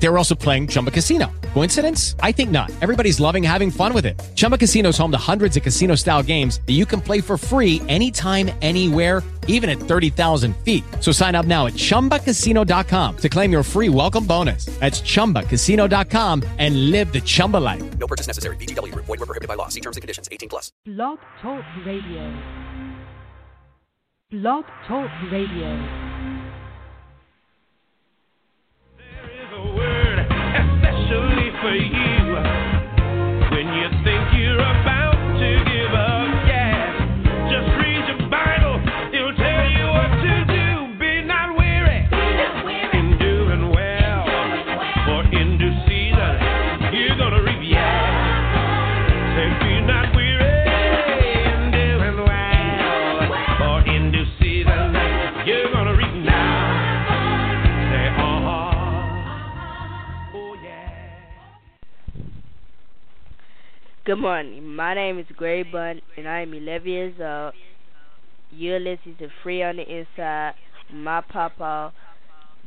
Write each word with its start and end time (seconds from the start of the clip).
They 0.00 0.08
were 0.08 0.18
also 0.18 0.34
playing 0.34 0.68
Chumba 0.68 0.90
Casino. 0.90 1.30
Coincidence? 1.54 2.14
I 2.20 2.32
think 2.32 2.50
not. 2.50 2.70
Everybody's 2.80 3.18
loving 3.18 3.42
having 3.42 3.70
fun 3.70 3.92
with 3.92 4.06
it. 4.06 4.18
Chumba 4.36 4.56
Casino 4.56 4.90
is 4.90 4.98
home 4.98 5.10
to 5.10 5.18
hundreds 5.18 5.56
of 5.56 5.62
casino 5.62 5.96
style 5.96 6.22
games 6.22 6.60
that 6.66 6.74
you 6.74 6.86
can 6.86 7.00
play 7.00 7.20
for 7.20 7.36
free 7.36 7.82
anytime, 7.88 8.50
anywhere, 8.62 9.22
even 9.48 9.68
at 9.68 9.78
30,000 9.78 10.56
feet. 10.58 10.84
So 11.00 11.10
sign 11.10 11.34
up 11.34 11.46
now 11.46 11.66
at 11.66 11.72
chumbacasino.com 11.72 13.16
to 13.16 13.28
claim 13.28 13.50
your 13.50 13.62
free 13.64 13.88
welcome 13.88 14.24
bonus. 14.24 14.66
That's 14.78 15.00
chumbacasino.com 15.00 16.44
and 16.58 16.90
live 16.92 17.12
the 17.12 17.20
Chumba 17.20 17.56
life. 17.56 17.98
No 17.98 18.06
purchase 18.06 18.28
necessary. 18.28 18.56
VGW 18.56 18.92
Group. 18.92 19.06
Void 19.06 19.18
were 19.18 19.26
prohibited 19.26 19.48
by 19.48 19.54
law. 19.54 19.68
See 19.68 19.80
terms 19.80 19.96
and 19.96 20.02
conditions. 20.02 20.28
18 20.30 20.48
plus. 20.48 20.70
Blog 20.84 21.18
Talk 21.42 21.64
Radio. 21.84 22.40
Blog 24.30 24.64
Talk 24.86 25.10
Radio. 25.32 26.17
Word 29.76 30.18
especially 30.20 31.50
for 31.60 31.74
you. 31.74 32.36
When 33.50 33.66
you 33.74 33.88
think 34.04 34.22
you're 34.34 34.60
about 34.60 35.07
Good 64.08 64.20
morning. 64.20 64.74
My 64.74 64.94
name 64.94 65.18
is 65.18 65.26
Gray 65.36 65.62
Bun, 65.64 66.00
and 66.16 66.26
I 66.26 66.40
am 66.40 66.54
11 66.54 66.88
years 66.88 67.14
old. 67.20 67.52
Listening 68.50 69.16
to 69.18 69.28
Free 69.42 69.62
on 69.62 69.76
the 69.76 69.82
Inside. 69.82 70.54
My 70.90 71.20
papa, 71.20 71.92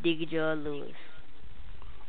Diggy 0.06 0.30
Joe 0.30 0.53
Lewis. 0.64 0.94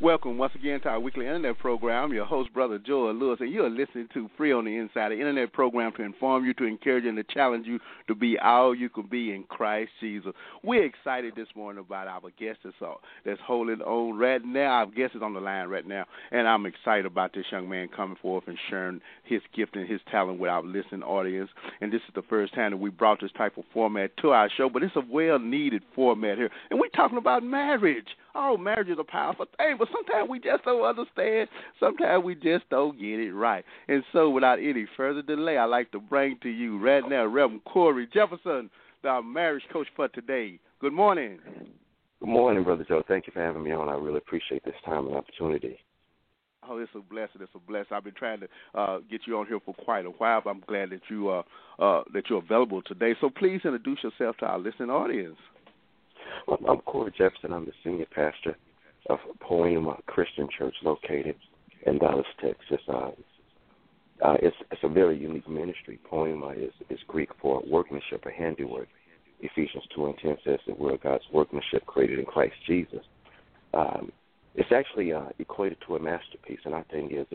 Welcome 0.03 0.36
once 0.36 0.53
again 0.56 0.81
to 0.81 0.89
our 0.89 0.98
weekly 0.98 1.27
internet 1.27 1.61
program. 1.61 2.12
Your 2.12 2.25
host, 2.25 2.53
Brother 2.53 2.77
Joel 2.77 3.14
Lewis, 3.14 3.39
and 3.39 3.53
you 3.53 3.64
are 3.64 3.70
listening 3.70 4.08
to 4.12 4.28
Free 4.36 4.53
on 4.53 4.64
the 4.64 4.77
Inside, 4.77 5.12
an 5.12 5.20
internet 5.20 5.53
program 5.53 5.92
to 5.92 6.03
inform 6.03 6.45
you, 6.45 6.53
to 6.55 6.64
encourage 6.64 7.05
you, 7.05 7.11
and 7.11 7.19
to 7.19 7.22
challenge 7.33 7.69
you 7.69 7.78
to 8.08 8.17
be 8.17 8.36
all 8.36 8.75
you 8.75 8.89
can 8.89 9.06
be 9.06 9.33
in 9.33 9.45
Christ 9.45 9.92
Jesus. 10.00 10.33
We're 10.64 10.84
excited 10.84 11.34
this 11.36 11.47
morning 11.55 11.84
about 11.86 12.08
our 12.08 12.30
guest 12.36 12.58
that's, 12.64 12.75
uh, 12.84 12.95
that's 13.25 13.39
holding 13.47 13.80
on 13.80 14.19
right 14.19 14.45
now. 14.45 14.73
Our 14.73 14.86
guest 14.86 15.14
is 15.14 15.23
on 15.23 15.34
the 15.34 15.41
line 15.41 15.69
right 15.69 15.86
now, 15.86 16.05
and 16.33 16.48
I'm 16.48 16.67
excited 16.67 17.06
about 17.06 17.33
this 17.33 17.47
young 17.53 17.69
man 17.69 17.86
coming 17.86 18.17
forth 18.20 18.48
and 18.48 18.58
sharing 18.69 19.00
his 19.23 19.41
gift 19.55 19.77
and 19.77 19.89
his 19.89 20.00
talent 20.11 20.41
with 20.41 20.50
our 20.50 20.64
listening 20.64 21.05
audience. 21.05 21.50
And 21.80 21.92
this 21.92 22.03
is 22.08 22.14
the 22.17 22.23
first 22.23 22.56
time 22.56 22.73
that 22.73 22.78
we 22.78 22.91
brought 22.91 23.20
this 23.20 23.30
type 23.39 23.56
of 23.56 23.62
format 23.73 24.17
to 24.17 24.30
our 24.30 24.50
show, 24.50 24.69
but 24.69 24.83
it's 24.83 24.97
a 24.97 25.03
well-needed 25.08 25.84
format 25.95 26.39
here. 26.39 26.50
And 26.70 26.80
we're 26.80 26.89
talking 26.89 27.19
about 27.19 27.45
marriage. 27.45 28.08
Oh, 28.34 28.56
marriage 28.56 28.88
is 28.88 28.98
a 28.98 29.05
powerful 29.05 29.47
thing, 29.56 29.77
but 29.78 29.88
sometimes 29.92 30.28
we 30.30 30.38
just 30.41 30.64
don't 30.64 30.83
understand. 30.83 31.48
Sometimes 31.78 32.25
we 32.25 32.34
just 32.34 32.69
don't 32.70 32.98
get 32.98 33.20
it 33.20 33.33
right. 33.33 33.64
And 33.89 34.02
so, 34.12 34.30
without 34.30 34.58
any 34.58 34.86
further 34.97 35.22
delay, 35.22 35.58
I'd 35.58 35.66
like 35.66 35.91
to 35.92 36.00
bring 36.00 36.39
to 36.42 36.48
you 36.48 36.78
right 36.78 37.06
now 37.06 37.27
Reverend 37.27 37.64
Corey 37.64 38.08
Jefferson, 38.12 38.70
the 39.02 39.20
marriage 39.22 39.64
coach 39.72 39.86
for 39.94 40.08
today. 40.08 40.58
Good 40.80 40.94
morning. 40.94 41.41
Good 42.20 42.28
morning, 42.28 42.64
Brother 42.64 42.86
Joe. 42.89 43.02
Thank 43.06 43.27
you 43.27 43.33
for 43.33 43.41
having 43.41 43.62
me 43.62 43.73
on. 43.73 43.89
I 43.89 43.95
really 43.95 44.18
appreciate 44.18 44.64
this 44.64 44.74
time 44.85 45.06
and 45.08 45.17
opportunity. 45.17 45.79
Oh, 46.68 46.79
it's 46.79 46.92
a 46.95 47.01
blessing. 47.01 47.40
It's 47.40 47.51
a 47.55 47.58
blessing. 47.58 47.89
I've 47.92 48.05
been 48.05 48.14
trying 48.14 48.40
to 48.40 48.48
uh, 48.74 48.98
get 49.11 49.23
you 49.27 49.36
on 49.36 49.46
here 49.46 49.58
for 49.64 49.74
quite 49.74 50.06
a 50.06 50.11
while. 50.11 50.40
But 50.45 50.51
I'm 50.51 50.62
glad 50.67 50.90
that 50.90 51.01
you 51.11 51.29
uh, 51.29 51.42
uh, 51.79 52.02
that 52.14 52.30
you're 52.30 52.39
available 52.39 52.80
today. 52.83 53.14
So 53.20 53.30
please 53.30 53.61
introduce 53.64 53.98
yourself 54.05 54.36
to 54.39 54.46
our 54.46 54.58
listening 54.58 54.90
audience. 54.90 55.36
I'm 56.68 56.78
Corey 56.80 57.12
Jefferson. 57.16 57.52
I'm 57.52 57.64
the 57.64 57.72
senior 57.84 58.06
pastor 58.14 58.56
of 59.08 59.18
Poema 59.40 59.96
Christian 60.06 60.48
Church 60.56 60.74
located 60.82 61.36
in 61.86 61.98
Dallas, 61.98 62.26
Texas. 62.40 62.80
Uh, 62.88 63.10
uh, 64.24 64.36
it's, 64.40 64.56
it's 64.70 64.82
a 64.84 64.88
very 64.88 65.18
unique 65.18 65.48
ministry. 65.48 65.98
Poema 66.08 66.50
is, 66.50 66.72
is 66.90 66.98
Greek 67.08 67.30
for 67.40 67.62
workmanship 67.66 68.24
or 68.24 68.30
handiwork. 68.30 68.88
Ephesians 69.40 69.84
2 69.94 70.06
and 70.06 70.14
10 70.18 70.36
says 70.44 70.58
that 70.66 70.78
we're 70.78 70.96
God's 70.98 71.24
workmanship 71.32 71.84
created 71.86 72.20
in 72.20 72.24
Christ 72.24 72.54
Jesus. 72.66 73.02
Um, 73.74 74.12
it's 74.54 74.70
actually 74.70 75.12
uh, 75.12 75.26
equated 75.38 75.78
to 75.86 75.96
a 75.96 76.00
masterpiece, 76.00 76.60
and 76.64 76.74
our 76.74 76.84
thing 76.84 77.10
is 77.10 77.26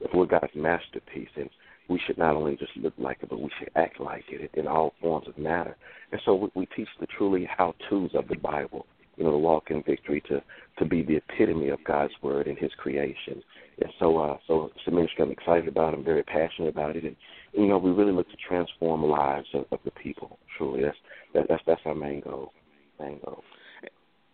if 0.00 0.10
we're 0.12 0.26
God's 0.26 0.54
masterpiece, 0.54 1.28
and 1.36 1.48
we 1.88 2.00
should 2.06 2.18
not 2.18 2.36
only 2.36 2.56
just 2.56 2.76
look 2.76 2.94
like 2.98 3.18
it, 3.22 3.28
but 3.28 3.40
we 3.40 3.50
should 3.58 3.70
act 3.76 4.00
like 4.00 4.24
it 4.28 4.50
in 4.54 4.66
all 4.66 4.94
forms 5.00 5.28
of 5.28 5.36
matter. 5.38 5.76
And 6.12 6.20
so 6.24 6.34
we, 6.34 6.48
we 6.54 6.66
teach 6.66 6.88
the 7.00 7.06
truly 7.06 7.48
how-tos 7.56 8.10
of 8.14 8.28
the 8.28 8.36
Bible, 8.36 8.86
you 9.16 9.24
know, 9.24 9.32
to 9.32 9.38
walk 9.38 9.70
in 9.70 9.82
victory, 9.82 10.22
to 10.28 10.42
to 10.78 10.84
be 10.84 11.02
the 11.02 11.16
epitome 11.16 11.68
of 11.68 11.78
God's 11.84 12.14
word 12.20 12.48
and 12.48 12.58
His 12.58 12.72
creation. 12.78 13.42
And 13.80 13.92
so, 14.00 14.18
uh, 14.18 14.36
so 14.46 14.70
it's 14.74 14.86
a 14.86 14.90
ministry 14.90 15.24
I'm 15.24 15.30
excited 15.30 15.68
about. 15.68 15.94
I'm 15.94 16.04
very 16.04 16.22
passionate 16.22 16.68
about 16.68 16.96
it, 16.96 17.04
and 17.04 17.16
you 17.52 17.66
know, 17.66 17.78
we 17.78 17.90
really 17.90 18.12
look 18.12 18.28
to 18.30 18.36
transform 18.48 19.04
lives 19.04 19.46
of, 19.54 19.66
of 19.70 19.78
the 19.84 19.92
people. 19.92 20.38
Truly, 20.56 20.82
that's 20.82 20.96
that, 21.34 21.46
that's 21.48 21.62
that's 21.66 21.80
our 21.84 21.94
main 21.94 22.20
goal. 22.20 22.52
Main 22.98 23.20
goal. 23.24 23.42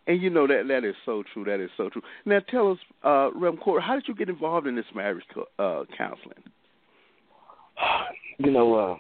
And 0.07 0.21
you 0.21 0.31
know 0.31 0.47
that 0.47 0.65
that 0.69 0.85
is 0.85 0.95
so 1.05 1.23
true. 1.33 1.45
That 1.45 1.61
is 1.61 1.71
so 1.77 1.89
true. 1.89 2.03
Now, 2.25 2.41
tell 2.51 2.73
us, 2.73 2.79
uh, 3.05 3.31
Reverend 3.35 3.61
Corey, 3.61 3.83
how 3.83 3.95
did 3.95 4.09
you 4.09 4.15
get 4.15 4.29
involved 4.29 4.67
in 4.67 4.75
this 4.75 4.87
marriage 4.95 5.25
co- 5.33 5.47
uh, 5.59 5.85
counseling? 5.97 6.43
You 8.43 8.51
know, 8.51 8.75
uh, 8.75 8.97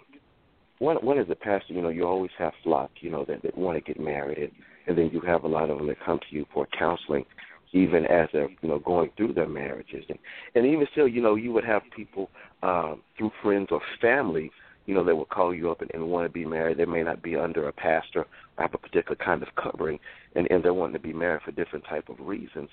one 0.80 0.96
one 0.96 1.18
as 1.18 1.26
a 1.30 1.34
pastor, 1.34 1.72
you 1.72 1.80
know, 1.80 1.88
you 1.88 2.06
always 2.06 2.30
have 2.38 2.52
flock, 2.62 2.90
you 3.00 3.10
know, 3.10 3.24
that, 3.26 3.42
that 3.42 3.56
want 3.56 3.78
to 3.78 3.80
get 3.80 3.98
married, 3.98 4.36
and 4.38 4.52
and 4.86 4.98
then 4.98 5.10
you 5.12 5.20
have 5.20 5.44
a 5.44 5.48
lot 5.48 5.70
of 5.70 5.78
them 5.78 5.86
that 5.86 6.04
come 6.04 6.18
to 6.18 6.36
you 6.36 6.44
for 6.52 6.66
counseling, 6.76 7.24
even 7.72 8.04
as 8.06 8.28
they're 8.32 8.48
you 8.62 8.68
know 8.68 8.78
going 8.78 9.10
through 9.16 9.34
their 9.34 9.48
marriages, 9.48 10.04
and 10.08 10.18
and 10.54 10.66
even 10.66 10.86
still, 10.92 11.06
you 11.06 11.22
know, 11.22 11.36
you 11.36 11.52
would 11.52 11.64
have 11.64 11.82
people 11.94 12.30
um, 12.62 13.02
through 13.16 13.30
friends 13.42 13.68
or 13.70 13.80
family, 14.00 14.50
you 14.86 14.94
know, 14.94 15.04
that 15.04 15.14
will 15.14 15.26
call 15.26 15.54
you 15.54 15.70
up 15.70 15.82
and, 15.82 15.90
and 15.94 16.06
want 16.06 16.26
to 16.26 16.32
be 16.32 16.44
married. 16.44 16.78
They 16.78 16.86
may 16.86 17.02
not 17.02 17.22
be 17.22 17.36
under 17.36 17.68
a 17.68 17.72
pastor 17.72 18.20
or 18.20 18.26
have 18.58 18.74
a 18.74 18.78
particular 18.78 19.16
kind 19.16 19.42
of 19.42 19.48
covering, 19.62 19.98
and 20.34 20.46
and 20.50 20.62
they're 20.62 20.74
wanting 20.74 20.94
to 20.94 20.98
be 20.98 21.12
married 21.12 21.42
for 21.44 21.52
different 21.52 21.84
type 21.84 22.08
of 22.08 22.20
reasons, 22.20 22.68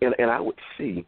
and 0.00 0.14
and 0.18 0.30
I 0.30 0.40
would 0.40 0.58
see. 0.76 1.06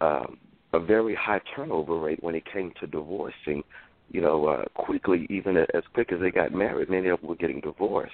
Um, 0.00 0.36
a 0.74 0.80
very 0.80 1.14
high 1.14 1.40
turnover 1.54 1.98
rate 1.98 2.22
when 2.22 2.34
it 2.34 2.44
came 2.50 2.72
to 2.80 2.86
divorcing 2.86 3.62
you 4.12 4.20
know, 4.20 4.46
uh, 4.46 4.64
quickly, 4.74 5.26
even 5.30 5.56
as 5.56 5.82
quick 5.94 6.12
as 6.12 6.20
they 6.20 6.30
got 6.30 6.52
married, 6.52 6.90
many 6.90 7.08
of 7.08 7.20
them 7.20 7.30
were 7.30 7.36
getting 7.36 7.60
divorced. 7.60 8.12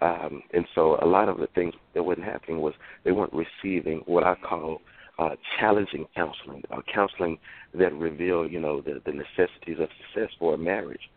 Um, 0.00 0.42
and 0.52 0.64
so 0.74 0.98
a 1.02 1.06
lot 1.06 1.28
of 1.28 1.38
the 1.38 1.48
things 1.54 1.74
that 1.94 2.02
wasn't 2.02 2.26
happening 2.26 2.60
was 2.60 2.74
they 3.04 3.12
weren't 3.12 3.32
receiving 3.32 4.02
what 4.06 4.24
I 4.24 4.34
call 4.36 4.80
uh, 5.18 5.30
challenging 5.58 6.06
counseling, 6.14 6.62
uh, 6.70 6.80
counseling 6.92 7.38
that 7.74 7.92
revealed, 7.94 8.52
you 8.52 8.60
know, 8.60 8.80
the, 8.80 9.00
the 9.04 9.12
necessities 9.12 9.78
of 9.80 9.88
success 10.06 10.30
for 10.38 10.54
a 10.54 10.58
marriage. 10.58 11.10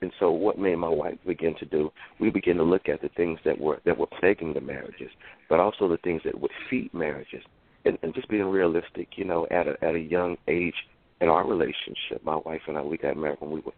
And 0.00 0.12
so, 0.20 0.30
what 0.30 0.58
me 0.58 0.70
and 0.70 0.80
my 0.80 0.88
wife 0.88 1.18
began 1.26 1.56
to 1.56 1.64
do, 1.64 1.90
we 2.20 2.30
began 2.30 2.56
to 2.56 2.62
look 2.62 2.88
at 2.88 3.02
the 3.02 3.08
things 3.16 3.40
that 3.44 3.58
were 3.58 3.80
that 3.84 3.98
were 3.98 4.06
plaguing 4.06 4.54
the 4.54 4.60
marriages, 4.60 5.10
but 5.48 5.58
also 5.58 5.88
the 5.88 5.96
things 5.98 6.22
that 6.24 6.40
would 6.40 6.52
feed 6.70 6.94
marriages, 6.94 7.42
and, 7.84 7.98
and 8.04 8.14
just 8.14 8.28
being 8.28 8.44
realistic. 8.44 9.08
You 9.16 9.24
know, 9.24 9.48
at 9.50 9.66
a 9.66 9.76
at 9.82 9.96
a 9.96 9.98
young 9.98 10.36
age, 10.46 10.74
in 11.20 11.28
our 11.28 11.46
relationship, 11.46 12.22
my 12.24 12.36
wife 12.36 12.62
and 12.68 12.78
I, 12.78 12.82
we 12.82 12.96
got 12.96 13.16
married 13.16 13.40
when 13.40 13.50
we 13.50 13.60
were 13.60 13.72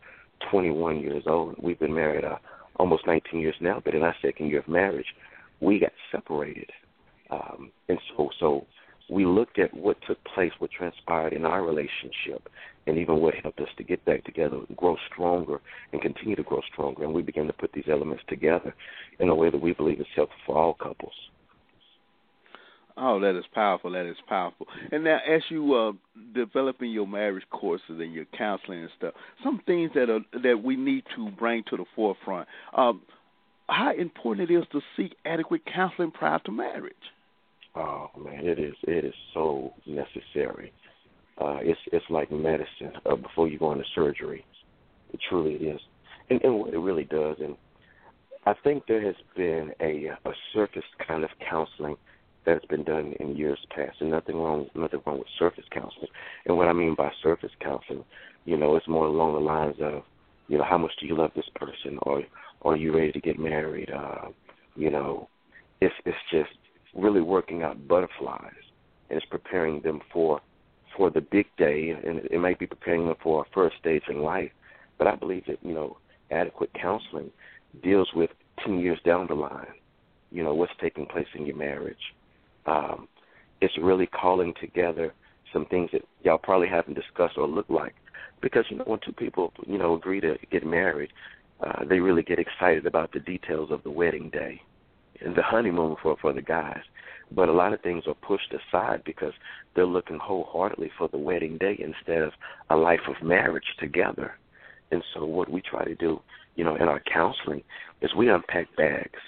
21 0.50 1.00
years 1.00 1.24
old. 1.26 1.56
We've 1.60 1.78
been 1.78 1.94
married 1.94 2.24
uh, 2.24 2.36
almost 2.76 3.06
19 3.06 3.40
years 3.40 3.54
now, 3.60 3.80
but 3.84 3.94
in 3.94 4.02
our 4.02 4.14
second 4.22 4.48
year 4.48 4.60
of 4.60 4.68
marriage, 4.68 5.06
we 5.60 5.78
got 5.78 5.92
separated. 6.12 6.70
Um, 7.30 7.70
and 7.88 7.98
so, 8.16 8.30
so 8.38 8.66
we 9.10 9.24
looked 9.24 9.58
at 9.58 9.74
what 9.74 9.96
took 10.06 10.18
place, 10.24 10.52
what 10.58 10.70
transpired 10.70 11.32
in 11.32 11.44
our 11.44 11.62
relationship, 11.62 12.48
and 12.86 12.98
even 12.98 13.16
what 13.16 13.34
helped 13.42 13.60
us 13.60 13.68
to 13.76 13.84
get 13.84 14.04
back 14.04 14.24
together, 14.24 14.60
grow 14.76 14.96
stronger, 15.12 15.60
and 15.92 16.00
continue 16.00 16.36
to 16.36 16.42
grow 16.42 16.60
stronger. 16.72 17.04
And 17.04 17.14
we 17.14 17.22
began 17.22 17.46
to 17.46 17.52
put 17.52 17.72
these 17.72 17.88
elements 17.90 18.22
together 18.28 18.74
in 19.18 19.28
a 19.28 19.34
way 19.34 19.50
that 19.50 19.60
we 19.60 19.72
believe 19.72 20.00
is 20.00 20.06
helpful 20.14 20.36
for 20.46 20.56
all 20.56 20.74
couples. 20.74 21.14
Oh, 22.96 23.20
that 23.20 23.36
is 23.36 23.44
powerful. 23.54 23.92
That 23.92 24.06
is 24.06 24.16
powerful. 24.28 24.66
And 24.92 25.04
now, 25.04 25.18
as 25.28 25.42
you 25.48 25.74
uh, 25.74 25.92
developing 26.34 26.90
your 26.90 27.06
marriage 27.06 27.44
courses 27.50 27.84
and 27.88 28.12
your 28.12 28.26
counseling 28.36 28.80
and 28.80 28.90
stuff, 28.98 29.14
some 29.42 29.60
things 29.66 29.90
that 29.94 30.10
are 30.10 30.20
that 30.42 30.62
we 30.62 30.76
need 30.76 31.04
to 31.16 31.30
bring 31.30 31.64
to 31.70 31.76
the 31.76 31.84
forefront. 31.94 32.48
Um, 32.76 33.02
how 33.68 33.92
important 33.96 34.50
it 34.50 34.54
is 34.54 34.64
to 34.72 34.80
seek 34.96 35.14
adequate 35.24 35.62
counseling 35.72 36.10
prior 36.10 36.40
to 36.40 36.52
marriage. 36.52 36.94
Oh 37.74 38.08
man, 38.18 38.46
it 38.46 38.58
is 38.58 38.74
it 38.82 39.04
is 39.04 39.14
so 39.32 39.72
necessary. 39.86 40.72
Uh, 41.40 41.58
it's 41.60 41.80
it's 41.92 42.04
like 42.10 42.30
medicine 42.30 42.92
uh, 43.06 43.14
before 43.14 43.48
you 43.48 43.58
go 43.58 43.72
into 43.72 43.84
surgery. 43.94 44.44
It 45.12 45.20
truly 45.28 45.54
is, 45.54 45.80
and, 46.28 46.42
and 46.42 46.58
what 46.58 46.74
it 46.74 46.78
really 46.78 47.04
does. 47.04 47.36
And 47.40 47.56
I 48.44 48.54
think 48.64 48.84
there 48.88 49.04
has 49.04 49.14
been 49.36 49.70
a 49.80 50.08
a 50.24 50.32
surface 50.52 50.82
kind 51.06 51.22
of 51.22 51.30
counseling 51.48 51.96
that 52.50 52.60
has 52.60 52.68
been 52.68 52.82
done 52.82 53.14
in 53.20 53.36
years 53.36 53.60
past, 53.74 54.00
and 54.00 54.10
nothing 54.10 54.36
wrong 54.36 54.66
nothing 54.74 55.00
wrong 55.06 55.18
with 55.18 55.28
surface 55.38 55.64
counseling. 55.70 56.08
And 56.46 56.56
what 56.56 56.66
I 56.66 56.72
mean 56.72 56.96
by 56.96 57.12
surface 57.22 57.52
counseling, 57.60 58.04
you 58.44 58.56
know, 58.56 58.74
it's 58.74 58.88
more 58.88 59.06
along 59.06 59.34
the 59.34 59.38
lines 59.38 59.76
of, 59.80 60.02
you 60.48 60.58
know, 60.58 60.64
how 60.64 60.76
much 60.76 60.90
do 61.00 61.06
you 61.06 61.16
love 61.16 61.30
this 61.36 61.48
person, 61.54 61.98
or, 62.02 62.24
or 62.60 62.74
are 62.74 62.76
you 62.76 62.92
ready 62.92 63.12
to 63.12 63.20
get 63.20 63.38
married? 63.38 63.90
Uh, 63.90 64.30
you 64.74 64.90
know, 64.90 65.28
it's 65.80 65.94
it's 66.04 66.16
just 66.32 66.50
really 66.92 67.20
working 67.20 67.62
out 67.62 67.86
butterflies, 67.86 68.64
and 69.10 69.16
it's 69.16 69.26
preparing 69.26 69.80
them 69.82 70.00
for 70.12 70.40
for 70.96 71.08
the 71.08 71.20
big 71.20 71.46
day, 71.56 71.90
and 71.90 72.18
it 72.18 72.40
might 72.40 72.58
be 72.58 72.66
preparing 72.66 73.06
them 73.06 73.16
for 73.22 73.42
a 73.42 73.54
first 73.54 73.76
stage 73.78 74.02
in 74.08 74.22
life. 74.22 74.50
But 74.98 75.06
I 75.06 75.14
believe 75.14 75.44
that 75.46 75.58
you 75.62 75.72
know, 75.72 75.98
adequate 76.32 76.70
counseling 76.74 77.30
deals 77.80 78.08
with 78.12 78.30
ten 78.64 78.80
years 78.80 78.98
down 79.04 79.28
the 79.28 79.34
line. 79.34 79.74
You 80.32 80.42
know, 80.42 80.52
what's 80.52 80.72
taking 80.80 81.06
place 81.06 81.28
in 81.36 81.46
your 81.46 81.56
marriage. 81.56 81.96
Um, 82.70 83.08
it's 83.60 83.76
really 83.78 84.06
calling 84.06 84.54
together 84.60 85.12
some 85.52 85.66
things 85.66 85.90
that 85.92 86.02
y'all 86.22 86.38
probably 86.38 86.68
haven't 86.68 86.94
discussed 86.94 87.36
or 87.36 87.48
look 87.48 87.68
like. 87.68 87.94
Because 88.40 88.64
you 88.70 88.78
know, 88.78 88.84
when 88.86 89.00
two 89.04 89.12
people 89.12 89.52
you 89.66 89.76
know 89.76 89.94
agree 89.94 90.20
to 90.20 90.36
get 90.50 90.64
married, 90.64 91.10
uh, 91.60 91.84
they 91.84 91.98
really 91.98 92.22
get 92.22 92.38
excited 92.38 92.86
about 92.86 93.12
the 93.12 93.20
details 93.20 93.70
of 93.70 93.82
the 93.82 93.90
wedding 93.90 94.30
day 94.30 94.62
and 95.20 95.34
the 95.34 95.42
honeymoon 95.42 95.96
for 96.02 96.16
for 96.22 96.32
the 96.32 96.42
guys. 96.42 96.82
But 97.32 97.48
a 97.48 97.52
lot 97.52 97.72
of 97.72 97.80
things 97.80 98.04
are 98.06 98.14
pushed 98.14 98.52
aside 98.54 99.02
because 99.04 99.32
they're 99.74 99.86
looking 99.86 100.18
wholeheartedly 100.18 100.90
for 100.96 101.08
the 101.08 101.18
wedding 101.18 101.58
day 101.58 101.76
instead 101.78 102.22
of 102.22 102.32
a 102.70 102.76
life 102.76 103.06
of 103.08 103.26
marriage 103.26 103.76
together. 103.78 104.34
And 104.90 105.02
so, 105.12 105.24
what 105.24 105.50
we 105.50 105.60
try 105.60 105.84
to 105.84 105.94
do, 105.94 106.20
you 106.56 106.64
know, 106.64 106.76
in 106.76 106.82
our 106.82 107.00
counseling, 107.12 107.62
is 108.00 108.14
we 108.14 108.30
unpack 108.30 108.74
bags. 108.76 109.20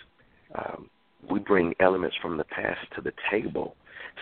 Um, 0.54 0.88
we 1.30 1.38
bring 1.38 1.74
elements 1.80 2.16
from 2.20 2.36
the 2.36 2.44
past 2.44 2.80
to 2.96 3.00
the 3.00 3.12
table, 3.30 3.76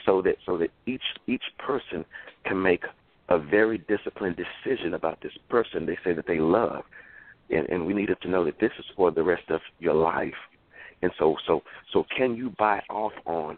so 0.04 0.22
that 0.22 0.36
so 0.46 0.56
that 0.58 0.70
each 0.86 1.02
each 1.26 1.44
person 1.58 2.04
can 2.44 2.60
make 2.60 2.84
a 3.28 3.38
very 3.38 3.78
disciplined 3.78 4.36
decision 4.36 4.94
about 4.94 5.20
this 5.22 5.32
person 5.48 5.86
they 5.86 5.98
say 6.04 6.12
that 6.12 6.26
they 6.26 6.40
love, 6.40 6.82
and, 7.50 7.68
and 7.68 7.86
we 7.86 7.94
needed 7.94 8.18
to 8.22 8.28
know 8.28 8.44
that 8.44 8.58
this 8.60 8.72
is 8.78 8.84
for 8.96 9.10
the 9.10 9.22
rest 9.22 9.48
of 9.50 9.60
your 9.78 9.94
life. 9.94 10.34
And 11.02 11.12
so 11.18 11.36
so 11.46 11.62
so 11.92 12.04
can 12.16 12.36
you 12.36 12.50
buy 12.58 12.82
off 12.90 13.12
on 13.26 13.56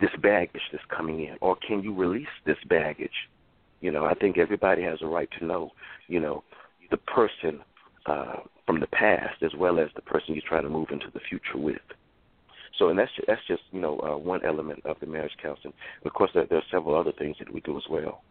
this 0.00 0.10
baggage 0.22 0.62
that's 0.72 0.84
coming 0.94 1.24
in, 1.24 1.36
or 1.40 1.56
can 1.56 1.82
you 1.82 1.94
release 1.94 2.26
this 2.44 2.58
baggage? 2.68 3.10
You 3.80 3.92
know, 3.92 4.04
I 4.04 4.14
think 4.14 4.38
everybody 4.38 4.82
has 4.82 4.98
a 5.02 5.06
right 5.06 5.28
to 5.38 5.44
know, 5.44 5.70
you 6.08 6.18
know, 6.18 6.42
the 6.90 6.96
person 6.96 7.60
uh, 8.06 8.36
from 8.66 8.80
the 8.80 8.86
past 8.88 9.42
as 9.42 9.52
well 9.56 9.78
as 9.78 9.88
the 9.94 10.02
person 10.02 10.34
you're 10.34 10.42
trying 10.46 10.64
to 10.64 10.68
move 10.68 10.88
into 10.90 11.06
the 11.12 11.20
future 11.20 11.56
with. 11.56 11.76
So, 12.78 12.88
and 12.88 12.98
that's 12.98 13.10
just, 13.16 13.26
that's 13.26 13.46
just 13.46 13.62
you 13.72 13.80
know 13.80 13.98
uh, 14.00 14.16
one 14.16 14.44
element 14.44 14.84
of 14.84 14.96
the 15.00 15.06
marriage 15.06 15.36
counseling. 15.42 15.74
Of 16.04 16.12
course, 16.12 16.30
there, 16.34 16.46
there 16.46 16.58
are 16.58 16.70
several 16.70 16.94
other 16.94 17.12
things 17.12 17.36
that 17.38 17.52
we 17.52 17.60
do 17.60 17.76
as 17.76 17.84
well. 17.90 18.22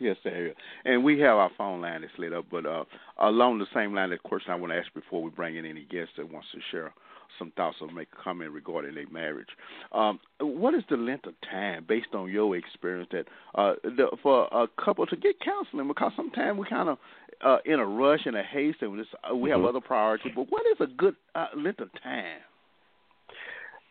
Yes, 0.00 0.16
there 0.22 0.46
is. 0.48 0.54
And 0.84 1.02
we 1.02 1.18
have 1.20 1.36
our 1.36 1.50
phone 1.58 1.80
line 1.80 2.02
that's 2.02 2.12
lit 2.18 2.32
up, 2.32 2.44
but 2.50 2.64
uh, 2.64 2.84
along 3.18 3.58
the 3.58 3.66
same 3.74 3.94
line, 3.94 4.10
the 4.10 4.16
question 4.18 4.52
I 4.52 4.54
want 4.54 4.72
to 4.72 4.78
ask 4.78 4.92
before 4.94 5.22
we 5.22 5.30
bring 5.30 5.56
in 5.56 5.66
any 5.66 5.84
guests 5.90 6.12
that 6.16 6.32
wants 6.32 6.46
to 6.52 6.60
share 6.70 6.92
some 7.36 7.52
thoughts 7.56 7.76
or 7.80 7.90
make 7.90 8.08
a 8.18 8.22
comment 8.22 8.52
regarding 8.52 8.94
their 8.94 9.08
marriage. 9.10 9.48
Um, 9.92 10.20
what 10.40 10.74
is 10.74 10.82
the 10.88 10.96
length 10.96 11.26
of 11.26 11.34
time, 11.50 11.84
based 11.86 12.14
on 12.14 12.30
your 12.30 12.56
experience, 12.56 13.08
that 13.12 13.26
uh, 13.56 13.74
the, 13.82 14.06
for 14.22 14.48
a 14.52 14.66
couple 14.82 15.04
to 15.06 15.16
get 15.16 15.40
counseling? 15.40 15.88
Because 15.88 16.12
sometimes 16.16 16.58
we 16.58 16.66
kind 16.66 16.88
of 16.88 16.98
uh, 17.44 17.58
in 17.64 17.80
a 17.80 17.86
rush 17.86 18.20
and 18.24 18.36
a 18.36 18.42
haste, 18.42 18.78
and 18.80 18.92
we, 18.92 18.98
just, 18.98 19.10
uh, 19.30 19.34
we 19.34 19.50
have 19.50 19.60
Mhm. 19.60 19.68
other 19.68 19.80
priorities. 19.80 20.32
But 20.34 20.46
what 20.50 20.64
is 20.66 20.80
a 20.80 20.86
good 20.86 21.16
uh, 21.34 21.48
length 21.56 21.80
of 21.80 21.90
time? 22.02 22.40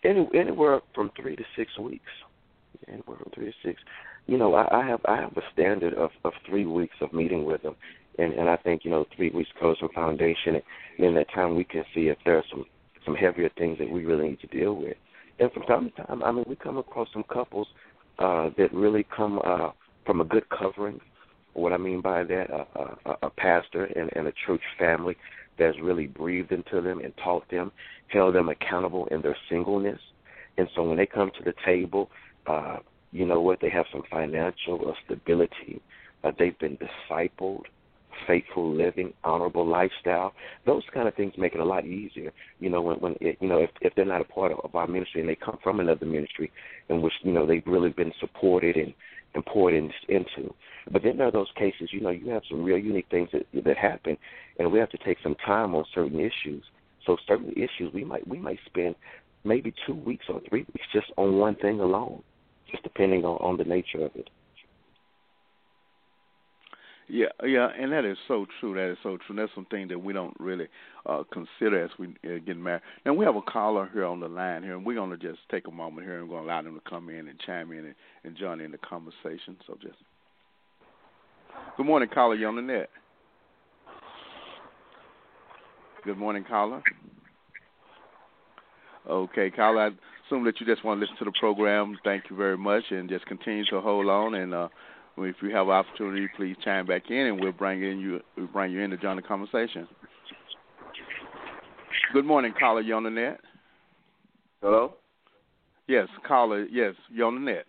Any, 0.04 0.28
anywhere 0.34 0.82
from 0.94 1.12
three 1.20 1.36
to 1.36 1.44
six 1.56 1.78
weeks. 1.78 2.12
Anywhere 2.88 3.18
from 3.18 3.32
three 3.34 3.46
to 3.48 3.54
six. 3.64 3.82
You 4.28 4.38
know, 4.38 4.54
I, 4.56 4.82
I 4.82 4.86
have 4.86 5.02
I 5.06 5.16
have 5.16 5.36
a 5.38 5.42
standard 5.54 5.94
of 5.94 6.12
of 6.24 6.34
three 6.46 6.66
weeks 6.66 6.96
of 7.02 7.14
meeting 7.14 7.46
with 7.46 7.64
them, 7.64 7.76
and 8.20 8.34
and 8.34 8.50
I 8.50 8.58
think 8.58 8.84
you 8.84 8.92
know 8.92 9.06
three 9.16 9.30
weeks 9.30 9.50
covers 9.60 9.78
some 9.80 9.90
foundation, 9.96 10.56
and 10.56 10.64
in 11.00 11.16
that 11.16 11.32
time 11.34 11.56
we 11.56 11.64
can 11.64 11.84
see 11.94 12.08
if 12.08 12.18
there 12.26 12.38
are 12.38 12.44
some 12.50 12.66
some 13.06 13.16
heavier 13.16 13.50
things 13.58 13.78
that 13.80 13.90
we 13.90 14.06
really 14.06 14.30
need 14.30 14.42
to 14.42 14.48
deal 14.48 14.76
with. 14.76 14.98
And 15.40 15.52
from 15.52 15.64
time 15.64 15.92
to 15.96 16.04
time, 16.06 16.24
I 16.24 16.32
mean, 16.32 16.46
we 16.48 16.56
come 16.56 16.78
across 16.78 17.08
some 17.14 17.24
couples 17.24 17.68
uh, 18.20 18.50
that 18.58 18.74
really 18.74 19.06
come 19.16 19.40
uh, 19.46 19.72
from 20.06 20.22
a 20.22 20.26
good 20.26 20.48
covering. 20.50 21.00
What 21.54 21.74
I 21.74 21.78
mean 21.78 22.02
by 22.02 22.24
that, 22.24 22.50
a, 22.52 22.66
a, 23.06 23.18
a 23.24 23.30
pastor 23.30 23.86
and, 23.86 24.12
and 24.16 24.28
a 24.28 24.34
church 24.46 24.62
family 24.78 25.16
that's 25.58 25.78
really 25.82 26.08
breathed 26.08 26.52
into 26.52 26.82
them 26.82 27.00
and 27.00 27.14
taught 27.24 27.50
them, 27.50 27.72
held 28.08 28.36
them 28.36 28.50
accountable 28.50 29.08
in 29.08 29.22
their 29.22 29.38
singleness. 29.50 30.00
And 30.58 30.68
so 30.76 30.84
when 30.84 30.98
they 30.98 31.06
come 31.06 31.32
to 31.38 31.44
the 31.44 31.54
table, 31.66 32.10
uh, 32.48 32.78
you 33.12 33.26
know 33.26 33.42
what, 33.42 33.60
they 33.62 33.70
have 33.70 33.86
some 33.92 34.04
financial 34.10 34.90
uh, 34.90 34.94
stability. 35.06 35.82
Uh, 36.24 36.32
they've 36.38 36.58
been 36.60 36.78
discipled, 36.78 37.64
faithful 38.26 38.74
living, 38.74 39.14
honorable 39.24 39.66
lifestyle. 39.66 40.34
Those 40.66 40.84
kind 40.94 41.08
of 41.08 41.16
things 41.16 41.34
make 41.38 41.54
it 41.54 41.60
a 41.60 41.66
lot 41.66 41.86
easier. 41.86 42.32
You 42.60 42.70
know, 42.70 42.82
when 42.82 42.98
when 42.98 43.16
it, 43.22 43.38
you 43.40 43.48
know 43.48 43.60
if 43.60 43.70
if 43.82 43.94
they're 43.96 44.06
not 44.06 44.22
a 44.22 44.26
part 44.26 44.52
of, 44.52 44.60
of 44.64 44.76
our 44.76 44.88
ministry 44.88 45.22
and 45.22 45.30
they 45.30 45.36
come 45.36 45.58
from 45.64 45.80
another 45.80 46.06
ministry 46.06 46.52
in 46.90 47.02
which 47.02 47.14
you 47.24 47.32
know 47.32 47.46
they've 47.46 47.66
really 47.66 47.90
been 47.90 48.14
supported 48.20 48.76
and 48.76 48.94
and 49.38 49.46
poured 49.46 49.76
in, 49.76 49.92
into. 50.10 50.52
But 50.92 51.04
then 51.04 51.18
there 51.18 51.28
are 51.28 51.32
those 51.32 51.52
cases, 51.56 51.90
you 51.92 52.02
know, 52.02 52.10
you 52.10 52.30
have 52.30 52.42
some 52.50 52.64
real 52.64 52.80
unique 52.80 53.06
things 53.12 53.30
that 53.34 53.46
that 53.64 53.78
happen, 53.78 54.18
and 54.58 54.72
we 54.72 54.80
have 54.80 54.90
to 54.90 54.98
take 54.98 55.20
some 55.22 55.36
time 55.46 55.76
on 55.76 55.86
certain 55.94 56.20
issues. 56.20 56.64
So 57.06 57.18
certain 57.28 57.52
issues 57.52 57.94
we 57.94 58.04
might 58.04 58.28
we 58.28 58.40
might 58.40 58.60
spend 58.66 58.96
maybe 59.44 59.74
two 59.86 59.94
weeks 59.94 60.26
or 60.28 60.42
three 60.50 60.66
weeks 60.74 60.88
just 60.92 61.08
on 61.18 61.38
one 61.38 61.56
thing 61.56 61.80
alone, 61.80 62.24
just 62.72 62.82
depending 62.84 63.26
on, 63.26 63.38
on 63.38 63.58
the 63.58 63.64
nature 63.64 64.04
of 64.04 64.12
it. 64.16 64.30
Yeah, 67.10 67.28
yeah, 67.44 67.70
and 67.80 67.92
that 67.94 68.06
is 68.06 68.18
so 68.28 68.46
true. 68.60 68.74
That 68.76 68.92
is 68.92 68.98
so 69.04 69.18
true. 69.26 69.36
That's 69.36 69.52
something 69.56 69.88
that 69.90 70.00
we 70.00 70.14
don't 70.14 70.36
really 70.40 70.68
uh, 71.06 71.24
consider 71.32 71.84
as 71.84 71.92
we 71.98 72.08
uh, 72.26 72.40
get 72.46 72.58
married. 72.58 72.82
Now 73.06 73.14
we 73.14 73.26
have 73.26 73.36
a 73.36 73.42
caller 73.42 73.90
here 73.94 74.06
on 74.06 74.20
the 74.20 74.28
line 74.28 74.64
here, 74.64 74.76
and 74.76 74.86
we're 74.86 74.96
going 74.96 75.12
to 75.12 75.18
just 75.18 75.40
take 75.50 75.68
a 75.68 75.72
moment 75.72 76.06
here 76.06 76.20
and 76.20 76.30
we're 76.30 76.36
going 76.36 76.48
to 76.48 76.52
allow 76.52 76.62
them 76.62 76.76
to 76.76 76.90
come 76.90 77.10
in 77.10 77.28
and 77.30 77.40
chime 77.46 77.72
in 77.72 77.80
and, 77.86 77.96
and 78.26 78.38
join 78.38 78.60
in 78.62 78.72
the 78.72 78.78
conversation. 78.80 79.58
So 79.68 79.78
just 79.82 79.96
good 81.78 81.86
morning, 81.86 82.10
caller. 82.14 82.36
You 82.36 82.48
on 82.48 82.58
the 82.58 82.62
net? 82.62 82.90
Good 86.04 86.18
morning, 86.18 86.46
caller. 86.48 86.84
Okay, 89.10 89.50
caller. 89.50 89.82
I 89.82 89.90
assume 90.28 90.44
that 90.46 90.60
you 90.60 90.66
just 90.66 90.84
want 90.84 91.00
to 91.00 91.06
listen 91.06 91.18
to 91.20 91.26
the 91.26 91.34
program. 91.40 91.98
Thank 92.04 92.26
you 92.30 92.36
very 92.36 92.58
much, 92.58 92.84
and 92.92 93.10
just 93.10 93.26
continue 93.28 93.66
to 93.72 93.82
hold 93.82 94.08
on 94.08 94.36
and. 94.36 94.54
uh 94.54 94.68
if 95.18 95.36
you 95.42 95.50
have 95.56 95.68
an 95.68 95.74
opportunity, 95.74 96.28
please 96.36 96.56
chime 96.64 96.86
back 96.86 97.10
in, 97.10 97.18
and 97.18 97.40
we'll 97.40 97.52
bring 97.52 97.84
in 97.84 98.00
you. 98.00 98.20
We'll 98.36 98.48
bring 98.48 98.72
you 98.72 98.82
in 98.82 98.92
to 98.92 98.98
join 98.98 99.16
the 99.16 99.22
conversation. 99.22 99.88
Good 102.14 102.26
morning, 102.26 102.54
caller. 102.58 102.82
You 102.82 102.96
on 102.96 103.04
the 103.04 103.10
net? 103.10 103.40
Hello. 104.62 104.94
Yes, 105.88 106.08
caller. 106.28 106.66
Yes, 106.66 106.94
you 107.10 107.26
on 107.26 107.36
the 107.36 107.52
net. 107.52 107.66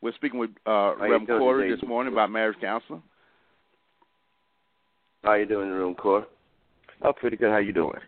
We're 0.00 0.14
speaking 0.14 0.38
with 0.38 0.50
uh, 0.66 0.94
you 0.96 1.02
Reverend 1.02 1.26
Corey 1.26 1.70
this 1.74 1.86
morning 1.86 2.12
about 2.12 2.30
marriage 2.30 2.58
counseling. 2.60 3.02
How 5.24 5.34
you 5.34 5.46
doing, 5.46 5.68
room 5.68 5.94
core? 5.94 6.26
Oh, 7.02 7.12
pretty 7.12 7.36
good. 7.36 7.50
How 7.50 7.58
you 7.58 7.72
doing? 7.72 7.98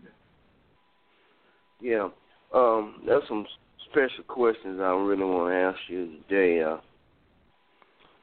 Yeah. 1.80 2.08
Um, 2.54 3.02
there's 3.06 3.22
some 3.28 3.46
special 3.90 4.25
questions 4.28 4.80
I 4.80 4.90
really 4.92 5.25
want 5.25 5.52
to 5.52 5.56
ask 5.56 5.78
you 5.88 6.18
today. 6.28 6.62
Uh, 6.62 6.76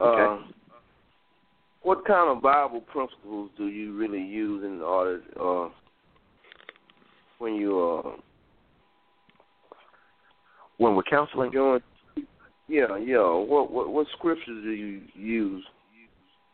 Okay. 0.00 0.22
um, 0.22 0.54
what 1.82 2.04
kind 2.06 2.30
of 2.30 2.42
Bible 2.42 2.80
principles 2.80 3.50
do 3.56 3.68
you 3.68 3.96
really 3.96 4.22
use 4.22 4.64
in 4.64 4.80
order 4.80 5.22
uh, 5.40 5.68
when 7.38 7.54
you 7.54 8.02
uh, 8.04 8.12
when 10.76 10.94
we're 10.94 11.02
counseling? 11.04 11.50
Going, 11.50 11.80
yeah, 12.68 12.96
yeah. 12.98 13.22
What 13.22 13.72
what 13.72 13.90
what 13.90 14.06
scriptures 14.16 14.62
do 14.64 14.70
you 14.70 15.02
use 15.14 15.64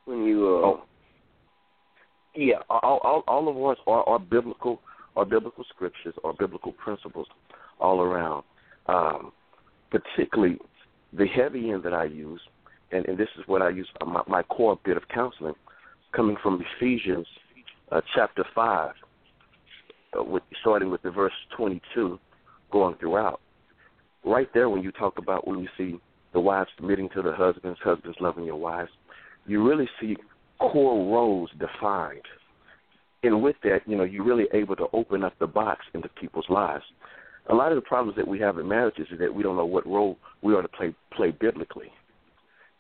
when 0.05 0.25
you? 0.25 0.47
Uh, 0.47 0.67
oh. 0.67 0.83
Yeah, 2.37 2.57
all 2.69 3.01
all 3.03 3.25
all 3.29 3.49
of 3.49 3.77
us 3.77 3.83
are, 3.87 4.09
are 4.09 4.19
biblical 4.19 4.81
are 5.17 5.25
biblical 5.25 5.65
scriptures 5.75 6.15
or 6.23 6.35
biblical 6.35 6.73
principles 6.73 7.27
all 7.81 8.01
around. 8.01 8.45
Um, 8.87 9.33
particularly 9.91 10.59
the 11.17 11.27
heavy 11.27 11.71
end 11.71 11.83
that 11.85 11.95
I 11.95 12.05
use 12.05 12.41
and, 12.95 13.07
and 13.09 13.17
this 13.19 13.29
is 13.39 13.45
what 13.47 13.61
I 13.63 13.71
use 13.81 13.89
my, 14.07 14.23
my 14.27 14.43
core 14.45 14.79
bit 14.85 14.97
of 14.97 15.05
counseling, 15.09 15.55
coming 16.17 16.37
from 16.43 16.63
Ephesians 16.77 17.27
uh, 17.93 18.01
chapter 18.15 18.45
five, 18.55 18.95
uh, 20.19 20.23
with 20.23 20.43
starting 20.61 20.91
with 20.91 21.03
the 21.03 21.11
verse 21.11 21.39
twenty 21.57 21.81
two, 21.95 22.19
going 22.71 22.97
throughout. 23.01 23.41
Right 24.25 24.49
there, 24.55 24.69
when 24.71 24.83
you 24.83 24.93
talk 24.93 25.19
about 25.19 25.47
when 25.47 25.59
you 25.59 25.69
see 25.79 26.01
the 26.33 26.41
wives 26.41 26.71
submitting 26.77 27.09
to 27.15 27.23
the 27.23 27.33
husbands, 27.33 27.79
husbands 27.85 28.17
loving 28.21 28.45
your 28.45 28.57
wives, 28.57 28.91
you 29.47 29.67
really 29.69 29.89
see 30.01 30.17
core 30.59 31.13
roles 31.15 31.51
defined. 31.59 32.27
and 33.25 33.43
with 33.43 33.57
that, 33.65 33.81
you 33.87 33.97
know, 33.97 34.05
you're 34.05 34.25
really 34.25 34.47
able 34.53 34.77
to 34.77 34.87
open 34.93 35.25
up 35.25 35.35
the 35.39 35.47
box 35.47 35.81
into 35.95 36.09
people's 36.11 36.49
lives. 36.49 36.85
A 37.51 37.55
lot 37.55 37.73
of 37.73 37.77
the 37.77 37.83
problems 37.83 38.17
that 38.17 38.29
we 38.29 38.39
have 38.41 38.59
in 38.59 38.69
marriages 38.69 39.07
is 39.11 39.19
that 39.19 39.35
we 39.35 39.43
don't 39.43 39.57
know 39.57 39.67
what 39.67 39.87
role 39.87 40.19
we 40.43 40.55
ought 40.55 40.63
to 40.63 40.69
play 40.69 40.95
play 41.15 41.31
biblically, 41.31 41.91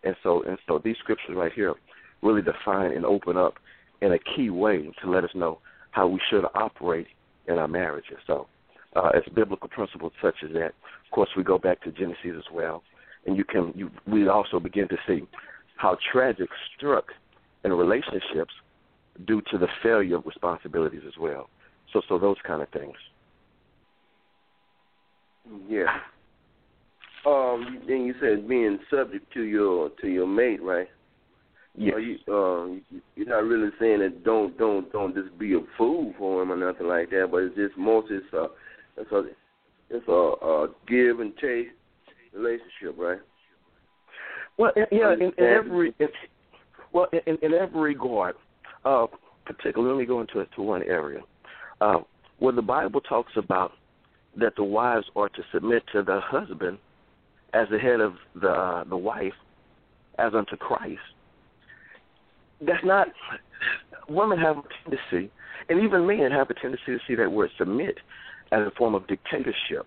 and 0.04 0.16
so 0.22 0.42
and 0.42 0.58
so 0.66 0.80
these 0.82 0.96
scriptures 0.98 1.36
right 1.36 1.52
here 1.52 1.74
really 2.22 2.42
define 2.42 2.92
and 2.92 3.04
open 3.04 3.36
up 3.36 3.54
in 4.00 4.12
a 4.12 4.18
key 4.18 4.50
way 4.50 4.90
to 5.02 5.10
let 5.10 5.24
us 5.24 5.30
know 5.34 5.58
how 5.90 6.06
we 6.06 6.20
should 6.30 6.44
operate 6.54 7.06
in 7.46 7.58
our 7.58 7.68
marriages. 7.68 8.16
So, 8.26 8.46
uh, 8.96 9.10
it's 9.14 9.28
biblical 9.28 9.68
principles 9.68 10.12
such 10.22 10.36
as 10.44 10.52
that. 10.52 10.72
Of 11.04 11.10
course, 11.12 11.28
we 11.36 11.42
go 11.42 11.58
back 11.58 11.82
to 11.82 11.92
Genesis 11.92 12.32
as 12.36 12.44
well, 12.52 12.82
and 13.26 13.36
you 13.36 13.44
can 13.44 13.72
you 13.74 13.90
we 14.06 14.28
also 14.28 14.58
begin 14.60 14.88
to 14.88 14.96
see 15.06 15.22
how 15.76 15.96
tragic 16.12 16.48
struck 16.76 17.06
in 17.64 17.72
relationships 17.72 18.52
due 19.26 19.42
to 19.50 19.58
the 19.58 19.68
failure 19.82 20.16
of 20.16 20.26
responsibilities 20.26 21.02
as 21.06 21.14
well. 21.18 21.48
So, 21.92 22.02
so 22.08 22.18
those 22.18 22.36
kind 22.46 22.62
of 22.62 22.68
things. 22.70 22.96
Yeah. 25.68 25.98
Um. 27.26 27.80
Then 27.86 28.04
you 28.04 28.14
said 28.20 28.48
being 28.48 28.78
subject 28.90 29.32
to 29.34 29.42
your 29.42 29.90
to 30.00 30.08
your 30.08 30.26
mate, 30.26 30.62
right? 30.62 30.88
Yes. 31.76 31.94
Are 31.94 32.00
you, 32.00 32.18
um, 32.28 32.82
you're 33.16 33.26
not 33.26 33.44
really 33.44 33.70
saying 33.80 34.00
that 34.00 34.24
don't 34.24 34.56
don't 34.58 34.90
don't 34.92 35.14
just 35.14 35.36
be 35.38 35.54
a 35.54 35.60
fool 35.76 36.14
for 36.16 36.42
him 36.42 36.52
or 36.52 36.56
nothing 36.56 36.86
like 36.86 37.10
that, 37.10 37.28
but 37.30 37.38
it's 37.38 37.56
just 37.56 37.76
mostly 37.76 38.16
it's 38.16 38.32
a 38.32 38.46
it's 38.96 39.10
a 39.10 39.24
it's 39.90 40.08
a, 40.08 40.12
a 40.12 40.68
give 40.86 41.20
and 41.20 41.34
take 41.36 41.68
relationship, 42.32 42.96
right? 42.96 43.18
Well, 44.56 44.72
yeah, 44.76 45.14
in, 45.14 45.32
in 45.36 45.44
every 45.44 45.94
in, 45.98 46.08
well, 46.92 47.08
in, 47.26 47.38
in 47.42 47.54
every 47.54 47.94
regard, 47.94 48.36
uh, 48.84 49.06
particularly, 49.44 49.94
let 49.94 50.00
me 50.00 50.06
go 50.06 50.20
into 50.20 50.44
to 50.44 50.62
one 50.62 50.84
area 50.84 51.20
uh, 51.80 51.98
where 52.38 52.52
the 52.52 52.62
Bible 52.62 53.00
talks 53.00 53.32
about 53.36 53.72
that 54.36 54.54
the 54.56 54.64
wives 54.64 55.06
are 55.16 55.28
to 55.28 55.42
submit 55.52 55.82
to 55.92 56.02
the 56.02 56.20
husband 56.22 56.78
as 57.54 57.68
the 57.70 57.78
head 57.78 58.00
of 58.00 58.14
the 58.40 58.48
uh, 58.48 58.84
the 58.84 58.96
wife, 58.96 59.32
as 60.18 60.32
unto 60.34 60.56
Christ. 60.56 61.00
That's 62.60 62.84
not. 62.84 63.08
Women 64.08 64.38
have 64.38 64.58
a 64.58 64.62
tendency, 64.82 65.32
and 65.68 65.82
even 65.82 66.06
men 66.06 66.30
have 66.30 66.50
a 66.50 66.54
tendency 66.54 66.84
to 66.88 66.98
see 67.06 67.14
that 67.14 67.30
word 67.30 67.50
submit 67.58 67.96
as 68.52 68.60
a 68.60 68.70
form 68.76 68.94
of 68.94 69.06
dictatorship. 69.06 69.86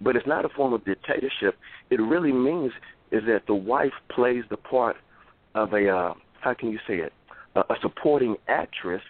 But 0.00 0.16
it's 0.16 0.26
not 0.26 0.44
a 0.44 0.48
form 0.48 0.72
of 0.72 0.84
dictatorship. 0.84 1.56
It 1.90 2.00
really 2.00 2.32
means 2.32 2.72
is 3.10 3.22
that 3.26 3.42
the 3.46 3.54
wife 3.54 3.92
plays 4.14 4.44
the 4.48 4.56
part 4.56 4.96
of 5.54 5.72
a 5.74 5.88
uh, 5.88 6.14
how 6.40 6.54
can 6.54 6.70
you 6.70 6.78
say 6.88 6.94
it 6.94 7.12
a, 7.54 7.60
a 7.60 7.76
supporting 7.80 8.36
actress 8.48 9.02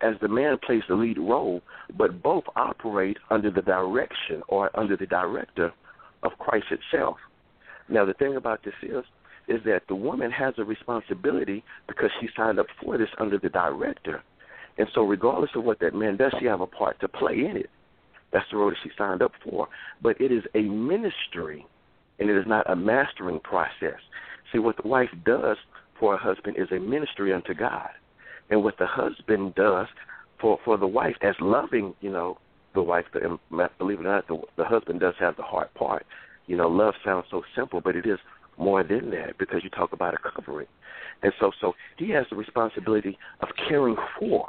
as 0.00 0.14
the 0.20 0.28
man 0.28 0.56
plays 0.64 0.82
the 0.88 0.94
lead 0.94 1.18
role, 1.18 1.60
but 1.96 2.22
both 2.22 2.44
operate 2.54 3.16
under 3.30 3.50
the 3.50 3.62
direction 3.62 4.42
or 4.48 4.70
under 4.78 4.96
the 4.96 5.06
director 5.06 5.72
of 6.22 6.32
Christ 6.38 6.66
itself. 6.70 7.16
Now 7.88 8.04
the 8.04 8.14
thing 8.14 8.36
about 8.36 8.64
this 8.64 8.74
is 8.82 9.04
is 9.48 9.62
that 9.64 9.82
the 9.88 9.94
woman 9.94 10.30
has 10.30 10.54
a 10.58 10.64
responsibility 10.64 11.64
because 11.86 12.10
she 12.20 12.28
signed 12.36 12.58
up 12.58 12.66
for 12.82 12.98
this 12.98 13.08
under 13.18 13.38
the 13.38 13.48
director. 13.48 14.22
And 14.76 14.86
so 14.94 15.02
regardless 15.02 15.50
of 15.56 15.64
what 15.64 15.80
that 15.80 15.94
man 15.94 16.18
does, 16.18 16.34
she 16.38 16.44
have 16.44 16.60
a 16.60 16.66
part 16.66 17.00
to 17.00 17.08
play 17.08 17.46
in 17.48 17.56
it. 17.56 17.70
That's 18.30 18.44
the 18.50 18.58
role 18.58 18.68
that 18.68 18.76
she 18.82 18.90
signed 18.96 19.22
up 19.22 19.32
for. 19.42 19.68
But 20.02 20.20
it 20.20 20.30
is 20.30 20.44
a 20.54 20.60
ministry 20.60 21.66
and 22.18 22.28
it 22.28 22.36
is 22.36 22.46
not 22.46 22.70
a 22.70 22.76
mastering 22.76 23.40
process. 23.40 23.98
See, 24.52 24.58
what 24.58 24.76
the 24.82 24.88
wife 24.88 25.10
does 25.24 25.56
for 25.98 26.16
her 26.16 26.34
husband 26.34 26.56
is 26.58 26.68
a 26.70 26.78
ministry 26.78 27.32
unto 27.32 27.54
God. 27.54 27.88
And 28.50 28.62
what 28.62 28.78
the 28.78 28.86
husband 28.86 29.54
does 29.54 29.86
for, 30.40 30.58
for 30.64 30.76
the 30.76 30.86
wife, 30.86 31.16
as 31.22 31.34
loving, 31.40 31.94
you 32.00 32.10
know, 32.10 32.38
the 32.78 32.82
wife, 32.82 33.06
and 33.14 33.38
believe 33.78 33.98
it 33.98 34.06
or 34.06 34.14
not, 34.14 34.28
the, 34.28 34.40
the 34.56 34.64
husband 34.64 35.00
does 35.00 35.14
have 35.18 35.36
the 35.36 35.42
hard 35.42 35.72
part. 35.74 36.06
You 36.46 36.56
know, 36.56 36.68
love 36.68 36.94
sounds 37.04 37.26
so 37.30 37.42
simple, 37.56 37.80
but 37.80 37.96
it 37.96 38.06
is 38.06 38.18
more 38.56 38.84
than 38.84 39.10
that 39.10 39.36
because 39.36 39.62
you 39.64 39.70
talk 39.70 39.92
about 39.92 40.14
a 40.14 40.18
covering. 40.18 40.68
And 41.22 41.32
so, 41.40 41.50
so 41.60 41.74
he 41.96 42.10
has 42.10 42.26
the 42.30 42.36
responsibility 42.36 43.18
of 43.40 43.48
caring 43.68 43.96
for. 44.18 44.46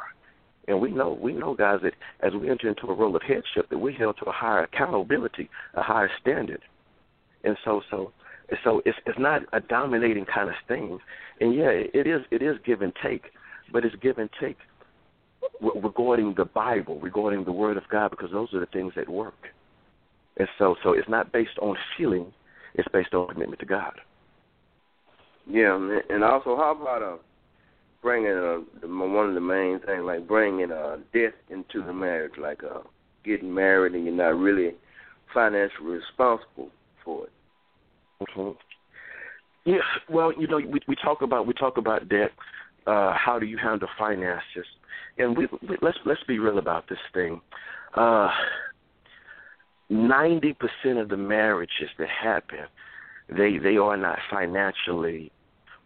And 0.67 0.79
we 0.79 0.91
know, 0.91 1.17
we 1.19 1.33
know, 1.33 1.55
guys, 1.55 1.79
that 1.81 1.93
as 2.21 2.33
we 2.39 2.49
enter 2.49 2.69
into 2.69 2.85
a 2.85 2.93
role 2.93 3.15
of 3.15 3.23
headship, 3.23 3.69
that 3.69 3.79
we're 3.79 3.93
held 3.93 4.17
to 4.19 4.25
a 4.25 4.31
higher 4.31 4.63
accountability, 4.63 5.49
a 5.73 5.81
higher 5.81 6.11
standard. 6.21 6.61
And 7.43 7.57
so, 7.65 7.81
so, 7.89 8.11
so 8.63 8.81
it's 8.85 8.97
it's 9.07 9.17
not 9.17 9.41
a 9.53 9.59
dominating 9.59 10.25
kind 10.25 10.49
of 10.49 10.55
thing. 10.67 10.99
And 11.41 11.55
yeah, 11.55 11.69
it 11.71 12.05
is 12.05 12.21
it 12.29 12.43
is 12.43 12.57
give 12.63 12.81
and 12.81 12.93
take, 13.01 13.31
but 13.71 13.83
it's 13.83 13.95
give 13.95 14.19
and 14.19 14.29
take 14.39 14.57
regarding 15.61 16.33
the 16.35 16.45
Bible, 16.45 16.99
regarding 16.99 17.43
the 17.45 17.51
Word 17.51 17.77
of 17.77 17.83
God, 17.89 18.11
because 18.11 18.31
those 18.31 18.53
are 18.53 18.59
the 18.59 18.65
things 18.67 18.93
that 18.95 19.09
work. 19.09 19.47
And 20.37 20.47
so, 20.57 20.75
so 20.83 20.93
it's 20.93 21.09
not 21.09 21.31
based 21.31 21.57
on 21.61 21.75
feeling; 21.97 22.31
it's 22.75 22.87
based 22.93 23.13
on 23.13 23.27
commitment 23.27 23.59
to 23.59 23.65
God. 23.65 23.93
Yeah, 25.49 25.75
and 26.09 26.23
also 26.23 26.55
how 26.55 26.77
about 26.79 27.01
uh 27.01 27.17
bringing 28.01 28.31
uh 28.31 28.59
the, 28.81 28.87
one 28.87 29.27
of 29.27 29.33
the 29.33 29.41
main 29.41 29.79
things 29.79 30.03
like 30.03 30.27
bringing 30.27 30.71
uh 30.71 30.97
death 31.13 31.33
into 31.49 31.83
the 31.85 31.93
marriage, 31.93 32.33
like 32.39 32.63
uh 32.63 32.81
getting 33.25 33.53
married 33.53 33.93
and 33.93 34.05
you're 34.05 34.13
not 34.13 34.37
really 34.37 34.75
financially 35.33 35.99
responsible 35.99 36.69
for 37.03 37.25
it. 37.25 37.31
Mm-hmm. 38.21 38.51
Yeah, 39.65 39.79
well, 40.09 40.31
you 40.37 40.47
know, 40.47 40.57
we 40.57 40.79
we 40.87 40.95
talk 40.95 41.21
about 41.21 41.47
we 41.47 41.53
talk 41.53 41.77
about 41.77 42.07
debt. 42.09 42.31
Uh, 42.87 43.13
how 43.13 43.37
do 43.39 43.45
you 43.45 43.57
handle 43.57 43.87
finances? 43.97 44.65
And 45.19 45.37
we, 45.37 45.47
we 45.67 45.77
let's 45.81 45.97
let's 46.05 46.23
be 46.27 46.39
real 46.39 46.57
about 46.57 46.89
this 46.89 46.99
thing. 47.13 47.41
Uh, 47.93 48.29
Ninety 49.91 50.53
percent 50.53 50.99
of 50.99 51.09
the 51.09 51.17
marriages 51.17 51.89
that 51.97 52.09
happen, 52.09 52.65
they 53.27 53.57
they 53.57 53.77
are 53.77 53.97
not 53.97 54.19
financially 54.29 55.31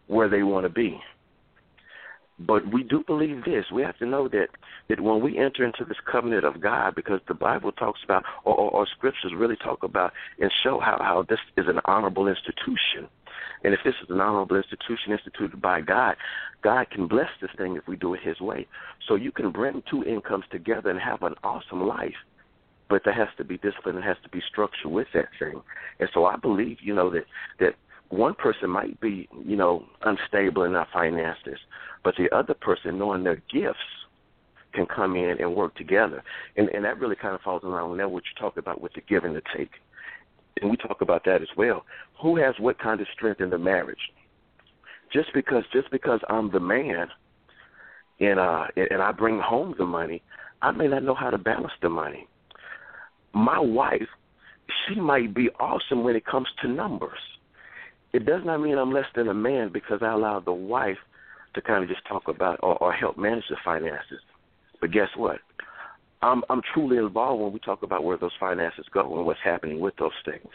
where 0.08 0.28
they 0.28 0.42
want 0.42 0.64
to 0.64 0.68
be. 0.68 1.00
But 2.38 2.70
we 2.70 2.82
do 2.82 3.02
believe 3.06 3.44
this. 3.44 3.64
We 3.72 3.80
have 3.80 3.96
to 3.98 4.06
know 4.06 4.28
that 4.28 4.48
that 4.90 5.00
when 5.00 5.22
we 5.22 5.38
enter 5.38 5.64
into 5.64 5.86
this 5.86 5.96
covenant 6.10 6.44
of 6.44 6.60
God, 6.60 6.94
because 6.94 7.20
the 7.28 7.34
Bible 7.34 7.72
talks 7.72 8.00
about, 8.04 8.24
or, 8.44 8.54
or, 8.54 8.70
or 8.72 8.86
scriptures 8.94 9.32
really 9.34 9.56
talk 9.56 9.82
about 9.82 10.12
and 10.38 10.52
show 10.62 10.80
how 10.80 10.98
how 11.00 11.24
this 11.26 11.38
is 11.56 11.64
an 11.66 11.80
honorable 11.86 12.28
institution. 12.28 13.08
And 13.64 13.74
if 13.74 13.80
this 13.84 13.94
is 14.02 14.10
an 14.10 14.20
honorable 14.20 14.56
institution 14.56 15.12
instituted 15.12 15.60
by 15.60 15.80
God, 15.80 16.16
God 16.62 16.90
can 16.90 17.08
bless 17.08 17.30
this 17.40 17.50
thing 17.56 17.76
if 17.76 17.88
we 17.88 17.96
do 17.96 18.14
it 18.14 18.20
His 18.22 18.40
way. 18.40 18.66
So 19.08 19.14
you 19.16 19.32
can 19.32 19.50
bring 19.50 19.82
two 19.90 20.04
incomes 20.04 20.44
together 20.50 20.90
and 20.90 21.00
have 21.00 21.22
an 21.22 21.34
awesome 21.42 21.86
life 21.86 22.14
but 22.88 23.02
there 23.04 23.14
has 23.14 23.28
to 23.36 23.44
be 23.44 23.58
discipline 23.58 23.96
and 23.96 24.04
has 24.04 24.16
to 24.22 24.28
be 24.28 24.40
structure 24.48 24.88
with 24.88 25.08
that 25.14 25.28
thing. 25.38 25.60
And 26.00 26.08
so 26.12 26.26
I 26.26 26.36
believe, 26.36 26.78
you 26.80 26.94
know, 26.94 27.10
that 27.10 27.24
that 27.60 27.74
one 28.10 28.34
person 28.34 28.70
might 28.70 29.00
be, 29.00 29.28
you 29.44 29.56
know, 29.56 29.84
unstable 30.02 30.64
in 30.64 30.74
their 30.74 30.86
finances, 30.92 31.58
but 32.02 32.14
the 32.16 32.34
other 32.34 32.54
person, 32.54 32.98
knowing 32.98 33.24
their 33.24 33.42
gifts, 33.52 33.78
can 34.72 34.86
come 34.86 35.16
in 35.16 35.36
and 35.40 35.54
work 35.54 35.74
together. 35.76 36.22
And 36.56 36.68
and 36.68 36.84
that 36.84 36.98
really 37.00 37.16
kind 37.16 37.34
of 37.34 37.40
falls 37.40 37.64
around 37.64 37.90
with 37.90 38.00
what 38.10 38.24
you 38.24 38.40
talk 38.40 38.56
about 38.56 38.80
with 38.80 38.92
the 38.92 39.00
give 39.00 39.24
and 39.24 39.34
the 39.34 39.42
take. 39.56 39.70
And 40.60 40.70
we 40.70 40.76
talk 40.76 41.00
about 41.00 41.24
that 41.24 41.42
as 41.42 41.48
well. 41.56 41.84
Who 42.22 42.36
has 42.36 42.54
what 42.58 42.78
kind 42.78 43.00
of 43.00 43.06
strength 43.12 43.40
in 43.40 43.50
the 43.50 43.58
marriage? 43.58 44.12
Just 45.12 45.28
because 45.34 45.64
just 45.72 45.90
because 45.90 46.20
I'm 46.28 46.50
the 46.50 46.60
man 46.60 47.08
and 48.20 48.38
uh 48.38 48.66
and 48.76 49.02
I 49.02 49.12
bring 49.12 49.38
home 49.40 49.74
the 49.78 49.86
money, 49.86 50.22
I 50.62 50.70
may 50.72 50.88
not 50.88 51.02
know 51.02 51.14
how 51.14 51.30
to 51.30 51.38
balance 51.38 51.72
the 51.82 51.88
money 51.88 52.28
my 53.34 53.58
wife, 53.58 54.08
she 54.86 54.94
might 54.94 55.34
be 55.34 55.50
awesome 55.60 56.04
when 56.04 56.16
it 56.16 56.24
comes 56.24 56.46
to 56.62 56.68
numbers. 56.68 57.18
It 58.12 58.24
does 58.24 58.42
not 58.44 58.58
mean 58.58 58.78
I'm 58.78 58.92
less 58.92 59.06
than 59.14 59.28
a 59.28 59.34
man 59.34 59.70
because 59.72 59.98
I 60.00 60.12
allow 60.12 60.40
the 60.40 60.52
wife 60.52 60.98
to 61.54 61.60
kind 61.60 61.82
of 61.82 61.90
just 61.90 62.06
talk 62.06 62.28
about 62.28 62.60
or, 62.62 62.76
or 62.78 62.92
help 62.92 63.18
manage 63.18 63.44
the 63.50 63.56
finances. 63.64 64.20
But 64.80 64.92
guess 64.92 65.08
what? 65.16 65.38
I'm 66.24 66.42
I'm 66.48 66.62
truly 66.72 66.96
involved 66.96 67.42
when 67.42 67.52
we 67.52 67.58
talk 67.58 67.82
about 67.82 68.04
where 68.04 68.16
those 68.16 68.32
finances 68.40 68.86
go 68.92 69.16
and 69.16 69.26
what's 69.26 69.40
happening 69.44 69.80
with 69.80 69.94
those 69.96 70.12
things. 70.24 70.50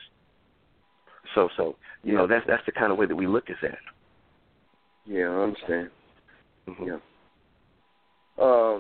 So 1.36 1.50
so 1.56 1.76
you 2.04 2.14
know 2.14 2.28
that's 2.28 2.46
that's 2.48 2.66
the 2.66 2.72
kind 2.72 2.92
of 2.92 2.98
way 2.98 3.06
that 3.06 3.16
we 3.16 3.28
look 3.28 3.50
at 3.50 3.58
that. 3.62 3.78
Yeah, 5.06 5.30
I 5.30 5.44
understand. 5.44 5.90
Mm-hmm. 6.68 6.84
Yeah. 6.86 6.98
Uh, 8.44 8.80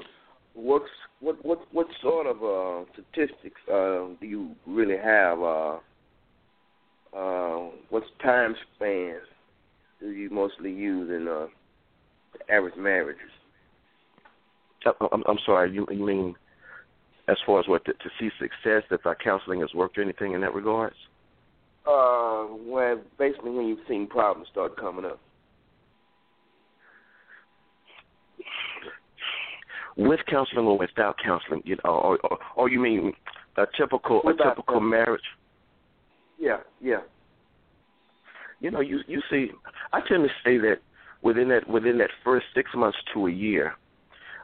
what's 0.53 0.89
what 1.19 1.43
what 1.45 1.59
what 1.71 1.87
sort 2.01 2.27
of 2.27 2.43
uh, 2.43 2.91
statistics 2.93 3.61
uh, 3.71 4.07
do 4.19 4.27
you 4.27 4.55
really 4.65 4.97
have? 4.97 5.39
Uh, 5.41 5.77
uh, 7.15 7.69
what 7.89 8.03
time 8.23 8.55
spans 8.75 9.23
do 9.99 10.11
you 10.11 10.29
mostly 10.29 10.71
use 10.71 11.09
in 11.09 11.27
uh, 11.27 11.47
the 12.33 12.53
average 12.53 12.75
marriages? 12.77 13.31
Uh, 14.85 14.91
I'm, 15.11 15.23
I'm 15.27 15.39
sorry. 15.45 15.71
You, 15.71 15.87
you 15.91 16.05
mean 16.05 16.35
as 17.29 17.37
far 17.45 17.59
as 17.59 17.67
what 17.67 17.85
to, 17.85 17.93
to 17.93 18.09
see 18.19 18.29
success 18.39 18.83
if 18.91 19.05
our 19.05 19.15
counseling 19.15 19.61
has 19.61 19.73
worked 19.73 19.97
or 19.97 20.01
anything 20.01 20.33
in 20.33 20.41
that 20.41 20.53
regards? 20.53 20.95
Uh, 21.87 22.43
when 22.43 23.01
basically 23.17 23.51
when 23.51 23.67
you've 23.67 23.79
seen 23.87 24.07
problems 24.07 24.47
start 24.51 24.75
coming 24.77 25.05
up. 25.05 25.19
with 29.99 30.21
counseling 30.29 30.65
or 30.65 30.77
without 30.77 31.15
counseling, 31.23 31.61
you 31.65 31.75
know, 31.83 31.91
or 31.91 32.19
or, 32.23 32.37
or 32.55 32.69
you 32.69 32.79
mean 32.79 33.11
a 33.57 33.65
typical 33.77 34.21
Without 34.23 34.39
a 34.45 34.49
typical 34.51 34.75
counseling. 34.75 34.89
marriage? 34.89 35.21
Yeah, 36.39 36.59
yeah. 36.81 37.01
You 38.61 38.71
know, 38.71 38.79
you 38.79 38.99
you 39.07 39.21
see, 39.29 39.51
I 39.91 39.99
tend 40.07 40.23
to 40.23 40.29
say 40.43 40.57
that 40.59 40.77
within 41.21 41.49
that 41.49 41.69
within 41.69 41.97
that 41.97 42.11
first 42.23 42.45
six 42.55 42.69
months 42.75 42.97
to 43.13 43.27
a 43.27 43.31
year, 43.31 43.73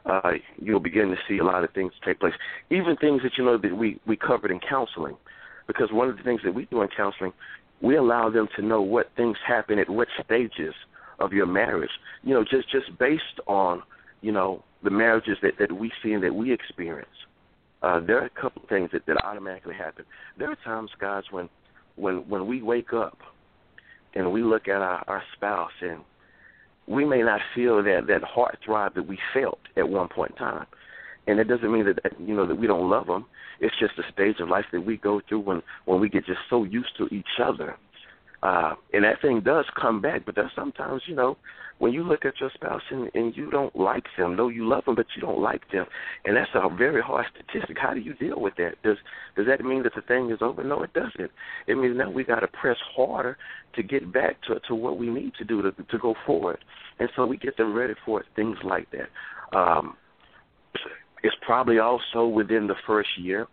uh, 0.06 0.32
you'll 0.58 0.80
begin 0.80 1.08
to 1.08 1.16
see 1.28 1.38
a 1.38 1.44
lot 1.44 1.64
of 1.64 1.70
things 1.72 1.92
take 2.04 2.20
place. 2.20 2.34
Even 2.70 2.96
things 2.96 3.22
that 3.22 3.32
you 3.36 3.44
know 3.44 3.58
that 3.58 3.76
we 3.76 4.00
we 4.06 4.16
covered 4.16 4.50
in 4.50 4.60
counseling, 4.60 5.16
because 5.66 5.90
one 5.92 6.08
of 6.08 6.16
the 6.16 6.22
things 6.22 6.40
that 6.44 6.54
we 6.54 6.66
do 6.66 6.82
in 6.82 6.88
counseling, 6.96 7.32
we 7.80 7.96
allow 7.96 8.30
them 8.30 8.48
to 8.56 8.62
know 8.62 8.80
what 8.80 9.10
things 9.16 9.36
happen 9.46 9.78
at 9.78 9.90
what 9.90 10.08
stages 10.24 10.74
of 11.18 11.32
your 11.32 11.46
marriage. 11.46 11.90
You 12.22 12.34
know, 12.34 12.44
just 12.44 12.70
just 12.70 12.96
based 12.98 13.40
on 13.46 13.82
you 14.22 14.32
know 14.32 14.62
the 14.82 14.90
marriages 14.90 15.38
that 15.42 15.54
that 15.58 15.72
we 15.72 15.90
see 16.02 16.12
and 16.12 16.22
that 16.22 16.34
we 16.34 16.52
experience. 16.52 17.08
Uh, 17.82 18.00
there 18.00 18.18
are 18.20 18.24
a 18.24 18.40
couple 18.40 18.62
of 18.62 18.68
things 18.68 18.90
that, 18.92 19.04
that 19.06 19.22
automatically 19.24 19.74
happen. 19.74 20.04
There 20.38 20.50
are 20.50 20.56
times, 20.64 20.90
guys, 21.00 21.24
when 21.30 21.48
when 21.96 22.28
when 22.28 22.46
we 22.46 22.62
wake 22.62 22.92
up 22.92 23.18
and 24.14 24.32
we 24.32 24.42
look 24.42 24.68
at 24.68 24.80
our, 24.80 25.04
our 25.08 25.22
spouse 25.34 25.72
and 25.82 26.00
we 26.86 27.04
may 27.04 27.22
not 27.22 27.40
feel 27.54 27.82
that 27.82 28.06
that 28.08 28.22
heart 28.22 28.58
throb 28.64 28.94
that 28.94 29.06
we 29.06 29.18
felt 29.34 29.58
at 29.76 29.88
one 29.88 30.08
point 30.08 30.32
in 30.32 30.36
time. 30.36 30.66
And 31.26 31.40
it 31.40 31.44
doesn't 31.44 31.72
mean 31.72 31.86
that 31.86 32.12
you 32.20 32.34
know 32.34 32.46
that 32.46 32.54
we 32.54 32.66
don't 32.66 32.88
love 32.88 33.06
them. 33.06 33.26
It's 33.58 33.74
just 33.80 33.98
a 33.98 34.12
stage 34.12 34.36
of 34.40 34.48
life 34.48 34.66
that 34.72 34.82
we 34.82 34.96
go 34.96 35.20
through 35.28 35.40
when 35.40 35.62
when 35.84 36.00
we 36.00 36.08
get 36.08 36.26
just 36.26 36.40
so 36.48 36.64
used 36.64 36.96
to 36.98 37.06
each 37.06 37.40
other. 37.42 37.76
Uh, 38.46 38.76
and 38.92 39.02
that 39.02 39.20
thing 39.20 39.40
does 39.40 39.64
come 39.80 40.00
back, 40.00 40.24
but 40.24 40.36
there's 40.36 40.52
sometimes, 40.54 41.02
you 41.06 41.16
know, 41.16 41.36
when 41.78 41.92
you 41.92 42.04
look 42.04 42.24
at 42.24 42.38
your 42.38 42.50
spouse 42.54 42.82
and, 42.92 43.10
and 43.12 43.36
you 43.36 43.50
don't 43.50 43.74
like 43.74 44.04
them, 44.16 44.36
though 44.36 44.46
you 44.46 44.68
love 44.68 44.84
them, 44.84 44.94
but 44.94 45.06
you 45.16 45.20
don't 45.20 45.40
like 45.40 45.68
them, 45.72 45.84
and 46.24 46.36
that's 46.36 46.50
a 46.54 46.68
very 46.68 47.02
hard 47.02 47.26
statistic. 47.34 47.76
How 47.76 47.92
do 47.92 47.98
you 47.98 48.14
deal 48.14 48.40
with 48.40 48.54
that? 48.58 48.80
Does 48.84 48.98
does 49.34 49.46
that 49.46 49.64
mean 49.64 49.82
that 49.82 49.96
the 49.96 50.00
thing 50.02 50.30
is 50.30 50.38
over? 50.40 50.62
No, 50.62 50.84
it 50.84 50.92
doesn't. 50.92 51.32
It 51.66 51.74
means 51.74 51.96
now 51.98 52.08
we 52.08 52.22
got 52.22 52.40
to 52.40 52.46
press 52.46 52.76
harder 52.94 53.36
to 53.74 53.82
get 53.82 54.12
back 54.12 54.40
to 54.42 54.60
to 54.68 54.76
what 54.76 54.96
we 54.96 55.08
need 55.10 55.32
to 55.38 55.44
do 55.44 55.60
to 55.62 55.72
to 55.72 55.98
go 55.98 56.14
forward, 56.24 56.58
and 57.00 57.08
so 57.16 57.26
we 57.26 57.36
get 57.36 57.56
them 57.56 57.74
ready 57.74 57.94
for 58.04 58.20
it, 58.20 58.26
things 58.36 58.58
like 58.62 58.86
that. 58.92 59.58
Um, 59.58 59.96
it's 61.24 61.36
probably 61.44 61.80
also 61.80 62.28
within 62.28 62.68
the 62.68 62.76
first 62.86 63.10
year 63.18 63.48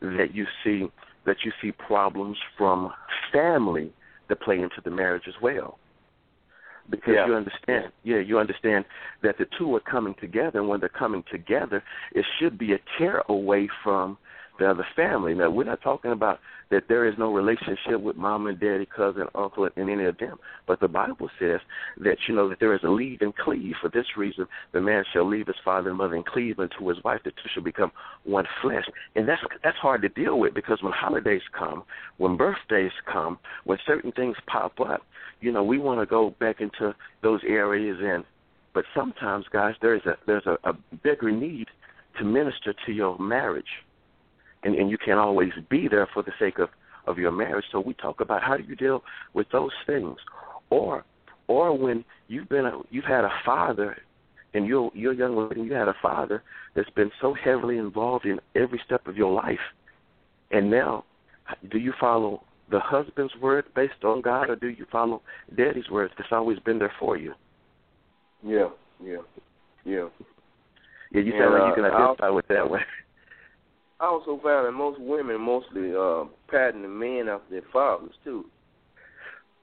that 0.00 0.34
you 0.34 0.44
see 0.64 0.88
that 1.24 1.36
you 1.44 1.52
see 1.62 1.70
problems 1.70 2.36
from 2.58 2.92
family 3.32 3.92
that 4.28 4.40
play 4.40 4.56
into 4.60 4.80
the 4.84 4.90
marriage 4.90 5.24
as 5.28 5.34
well 5.40 5.78
because 6.90 7.14
Yeah. 7.14 7.26
you 7.26 7.34
understand 7.34 7.92
yeah 8.02 8.18
you 8.18 8.38
understand 8.38 8.84
that 9.22 9.38
the 9.38 9.46
two 9.58 9.74
are 9.74 9.80
coming 9.80 10.14
together 10.20 10.58
and 10.58 10.68
when 10.68 10.80
they're 10.80 10.88
coming 10.90 11.24
together 11.30 11.82
it 12.12 12.24
should 12.38 12.58
be 12.58 12.74
a 12.74 12.78
tear 12.98 13.22
away 13.28 13.68
from 13.82 14.18
the 14.58 14.70
other 14.70 14.86
family. 14.94 15.34
Now 15.34 15.50
we're 15.50 15.64
not 15.64 15.82
talking 15.82 16.12
about 16.12 16.38
that 16.70 16.84
there 16.88 17.06
is 17.06 17.14
no 17.18 17.32
relationship 17.32 18.00
with 18.00 18.16
mom 18.16 18.46
and 18.46 18.58
daddy 18.58 18.86
cousin 18.86 19.26
uncle 19.34 19.68
and 19.76 19.90
any 19.90 20.04
of 20.04 20.18
them. 20.18 20.38
But 20.66 20.80
the 20.80 20.88
bible 20.88 21.28
says 21.38 21.60
that 21.98 22.16
you 22.28 22.34
know 22.34 22.48
that 22.48 22.60
there 22.60 22.74
is 22.74 22.82
a 22.84 22.88
leave 22.88 23.20
and 23.20 23.34
cleave. 23.34 23.74
For 23.80 23.88
this 23.88 24.06
reason 24.16 24.46
the 24.72 24.80
man 24.80 25.04
shall 25.12 25.28
leave 25.28 25.46
his 25.46 25.56
father 25.64 25.90
and 25.90 25.98
mother 25.98 26.14
and 26.14 26.26
cleave 26.26 26.58
unto 26.58 26.88
his 26.88 27.02
wife. 27.04 27.20
The 27.24 27.30
two 27.30 27.48
shall 27.52 27.62
become 27.62 27.92
one 28.24 28.46
flesh. 28.62 28.84
And 29.16 29.28
that's 29.28 29.42
that's 29.62 29.76
hard 29.78 30.02
to 30.02 30.08
deal 30.08 30.38
with 30.38 30.54
because 30.54 30.82
when 30.82 30.92
holidays 30.92 31.42
come 31.56 31.84
when 32.18 32.36
birthdays 32.36 32.92
come 33.10 33.38
when 33.64 33.78
certain 33.86 34.12
things 34.12 34.36
pop 34.46 34.80
up 34.80 35.02
you 35.40 35.52
know 35.52 35.64
we 35.64 35.78
want 35.78 36.00
to 36.00 36.06
go 36.06 36.34
back 36.40 36.60
into 36.60 36.94
those 37.22 37.40
areas. 37.46 37.98
And 38.02 38.24
but 38.72 38.84
sometimes 38.94 39.46
guys 39.52 39.74
there's 39.82 40.04
a 40.06 40.16
there's 40.26 40.46
a, 40.46 40.56
a 40.64 40.72
bigger 41.02 41.30
need 41.30 41.66
to 42.18 42.24
minister 42.24 42.74
to 42.86 42.92
your 42.92 43.18
marriage 43.18 43.64
and 44.64 44.74
and 44.74 44.90
you 44.90 44.98
can't 44.98 45.18
always 45.18 45.52
be 45.70 45.88
there 45.88 46.08
for 46.12 46.22
the 46.22 46.32
sake 46.38 46.58
of 46.58 46.68
of 47.06 47.18
your 47.18 47.30
marriage. 47.30 47.66
So 47.70 47.80
we 47.80 47.94
talk 47.94 48.20
about 48.20 48.42
how 48.42 48.56
do 48.56 48.62
you 48.64 48.74
deal 48.76 49.02
with 49.34 49.46
those 49.52 49.72
things. 49.86 50.16
Or 50.70 51.04
or 51.46 51.76
when 51.76 52.04
you've 52.28 52.48
been 52.48 52.64
a, 52.66 52.80
you've 52.90 53.04
had 53.04 53.24
a 53.24 53.30
father 53.44 53.96
and 54.54 54.66
you're 54.66 54.90
you're 54.94 55.12
a 55.12 55.16
young 55.16 55.36
lady 55.36 55.60
and 55.60 55.68
you 55.68 55.74
had 55.74 55.88
a 55.88 55.94
father 56.00 56.42
that's 56.74 56.90
been 56.90 57.10
so 57.20 57.34
heavily 57.34 57.76
involved 57.78 58.24
in 58.24 58.40
every 58.54 58.80
step 58.84 59.06
of 59.06 59.16
your 59.16 59.32
life 59.32 59.58
and 60.50 60.70
now 60.70 61.04
do 61.70 61.78
you 61.78 61.92
follow 62.00 62.42
the 62.70 62.80
husband's 62.80 63.34
word 63.42 63.64
based 63.74 64.02
on 64.04 64.22
God 64.22 64.48
or 64.48 64.56
do 64.56 64.68
you 64.68 64.86
follow 64.90 65.20
daddy's 65.54 65.90
word 65.90 66.10
that's 66.16 66.30
always 66.32 66.58
been 66.60 66.78
there 66.78 66.92
for 66.98 67.18
you? 67.18 67.34
Yeah, 68.42 68.68
yeah, 69.02 69.16
yeah. 69.84 70.08
yeah 71.12 71.20
you 71.20 71.32
And, 71.34 71.40
sound 71.40 71.52
like 71.54 71.62
uh, 71.62 71.66
you 71.68 71.74
can 71.74 71.84
I'll- 71.84 71.92
identify 72.04 72.28
with 72.30 72.48
that 72.48 72.70
way 72.70 72.80
I 74.00 74.06
also 74.06 74.40
found 74.42 74.66
that 74.66 74.72
most 74.72 75.00
women 75.00 75.40
mostly 75.40 75.92
uh 75.96 76.24
pattern 76.50 76.82
the 76.82 76.88
men 76.88 77.28
after 77.28 77.50
their 77.50 77.62
fathers 77.72 78.14
too. 78.24 78.44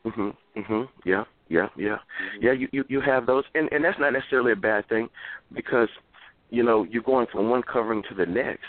Mhm. 0.06 0.36
Mhm. 0.56 0.89
Yeah. 1.06 1.24
Yeah. 1.50 1.67
Yeah. 1.76 1.98
Mm-hmm. 1.98 2.44
Yeah. 2.46 2.52
You, 2.54 2.67
you 2.72 2.84
you 2.88 3.02
have 3.02 3.26
those, 3.26 3.44
and 3.56 3.72
and 3.72 3.84
that's 3.84 4.00
not 4.00 4.13
necessarily 4.13 4.54
a 4.54 4.56
bad 4.56 4.88
thing, 4.88 5.10
because 5.54 5.89
you 6.50 6.63
know 6.63 6.84
you're 6.89 7.04
going 7.04 7.28
from 7.32 7.50
one 7.50 7.62
covering 7.62 8.04
to 8.10 8.15
the 8.15 8.26
next, 8.26 8.65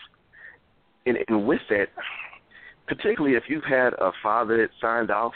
and 1.07 1.17
and 1.29 1.47
with 1.47 1.61
that, 1.71 1.87
particularly 2.89 3.37
if 3.37 3.45
you've 3.49 3.65
had 3.65 3.95
a 3.95 4.11
father 4.23 4.57
that 4.59 4.71
signed 4.81 5.11
off, 5.11 5.33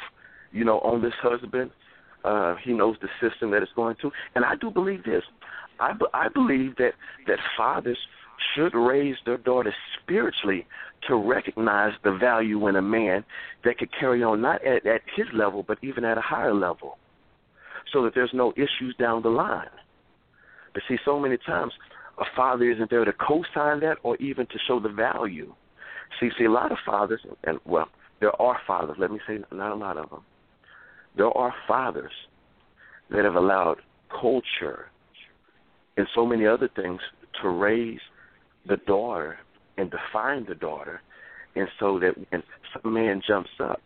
you 0.52 0.64
know, 0.64 0.80
on 0.80 1.00
this 1.00 1.14
husband, 1.22 1.70
uh, 2.24 2.56
he 2.62 2.72
knows 2.72 2.96
the 3.00 3.08
system 3.20 3.50
that 3.52 3.62
it's 3.62 3.72
going 3.76 3.96
to, 4.02 4.10
and 4.34 4.44
I 4.44 4.56
do 4.56 4.70
believe 4.70 5.04
this. 5.04 5.22
I 5.80 5.92
I 6.12 6.28
believe 6.28 6.76
that 6.76 6.92
that 7.26 7.38
fathers 7.56 7.98
should 8.54 8.74
raise 8.74 9.16
their 9.24 9.38
daughters 9.38 9.74
spiritually 10.02 10.66
to 11.08 11.16
recognize 11.16 11.92
the 12.04 12.12
value 12.12 12.66
in 12.68 12.76
a 12.76 12.82
man 12.82 13.24
that 13.64 13.78
could 13.78 13.90
carry 13.98 14.22
on 14.22 14.40
not 14.40 14.64
at, 14.64 14.86
at 14.86 15.02
his 15.14 15.26
level 15.32 15.62
but 15.62 15.78
even 15.82 16.04
at 16.04 16.18
a 16.18 16.22
higher 16.22 16.54
level 16.54 16.98
so 17.92 18.02
that 18.02 18.14
there's 18.14 18.30
no 18.32 18.52
issues 18.56 18.94
down 18.98 19.22
the 19.22 19.28
line. 19.28 19.68
But 20.74 20.82
see, 20.88 20.96
so 21.04 21.18
many 21.18 21.38
times 21.38 21.72
a 22.18 22.24
father 22.34 22.70
isn't 22.70 22.90
there 22.90 23.04
to 23.04 23.12
co-sign 23.12 23.80
that 23.80 23.98
or 24.02 24.16
even 24.16 24.46
to 24.46 24.58
show 24.66 24.80
the 24.80 24.88
value. 24.88 25.54
See, 26.20 26.30
see, 26.38 26.44
a 26.44 26.50
lot 26.50 26.72
of 26.72 26.78
fathers, 26.84 27.20
and 27.44 27.58
well, 27.64 27.88
there 28.20 28.40
are 28.40 28.58
fathers. 28.66 28.96
Let 28.98 29.10
me 29.10 29.20
say, 29.26 29.38
not 29.52 29.72
a 29.72 29.74
lot 29.74 29.96
of 29.96 30.10
them. 30.10 30.22
There 31.16 31.30
are 31.36 31.54
fathers 31.66 32.12
that 33.10 33.24
have 33.24 33.34
allowed 33.34 33.78
culture 34.10 34.86
and 35.96 36.06
so 36.14 36.26
many 36.26 36.46
other 36.46 36.68
things 36.74 37.00
to 37.42 37.48
raise 37.48 38.00
the 38.68 38.76
daughter 38.76 39.38
and 39.76 39.90
define 39.90 40.46
the 40.48 40.54
daughter, 40.54 41.00
and 41.54 41.68
so 41.78 41.98
that 42.00 42.14
when 42.30 42.42
some 42.72 42.92
man 42.92 43.22
jumps 43.26 43.50
up, 43.60 43.82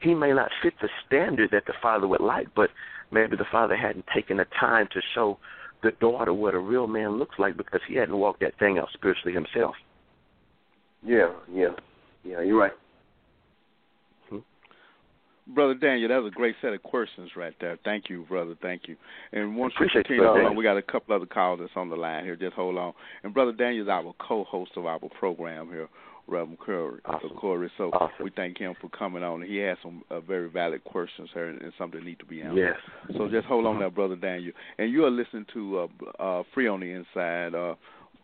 he 0.00 0.14
may 0.14 0.32
not 0.32 0.50
fit 0.62 0.74
the 0.80 0.88
standard 1.06 1.50
that 1.52 1.66
the 1.66 1.72
father 1.80 2.06
would 2.06 2.20
like, 2.20 2.48
but 2.54 2.70
maybe 3.10 3.36
the 3.36 3.46
father 3.50 3.76
hadn't 3.76 4.04
taken 4.14 4.36
the 4.36 4.46
time 4.58 4.88
to 4.92 5.00
show 5.14 5.38
the 5.82 5.92
daughter 6.00 6.32
what 6.32 6.54
a 6.54 6.58
real 6.58 6.86
man 6.86 7.18
looks 7.18 7.38
like 7.38 7.56
because 7.56 7.80
he 7.88 7.94
hadn't 7.94 8.16
walked 8.16 8.40
that 8.40 8.58
thing 8.58 8.78
out 8.78 8.88
spiritually 8.92 9.32
himself. 9.32 9.74
Yeah, 11.02 11.32
yeah, 11.52 11.74
yeah. 12.24 12.40
You're 12.40 12.58
right. 12.58 12.72
Brother 15.46 15.74
Daniel, 15.74 16.08
that 16.08 16.22
was 16.22 16.32
a 16.32 16.34
great 16.34 16.56
set 16.62 16.72
of 16.72 16.82
questions 16.82 17.30
right 17.36 17.52
there. 17.60 17.78
Thank 17.84 18.08
you, 18.08 18.24
brother. 18.28 18.54
Thank 18.62 18.88
you. 18.88 18.96
And 19.32 19.56
once 19.56 19.74
we 19.78 19.88
continue 19.92 20.22
you, 20.22 20.22
to 20.22 20.26
hold 20.28 20.36
brother. 20.36 20.48
on, 20.50 20.56
we 20.56 20.64
got 20.64 20.78
a 20.78 20.82
couple 20.82 21.14
other 21.14 21.26
callers 21.26 21.60
that's 21.60 21.72
on 21.76 21.90
the 21.90 21.96
line 21.96 22.24
here. 22.24 22.34
Just 22.36 22.54
hold 22.54 22.78
on. 22.78 22.94
And 23.22 23.34
brother 23.34 23.52
Daniel 23.52 23.82
is 23.84 23.88
our 23.88 24.14
co-host 24.18 24.72
of 24.76 24.86
our 24.86 24.98
program 25.18 25.68
here, 25.68 25.88
Reverend 26.26 26.58
Curry. 26.60 27.00
Awesome. 27.04 27.28
Corey. 27.36 27.70
So 27.76 27.90
Awesome. 27.90 28.24
we 28.24 28.30
thank 28.34 28.56
him 28.56 28.74
for 28.80 28.88
coming 28.88 29.22
on. 29.22 29.42
He 29.42 29.58
has 29.58 29.76
some 29.82 30.02
uh, 30.10 30.20
very 30.20 30.48
valid 30.48 30.82
questions 30.84 31.28
here 31.34 31.48
and, 31.48 31.60
and 31.60 31.72
something 31.76 32.00
that 32.00 32.06
need 32.06 32.20
to 32.20 32.24
be 32.24 32.40
answered. 32.40 32.74
Yes. 33.10 33.16
So 33.18 33.28
just 33.28 33.46
hold 33.46 33.66
on 33.66 33.78
there, 33.78 33.90
brother 33.90 34.16
Daniel. 34.16 34.52
And 34.78 34.90
you 34.90 35.04
are 35.04 35.10
listening 35.10 35.44
to 35.52 35.88
uh, 36.18 36.22
uh, 36.22 36.42
Free 36.54 36.68
on 36.68 36.80
the 36.80 36.90
Inside, 36.90 37.54
uh, 37.54 37.74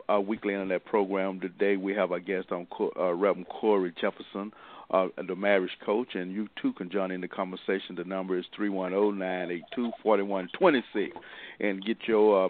a 0.09 0.21
weekly 0.21 0.55
internet 0.55 0.85
program. 0.87 1.39
Today 1.39 1.77
we 1.77 1.95
have 1.95 2.11
our 2.13 2.19
guest 2.19 2.51
on 2.51 2.67
uh, 2.99 3.13
Reverend 3.13 3.47
Corey 3.49 3.93
Jefferson, 4.01 4.53
uh, 4.91 5.09
the 5.27 5.37
marriage 5.37 5.71
coach, 5.85 6.15
and 6.15 6.33
you 6.33 6.49
too 6.61 6.73
can 6.73 6.91
join 6.91 7.11
in 7.11 7.21
the 7.21 7.29
conversation. 7.29 7.95
The 7.97 8.05
number 8.05 8.39
is 8.39 8.45
three 8.55 8.69
one 8.69 8.91
zero 8.91 9.11
nine 9.11 9.51
eight 9.51 9.63
two 9.75 9.91
forty 10.03 10.23
one 10.23 10.49
twenty 10.59 10.83
six, 10.93 11.17
and 11.61 11.85
get 11.85 11.99
your 12.07 12.47
uh, 12.47 12.49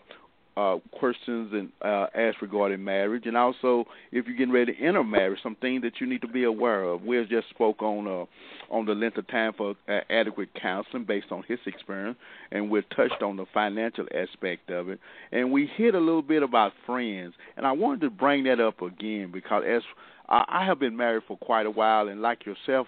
uh, 0.56 0.78
questions 0.92 1.52
and 1.52 1.70
uh, 1.82 2.06
ask 2.14 2.42
regarding 2.42 2.82
marriage, 2.82 3.24
and 3.26 3.36
also 3.36 3.84
if 4.10 4.26
you're 4.26 4.36
getting 4.36 4.52
ready 4.52 4.74
to 4.74 4.82
enter 4.82 5.04
marriage, 5.04 5.38
some 5.42 5.54
things 5.56 5.82
that 5.82 6.00
you 6.00 6.06
need 6.06 6.20
to 6.20 6.28
be 6.28 6.44
aware 6.44 6.82
of. 6.84 7.02
Will 7.02 7.24
just 7.24 7.48
spoke 7.50 7.82
on 7.82 8.06
uh, 8.06 8.74
on 8.74 8.84
the 8.84 8.94
length 8.94 9.16
of 9.16 9.26
time 9.28 9.52
for 9.56 9.74
uh, 9.88 10.00
adequate 10.10 10.48
counseling 10.60 11.04
based 11.04 11.30
on 11.30 11.44
his 11.46 11.58
experience, 11.66 12.18
and 12.52 12.70
we 12.70 12.82
touched 12.96 13.22
on 13.22 13.36
the 13.36 13.46
financial 13.54 14.06
aspect 14.14 14.70
of 14.70 14.88
it, 14.88 14.98
and 15.32 15.50
we 15.52 15.70
hit 15.76 15.94
a 15.94 16.00
little 16.00 16.22
bit 16.22 16.42
about 16.42 16.72
friends, 16.84 17.34
and 17.56 17.66
I 17.66 17.72
wanted 17.72 18.00
to 18.02 18.10
bring 18.10 18.44
that 18.44 18.60
up 18.60 18.82
again 18.82 19.30
because 19.32 19.62
as 19.66 19.82
I 20.30 20.44
I 20.48 20.64
have 20.66 20.78
been 20.78 20.96
married 20.96 21.22
for 21.26 21.36
quite 21.38 21.66
a 21.66 21.70
while, 21.70 22.08
and 22.08 22.22
like 22.22 22.44
yourself, 22.46 22.86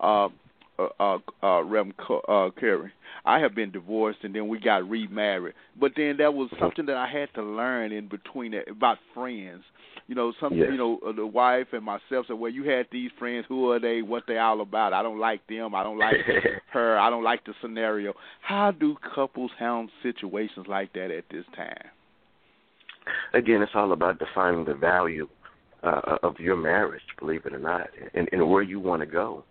uh, 0.00 0.28
uh, 0.78 0.88
uh, 0.98 1.18
uh, 1.42 1.62
Reverend 1.62 1.94
uh. 2.28 2.50
I 3.26 3.38
have 3.38 3.54
been 3.54 3.70
divorced, 3.70 4.18
and 4.22 4.34
then 4.34 4.48
we 4.48 4.58
got 4.58 4.88
remarried. 4.88 5.54
But 5.78 5.92
then 5.96 6.16
there 6.18 6.30
was 6.30 6.50
something 6.58 6.86
that 6.86 6.96
I 6.96 7.06
had 7.06 7.32
to 7.34 7.42
learn 7.42 7.92
in 7.92 8.08
between 8.08 8.52
that 8.52 8.68
about 8.68 8.98
friends. 9.14 9.62
You 10.06 10.14
know, 10.14 10.34
some 10.38 10.54
Yes. 10.54 10.68
you 10.70 10.76
know 10.76 10.98
uh, 11.06 11.12
the 11.12 11.26
wife 11.26 11.68
and 11.72 11.84
myself 11.84 12.26
said, 12.26 12.38
"Well, 12.38 12.50
you 12.50 12.64
had 12.68 12.86
these 12.92 13.10
friends. 13.18 13.46
Who 13.48 13.70
are 13.70 13.80
they? 13.80 14.02
What 14.02 14.24
they 14.26 14.38
all 14.38 14.60
about? 14.60 14.92
I 14.92 15.02
don't 15.02 15.18
like 15.18 15.46
them. 15.46 15.74
I 15.74 15.82
don't 15.82 15.98
like 15.98 16.16
her. 16.72 16.98
I 16.98 17.08
don't 17.08 17.24
like 17.24 17.44
the 17.44 17.54
scenario." 17.62 18.14
How 18.40 18.70
do 18.70 18.96
couples 19.14 19.50
handle 19.58 19.88
situations 20.02 20.66
like 20.68 20.92
that 20.92 21.10
at 21.10 21.24
this 21.30 21.44
time? 21.56 21.88
again, 23.34 23.60
it's 23.62 23.72
all 23.74 23.92
about 23.92 24.18
defining 24.18 24.64
the 24.64 24.74
value 24.74 25.28
uh, 25.84 26.18
of 26.22 26.38
your 26.38 26.56
marriage, 26.56 27.02
believe 27.18 27.44
it 27.46 27.54
or 27.54 27.58
not, 27.58 27.88
and, 28.14 28.28
and 28.32 28.48
where 28.48 28.62
you 28.62 28.80
want 28.80 29.00
to 29.00 29.06
go. 29.06 29.44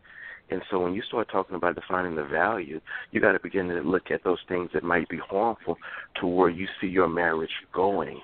And 0.50 0.62
so 0.70 0.80
when 0.80 0.94
you 0.94 1.02
start 1.04 1.30
talking 1.32 1.56
about 1.56 1.76
defining 1.76 2.16
the 2.16 2.26
value, 2.26 2.82
you 3.12 3.22
got 3.22 3.32
to 3.32 3.40
begin 3.40 3.68
to 3.70 3.82
look 3.82 4.12
at 4.12 4.24
those 4.24 4.40
things 4.48 4.70
that 4.74 4.84
might 4.84 5.08
be 5.10 5.18
harmful 5.18 5.78
to 6.20 6.28
where 6.28 6.50
you 6.50 6.68
see 6.82 6.88
your 6.88 7.08
marriage 7.08 7.50
going. 7.74 8.20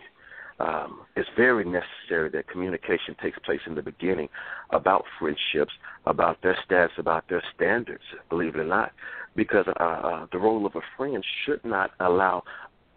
Um, 0.60 1.06
it's 1.16 1.30
very 1.38 1.64
necessary 1.64 2.30
that 2.32 2.50
communication 2.50 3.16
takes 3.22 3.40
place 3.40 3.62
in 3.66 3.76
the 3.76 3.82
beginning 3.82 4.28
about 4.72 5.06
friendships, 5.18 5.72
about 6.06 6.42
their 6.42 6.58
status, 6.66 6.92
about 6.98 7.30
their 7.30 7.42
standards, 7.56 8.04
believe 8.30 8.56
it 8.56 8.60
or 8.60 8.66
not, 8.66 8.92
because 9.38 9.66
uh, 9.68 9.84
uh, 9.84 10.26
the 10.34 10.38
role 10.38 10.66
of 10.66 10.76
a 10.76 10.82
friend 10.98 11.24
should 11.46 11.64
not 11.64 11.92
allow 12.02 12.44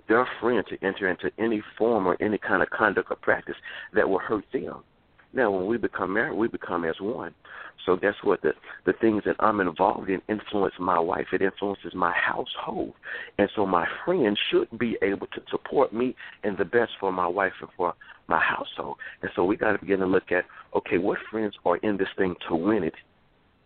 their 0.09 0.27
friend 0.41 0.65
to 0.69 0.85
enter 0.85 1.09
into 1.09 1.31
any 1.39 1.63
form 1.79 2.07
or 2.07 2.17
any 2.21 2.39
kind 2.39 2.63
of 2.63 2.71
conduct 2.71 3.11
or 3.11 3.17
practice 3.17 3.55
that 3.95 4.09
will 4.09 4.19
hurt 4.19 4.45
them. 4.53 4.83
Now, 5.35 5.51
when 5.51 5.67
we 5.67 5.79
become 5.79 6.13
married, 6.13 6.37
we 6.37 6.49
become 6.49 6.85
as 6.85 7.01
one. 7.01 7.35
So 7.87 7.97
guess 7.97 8.15
what? 8.23 8.43
The 8.43 8.53
the 8.87 8.93
things 9.01 9.23
that 9.25 9.37
I'm 9.41 9.61
involved 9.61 10.09
in 10.09 10.21
influence 10.29 10.75
my 10.79 11.01
wife. 11.01 11.27
It 11.33 11.43
influences 11.43 11.95
my 11.95 12.13
household, 12.13 12.93
and 13.39 13.49
so 13.57 13.67
my 13.67 13.87
friends 14.05 14.39
should 14.51 14.79
be 14.79 14.97
able 15.03 15.27
to 15.29 15.41
support 15.51 15.93
me 15.93 16.15
and 16.45 16.57
the 16.57 16.65
best 16.65 16.93
for 17.01 17.11
my 17.11 17.27
wife 17.27 17.55
and 17.61 17.71
for 17.77 17.95
my 18.29 18.41
household. 18.41 18.99
And 19.23 19.31
so 19.35 19.45
we 19.45 19.57
got 19.57 19.73
to 19.73 19.79
begin 19.79 20.01
to 20.01 20.07
look 20.07 20.31
at 20.31 20.45
okay, 20.77 20.99
what 20.99 21.19
friends 21.31 21.55
are 21.65 21.77
in 21.79 21.97
this 21.97 22.09
thing 22.17 22.35
to 22.49 22.55
win 22.55 22.85
it, 22.85 22.95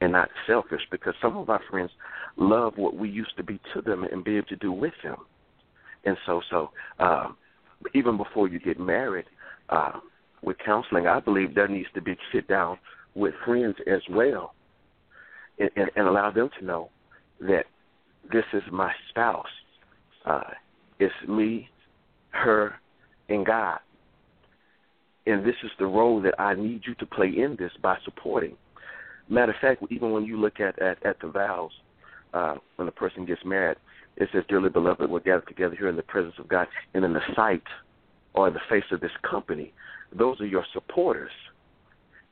and 0.00 0.12
not 0.12 0.30
selfish. 0.46 0.82
Because 0.90 1.14
some 1.20 1.36
of 1.36 1.50
our 1.50 1.60
friends 1.70 1.90
love 2.36 2.74
what 2.76 2.96
we 2.96 3.10
used 3.10 3.36
to 3.36 3.42
be 3.42 3.60
to 3.74 3.82
them 3.82 4.04
and 4.04 4.24
be 4.24 4.36
able 4.36 4.46
to 4.48 4.56
do 4.56 4.72
with 4.72 4.94
them. 5.02 5.16
And 6.04 6.16
so, 6.24 6.40
so 6.50 6.70
um, 7.00 7.36
even 7.94 8.16
before 8.16 8.48
you 8.48 8.60
get 8.60 8.78
married, 8.78 9.26
uh, 9.68 9.92
with 10.42 10.56
counseling, 10.64 11.06
I 11.06 11.20
believe 11.20 11.54
there 11.54 11.68
needs 11.68 11.88
to 11.94 12.00
be 12.00 12.16
sit 12.32 12.46
down 12.48 12.78
with 13.14 13.34
friends 13.44 13.76
as 13.86 14.02
well, 14.10 14.54
and, 15.58 15.70
and, 15.76 15.90
and 15.96 16.06
allow 16.06 16.30
them 16.30 16.50
to 16.58 16.64
know 16.64 16.90
that 17.40 17.64
this 18.32 18.44
is 18.52 18.62
my 18.70 18.92
spouse. 19.08 19.46
Uh, 20.24 20.50
it's 20.98 21.14
me, 21.28 21.68
her, 22.30 22.74
and 23.28 23.44
God. 23.46 23.78
And 25.26 25.44
this 25.44 25.56
is 25.64 25.70
the 25.78 25.86
role 25.86 26.20
that 26.22 26.34
I 26.38 26.54
need 26.54 26.82
you 26.86 26.94
to 26.96 27.06
play 27.06 27.28
in 27.28 27.56
this 27.58 27.72
by 27.82 27.96
supporting. 28.04 28.56
Matter 29.28 29.52
of 29.52 29.58
fact, 29.60 29.82
even 29.90 30.12
when 30.12 30.24
you 30.24 30.38
look 30.38 30.60
at 30.60 30.80
at, 30.80 31.04
at 31.04 31.18
the 31.20 31.28
vows, 31.28 31.72
uh, 32.32 32.56
when 32.76 32.86
a 32.86 32.92
person 32.92 33.26
gets 33.26 33.44
married, 33.44 33.76
it 34.16 34.28
says, 34.32 34.44
"Dearly 34.48 34.70
beloved, 34.70 35.10
we're 35.10 35.20
gathered 35.20 35.48
together 35.48 35.74
here 35.74 35.88
in 35.88 35.96
the 35.96 36.02
presence 36.02 36.34
of 36.38 36.46
God 36.46 36.68
and 36.94 37.04
in 37.04 37.12
the 37.12 37.22
sight 37.34 37.62
or 38.34 38.50
the 38.50 38.60
face 38.68 38.84
of 38.92 39.00
this 39.00 39.10
company." 39.28 39.72
Those 40.12 40.40
are 40.40 40.46
your 40.46 40.64
supporters, 40.72 41.30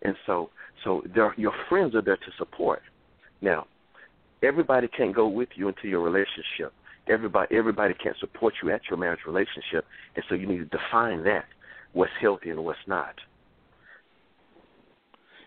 and 0.03 0.15
so 0.27 0.51
so 0.83 1.03
your 1.37 1.53
friends 1.69 1.95
are 1.95 2.03
there 2.03 2.17
to 2.17 2.33
support. 2.39 2.83
Now, 3.41 3.67
everybody 4.43 4.89
can't 4.89 5.15
go 5.15 5.29
with 5.29 5.49
you 5.55 5.69
into 5.69 5.89
your 5.89 6.01
relationship. 6.01 6.73
Everybody 7.09 7.57
everybody 7.57 7.95
can't 7.95 8.17
support 8.19 8.55
you 8.63 8.71
at 8.71 8.83
your 8.89 8.99
marriage 8.99 9.21
relationship, 9.27 9.87
and 10.17 10.25
so 10.29 10.35
you 10.35 10.47
need 10.47 10.59
to 10.59 10.79
define 10.79 11.25
that 11.25 11.47
what's 11.93 12.13
healthy 12.21 12.51
and 12.51 12.65
what's 12.65 12.79
not. 12.87 13.15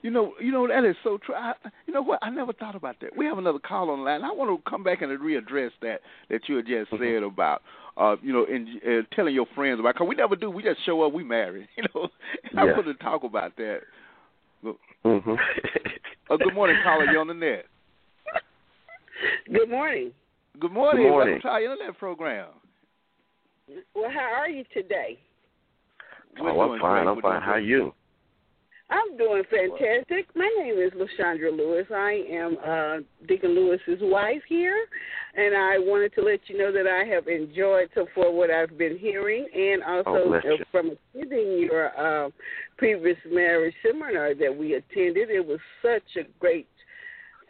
You 0.02 0.12
know, 0.12 0.34
you 0.40 0.52
know 0.52 0.68
that 0.68 0.86
is 0.86 0.96
so 1.04 1.18
true. 1.18 1.36
I, 1.36 1.54
you 1.86 1.94
know 1.94 2.02
what? 2.02 2.20
I 2.22 2.30
never 2.30 2.54
thought 2.54 2.76
about 2.76 2.98
that. 3.02 3.16
We 3.18 3.26
have 3.26 3.38
another 3.38 3.60
call 3.60 3.90
on 3.90 4.00
the 4.00 4.06
line. 4.06 4.24
I 4.24 4.32
want 4.32 4.50
to 4.64 4.70
come 4.70 4.84
back 4.84 5.02
and 5.02 5.12
readdress 5.20 5.72
that 5.82 6.02
that 6.30 6.42
you 6.48 6.58
had 6.58 6.68
just 6.68 6.92
said 6.92 7.24
about, 7.24 7.62
uh, 7.98 8.16
you 8.22 8.32
know, 8.32 8.46
in 8.46 8.80
uh, 8.86 9.16
telling 9.16 9.34
your 9.34 9.48
friends 9.56 9.80
about. 9.80 9.96
Cause 9.96 10.08
we 10.08 10.16
never 10.16 10.36
do. 10.36 10.52
We 10.52 10.64
just 10.64 10.86
show 10.86 11.02
up. 11.04 11.14
We 11.14 11.24
married. 11.24 11.68
You 11.78 11.84
know, 11.94 12.08
and 12.52 12.60
I 12.60 12.66
Yeah. 12.66 12.74
want 12.74 12.86
to 12.88 12.94
talk 13.04 13.24
about 13.24 13.56
that. 13.58 13.80
hmm 15.04 15.36
Uh, 16.30 16.38
good 16.38 16.54
morning, 16.54 16.78
caller. 16.84 17.06
You 17.06 17.20
on 17.20 17.28
the 17.28 17.34
net? 17.34 17.66
Good 19.52 19.70
morning. 19.70 20.12
Good 20.60 20.72
morning. 20.72 21.04
Good 21.04 21.10
morning. 21.10 21.34
Welcome 21.36 21.42
to 21.42 21.48
our 21.48 21.62
internet 21.62 21.98
program. 21.98 22.48
Well, 23.96 24.10
how 24.12 24.32
are 24.38 24.50
you 24.50 24.64
today? 24.74 25.20
We're 26.40 26.52
oh, 26.52 26.62
I'm 26.74 26.80
fine. 26.80 27.06
great. 27.06 27.10
I'm 27.10 27.16
We're 27.16 27.22
fine. 27.22 27.42
How 27.42 27.52
are 27.54 27.60
you? 27.60 27.94
I'm 28.90 29.18
doing 29.18 29.44
fantastic. 29.50 30.28
My 30.34 30.50
name 30.60 30.76
is 30.78 30.92
LaShondra 30.94 31.56
Lewis. 31.56 31.86
I 31.94 32.24
am 32.30 32.58
uh, 32.66 32.98
Deacon 33.28 33.54
Lewis's 33.54 34.00
wife 34.02 34.42
here, 34.48 34.86
and 35.36 35.56
I 35.56 35.78
wanted 35.78 36.14
to 36.16 36.22
let 36.22 36.40
you 36.48 36.58
know 36.58 36.72
that 36.72 36.88
I 36.88 37.04
have 37.14 37.28
enjoyed 37.28 37.90
so 37.94 38.08
far 38.16 38.32
what 38.32 38.50
I've 38.50 38.78
been 38.78 38.98
hearing, 38.98 39.46
and 39.54 39.84
also 39.84 40.24
Oh, 40.26 40.30
bless 40.30 40.46
uh, 40.46 40.64
from 40.72 40.92
attending 41.14 41.60
your 41.60 41.92
uh, 42.00 42.30
previous 42.78 43.18
marriage 43.30 43.76
seminar 43.84 44.34
that 44.36 44.56
we 44.56 44.76
attended. 44.76 45.30
It 45.32 45.46
was 45.46 45.60
such 45.82 46.16
a 46.16 46.28
great 46.40 46.68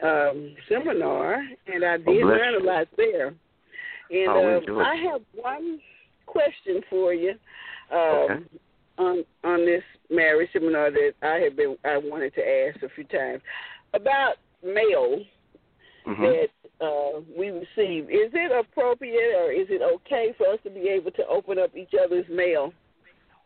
um, 0.03 0.55
seminar, 0.67 1.35
and 1.67 1.85
I 1.85 1.97
did 1.97 2.23
Oh, 2.23 2.27
learn 2.27 2.61
a 2.61 2.65
lot 2.65 2.87
there. 2.97 3.27
And 4.09 4.29
Oh, 4.29 4.61
uh, 4.69 4.79
I 4.79 4.95
have 5.11 5.21
one 5.33 5.79
question 6.25 6.81
for 6.89 7.13
you. 7.13 7.33
Um, 7.91 7.99
Okay. 7.99 8.43
On 8.97 9.23
on 9.43 9.65
this 9.65 9.83
marriage 10.09 10.49
seminar 10.53 10.91
that 10.91 11.13
I 11.21 11.39
have 11.43 11.55
been 11.55 11.77
I 11.85 11.97
wanted 11.97 12.33
to 12.35 12.41
ask 12.41 12.81
a 12.83 12.89
few 12.95 13.03
times 13.05 13.41
about 13.93 14.35
mail 14.63 15.23
hmm 16.05 16.23
that 16.23 16.47
uh, 16.79 17.19
we 17.37 17.49
receive. 17.49 18.05
Is 18.05 18.31
it 18.33 18.51
appropriate 18.51 19.35
or 19.35 19.51
is 19.51 19.67
it 19.69 19.81
okay 19.81 20.33
for 20.37 20.47
us 20.47 20.59
to 20.63 20.69
be 20.69 20.87
able 20.87 21.11
to 21.11 21.27
open 21.27 21.59
up 21.59 21.75
each 21.75 21.91
other's 22.01 22.25
mail? 22.29 22.71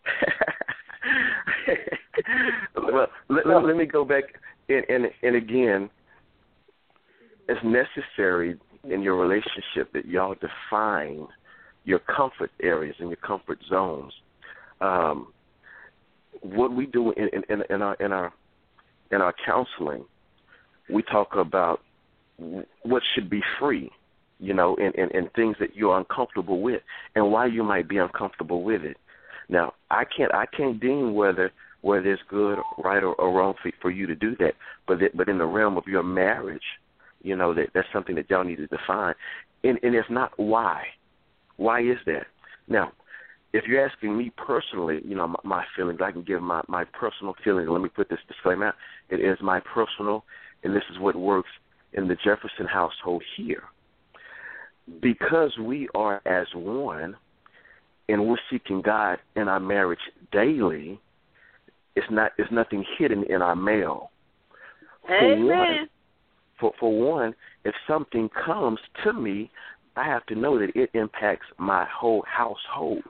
well, 2.75 3.07
let, 3.29 3.47
let, 3.47 3.63
let 3.63 3.75
me 3.75 3.85
go 3.85 4.05
back 4.05 4.23
and, 4.69 4.85
and 4.89 5.05
and 5.23 5.35
again, 5.35 5.89
it's 7.47 7.63
necessary 7.63 8.59
in 8.83 9.01
your 9.01 9.15
relationship 9.15 9.91
that 9.93 10.05
y'all 10.05 10.35
define 10.35 11.25
your 11.83 11.99
comfort 11.99 12.51
areas 12.61 12.95
and 12.99 13.09
your 13.09 13.17
comfort 13.17 13.59
zones. 13.69 14.13
Um, 14.81 15.27
what 16.41 16.73
we 16.73 16.85
do 16.85 17.11
in, 17.11 17.29
in, 17.49 17.63
in, 17.69 17.81
our 17.81 17.95
in 17.95 18.11
our 18.11 18.33
in 19.11 19.21
our 19.21 19.33
counseling, 19.45 20.05
we 20.89 21.03
talk 21.03 21.35
about 21.35 21.81
what 22.83 23.03
should 23.13 23.29
be 23.29 23.41
free, 23.59 23.91
you 24.39 24.53
know, 24.53 24.75
and, 24.77 24.95
and, 24.95 25.11
and 25.11 25.31
things 25.33 25.55
that 25.59 25.75
you're 25.75 25.97
uncomfortable 25.97 26.61
with, 26.61 26.81
and 27.15 27.31
why 27.31 27.45
you 27.45 27.63
might 27.63 27.87
be 27.87 27.97
uncomfortable 27.97 28.63
with 28.63 28.83
it. 28.83 28.97
Now, 29.49 29.73
I 29.89 30.03
can't 30.05 30.33
I 30.33 30.45
can't 30.45 30.79
deem 30.79 31.13
whether 31.13 31.51
whether 31.81 32.11
it's 32.11 32.21
good, 32.29 32.59
right, 32.83 33.03
or, 33.03 33.13
or 33.15 33.37
wrong 33.37 33.55
for, 33.61 33.71
for 33.81 33.91
you 33.91 34.07
to 34.07 34.15
do 34.15 34.35
that. 34.37 34.53
But 34.87 35.01
it, 35.01 35.17
but 35.17 35.27
in 35.27 35.37
the 35.37 35.45
realm 35.45 35.77
of 35.77 35.87
your 35.87 36.03
marriage, 36.03 36.63
you 37.21 37.35
know 37.35 37.53
that 37.53 37.67
that's 37.73 37.87
something 37.93 38.15
that 38.15 38.29
y'all 38.29 38.43
need 38.43 38.57
to 38.57 38.67
define. 38.67 39.13
And 39.63 39.77
and 39.83 39.95
if 39.95 40.09
not, 40.09 40.31
why? 40.37 40.83
Why 41.57 41.81
is 41.81 41.97
that? 42.05 42.25
Now, 42.67 42.93
if 43.53 43.65
you're 43.67 43.85
asking 43.85 44.17
me 44.17 44.31
personally, 44.37 45.01
you 45.05 45.15
know 45.15 45.27
my, 45.27 45.39
my 45.43 45.63
feelings, 45.75 45.99
I 46.03 46.11
can 46.11 46.23
give 46.23 46.41
my 46.41 46.61
my 46.67 46.85
personal 46.85 47.35
feelings. 47.43 47.67
Let 47.69 47.81
me 47.81 47.89
put 47.89 48.09
this 48.09 48.19
disclaimer 48.27 48.67
out: 48.67 48.75
it 49.09 49.19
is 49.19 49.37
my 49.41 49.59
personal, 49.59 50.23
and 50.63 50.75
this 50.75 50.83
is 50.91 50.99
what 50.99 51.15
works 51.15 51.49
in 51.93 52.07
the 52.07 52.15
Jefferson 52.15 52.65
household 52.71 53.23
here. 53.35 53.63
Because 55.01 55.51
we 55.59 55.87
are 55.95 56.21
as 56.25 56.47
one, 56.55 57.15
and 58.09 58.27
we're 58.27 58.37
seeking 58.49 58.81
God 58.81 59.19
in 59.35 59.47
our 59.47 59.59
marriage 59.59 59.99
daily, 60.31 60.99
it's 61.95 62.07
not 62.09 62.31
it's 62.37 62.51
nothing 62.51 62.85
hidden 62.97 63.23
in 63.29 63.41
our 63.41 63.55
mail. 63.55 64.11
For 65.05 65.33
Amen. 65.33 65.47
one, 65.47 65.89
for 66.59 66.71
for 66.79 67.13
one, 67.13 67.35
if 67.65 67.75
something 67.85 68.29
comes 68.45 68.79
to 69.03 69.11
me, 69.11 69.51
I 69.97 70.05
have 70.05 70.25
to 70.27 70.35
know 70.35 70.57
that 70.57 70.69
it 70.73 70.89
impacts 70.93 71.47
my 71.57 71.85
whole 71.93 72.23
household. 72.25 73.03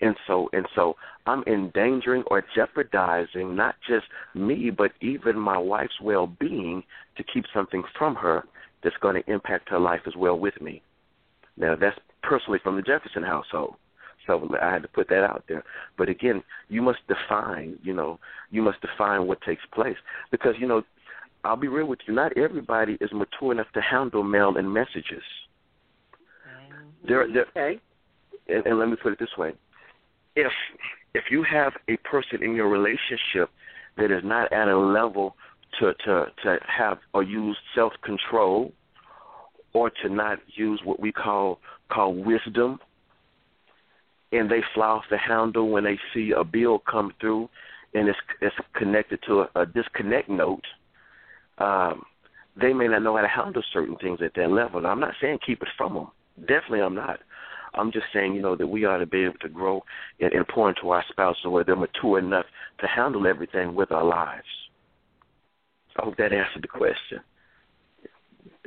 And 0.00 0.16
so 0.26 0.48
and 0.52 0.66
so 0.74 0.96
I'm 1.26 1.42
endangering 1.46 2.24
or 2.26 2.44
jeopardizing 2.54 3.54
not 3.54 3.76
just 3.88 4.06
me 4.34 4.70
but 4.70 4.92
even 5.00 5.38
my 5.38 5.56
wife's 5.56 6.00
well 6.02 6.26
being 6.26 6.82
to 7.16 7.22
keep 7.22 7.44
something 7.54 7.82
from 7.96 8.16
her 8.16 8.44
that's 8.82 8.96
going 9.00 9.20
to 9.20 9.30
impact 9.32 9.70
her 9.70 9.78
life 9.78 10.02
as 10.06 10.14
well 10.16 10.38
with 10.38 10.60
me. 10.60 10.82
Now 11.56 11.76
that's 11.76 11.98
personally 12.22 12.58
from 12.62 12.76
the 12.76 12.82
Jefferson 12.82 13.22
household. 13.22 13.76
So 14.26 14.48
I 14.60 14.72
had 14.72 14.82
to 14.82 14.88
put 14.88 15.08
that 15.08 15.22
out 15.22 15.44
there. 15.48 15.62
But 15.98 16.08
again, 16.08 16.42
you 16.68 16.80
must 16.82 17.00
define, 17.08 17.78
you 17.82 17.92
know, 17.92 18.18
you 18.50 18.62
must 18.62 18.80
define 18.80 19.26
what 19.26 19.40
takes 19.42 19.62
place 19.72 19.96
because 20.30 20.54
you 20.58 20.66
know, 20.66 20.82
I'll 21.44 21.56
be 21.56 21.68
real 21.68 21.86
with 21.86 21.98
you. 22.06 22.14
Not 22.14 22.36
everybody 22.36 22.96
is 23.00 23.10
mature 23.12 23.52
enough 23.52 23.66
to 23.74 23.80
handle 23.80 24.22
mail 24.22 24.56
and 24.56 24.72
messages. 24.72 25.22
Mm-hmm. 26.48 27.08
There, 27.08 27.26
there, 27.32 27.46
Okay. 27.50 27.80
and, 28.48 28.66
and 28.66 28.78
let 28.78 28.88
me 28.88 28.96
put 29.02 29.12
it 29.12 29.18
this 29.18 29.36
way: 29.36 29.52
if 30.36 30.52
if 31.14 31.24
you 31.30 31.44
have 31.44 31.72
a 31.88 31.96
person 31.98 32.42
in 32.42 32.54
your 32.54 32.68
relationship 32.68 33.50
that 33.96 34.10
is 34.10 34.22
not 34.24 34.52
at 34.52 34.68
a 34.68 34.78
level 34.78 35.36
to 35.80 35.94
to 36.04 36.26
to 36.42 36.58
have 36.66 36.98
or 37.12 37.22
use 37.22 37.56
self 37.74 37.92
control, 38.02 38.72
or 39.72 39.90
to 39.90 40.08
not 40.08 40.38
use 40.54 40.80
what 40.84 41.00
we 41.00 41.12
call 41.12 41.60
call 41.88 42.14
wisdom, 42.14 42.78
and 44.32 44.50
they 44.50 44.60
fly 44.74 44.86
off 44.86 45.04
the 45.10 45.18
handle 45.18 45.68
when 45.70 45.84
they 45.84 45.98
see 46.12 46.32
a 46.36 46.44
bill 46.44 46.80
come 46.90 47.12
through, 47.20 47.48
and 47.94 48.08
it's 48.08 48.18
it's 48.40 48.56
connected 48.74 49.20
to 49.26 49.42
a, 49.42 49.50
a 49.54 49.66
disconnect 49.66 50.28
note. 50.28 50.64
Um, 51.58 52.02
they 52.60 52.72
may 52.72 52.88
not 52.88 53.02
know 53.02 53.16
how 53.16 53.22
to 53.22 53.28
handle 53.28 53.62
certain 53.72 53.96
things 53.96 54.20
at 54.22 54.34
that 54.34 54.50
level. 54.50 54.80
Now, 54.80 54.90
I'm 54.90 55.00
not 55.00 55.14
saying 55.20 55.38
keep 55.44 55.62
it 55.62 55.68
from 55.76 55.94
them. 55.94 56.08
Definitely, 56.40 56.82
I'm 56.82 56.94
not. 56.94 57.20
I'm 57.74 57.92
just 57.92 58.06
saying, 58.12 58.34
you 58.34 58.42
know, 58.42 58.56
that 58.56 58.66
we 58.66 58.84
ought 58.84 58.98
to 58.98 59.06
be 59.06 59.24
able 59.24 59.38
to 59.42 59.48
grow 59.48 59.82
and, 60.20 60.32
and 60.32 60.46
pour 60.48 60.68
into 60.68 60.90
our 60.90 61.04
spouse 61.10 61.36
so 61.42 61.50
where 61.50 61.64
they're 61.64 61.76
mature 61.76 62.18
enough 62.18 62.46
to 62.80 62.86
handle 62.86 63.26
everything 63.26 63.74
with 63.74 63.92
our 63.92 64.04
lives. 64.04 64.46
I 65.96 66.04
hope 66.04 66.16
that 66.16 66.32
answered 66.32 66.62
the 66.62 66.68
question. 66.68 67.20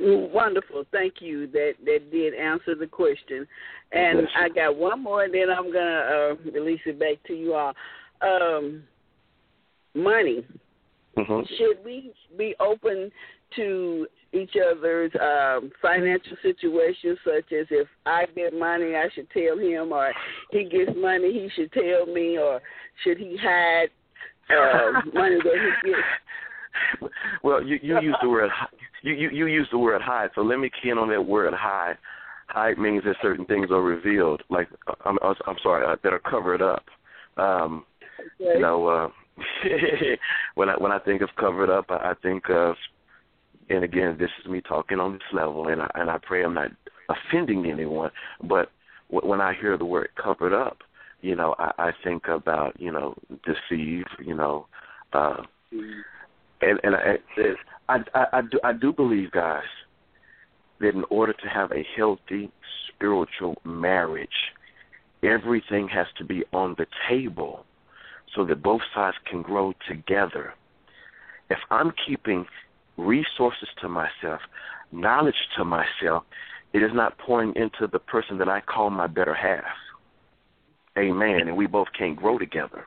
Wonderful. 0.00 0.84
Thank 0.92 1.14
you. 1.20 1.46
That 1.48 1.72
that 1.84 2.10
did 2.10 2.34
answer 2.34 2.74
the 2.74 2.86
question. 2.86 3.46
And 3.92 4.20
you. 4.20 4.26
I 4.36 4.48
got 4.48 4.76
one 4.76 5.02
more, 5.02 5.24
and 5.24 5.34
then 5.34 5.50
I'm 5.50 5.72
gonna 5.72 6.36
uh, 6.40 6.50
release 6.52 6.80
it 6.86 6.98
back 6.98 7.16
to 7.26 7.34
you 7.34 7.54
all. 7.54 7.74
Um, 8.22 8.84
money. 9.94 10.44
hmm 11.16 11.40
Should 11.58 11.84
we 11.84 12.12
be 12.36 12.54
open 12.60 13.10
to 13.56 14.06
each 14.32 14.54
other's 14.56 15.12
um, 15.20 15.70
financial 15.80 16.36
situations, 16.42 17.18
such 17.24 17.52
as 17.52 17.66
if 17.70 17.88
I 18.04 18.26
get 18.34 18.52
money, 18.52 18.94
I 18.94 19.08
should 19.14 19.30
tell 19.30 19.58
him, 19.58 19.92
or 19.92 20.12
he 20.50 20.64
gets 20.64 20.92
money, 20.96 21.32
he 21.32 21.48
should 21.54 21.72
tell 21.72 22.06
me, 22.06 22.38
or 22.38 22.60
should 23.04 23.18
he 23.18 23.36
hide 23.40 23.88
uh, 24.50 25.00
money 25.14 25.36
that 25.36 25.72
he 25.82 25.90
gets? 25.90 27.12
Well, 27.42 27.62
you 27.62 27.78
you 27.82 28.00
use 28.00 28.16
the 28.22 28.28
word 28.28 28.50
you 29.02 29.14
you 29.14 29.30
you 29.30 29.46
use 29.46 29.68
the 29.70 29.78
word 29.78 30.02
hide. 30.02 30.30
So 30.34 30.42
let 30.42 30.58
me 30.58 30.70
key 30.82 30.90
in 30.90 30.98
on 30.98 31.08
that 31.08 31.22
word 31.22 31.52
hide. 31.54 31.96
Hide 32.48 32.78
means 32.78 33.04
that 33.04 33.16
certain 33.20 33.44
things 33.44 33.70
are 33.70 33.82
revealed, 33.82 34.42
like 34.50 34.68
uh, 34.86 34.94
I'm 35.04 35.18
I'm 35.22 35.56
sorry, 35.62 35.86
uh, 35.86 35.96
that 36.02 36.12
are 36.12 36.18
covered 36.18 36.62
up. 36.62 36.84
Um, 37.36 37.84
you 38.38 38.60
know, 38.60 38.86
uh, 38.86 39.08
when 40.54 40.68
I 40.68 40.74
when 40.76 40.92
I 40.92 40.98
think 40.98 41.22
of 41.22 41.28
covered 41.38 41.70
up, 41.70 41.86
I, 41.90 42.10
I 42.10 42.12
think 42.22 42.44
of, 42.50 42.74
and 43.70 43.84
again, 43.84 44.16
this 44.18 44.30
is 44.42 44.50
me 44.50 44.60
talking 44.60 44.98
on 44.98 45.12
this 45.12 45.22
level, 45.32 45.68
and 45.68 45.82
I 45.82 45.90
and 45.94 46.10
I 46.10 46.18
pray 46.18 46.44
I'm 46.44 46.54
not 46.54 46.70
offending 47.08 47.66
anyone, 47.70 48.10
but 48.42 48.70
wh- 49.08 49.24
when 49.24 49.40
I 49.40 49.54
hear 49.54 49.76
the 49.76 49.84
word 49.84 50.08
covered 50.22 50.52
up, 50.52 50.78
you 51.20 51.34
know, 51.34 51.54
I, 51.58 51.72
I 51.78 51.90
think 52.04 52.28
about 52.28 52.80
you 52.80 52.92
know 52.92 53.14
deceive, 53.44 54.04
you 54.24 54.34
know, 54.34 54.66
uh, 55.12 55.42
and 55.70 56.80
and 56.82 56.94
I 56.94 57.18
I 57.88 58.26
I 58.32 58.40
do 58.42 58.58
I 58.64 58.72
do 58.72 58.92
believe, 58.92 59.30
guys, 59.32 59.62
that 60.80 60.94
in 60.94 61.04
order 61.10 61.32
to 61.32 61.48
have 61.48 61.72
a 61.72 61.86
healthy 61.96 62.50
spiritual 62.88 63.56
marriage, 63.64 64.28
everything 65.22 65.88
has 65.88 66.06
to 66.18 66.24
be 66.24 66.44
on 66.52 66.74
the 66.78 66.86
table 67.08 67.64
so 68.34 68.44
that 68.44 68.62
both 68.62 68.82
sides 68.94 69.16
can 69.28 69.42
grow 69.42 69.72
together. 69.88 70.54
If 71.50 71.58
I'm 71.70 71.92
keeping 72.06 72.44
resources 72.98 73.68
to 73.80 73.88
myself, 73.88 74.40
knowledge 74.92 75.34
to 75.56 75.64
myself, 75.64 76.24
it 76.74 76.82
is 76.82 76.90
not 76.92 77.16
pouring 77.18 77.54
into 77.56 77.86
the 77.90 77.98
person 77.98 78.36
that 78.38 78.48
I 78.48 78.60
call 78.60 78.90
my 78.90 79.06
better 79.06 79.34
half. 79.34 79.64
Amen. 80.98 81.46
And 81.46 81.56
we 81.56 81.66
both 81.66 81.88
can't 81.96 82.16
grow 82.16 82.38
together. 82.38 82.84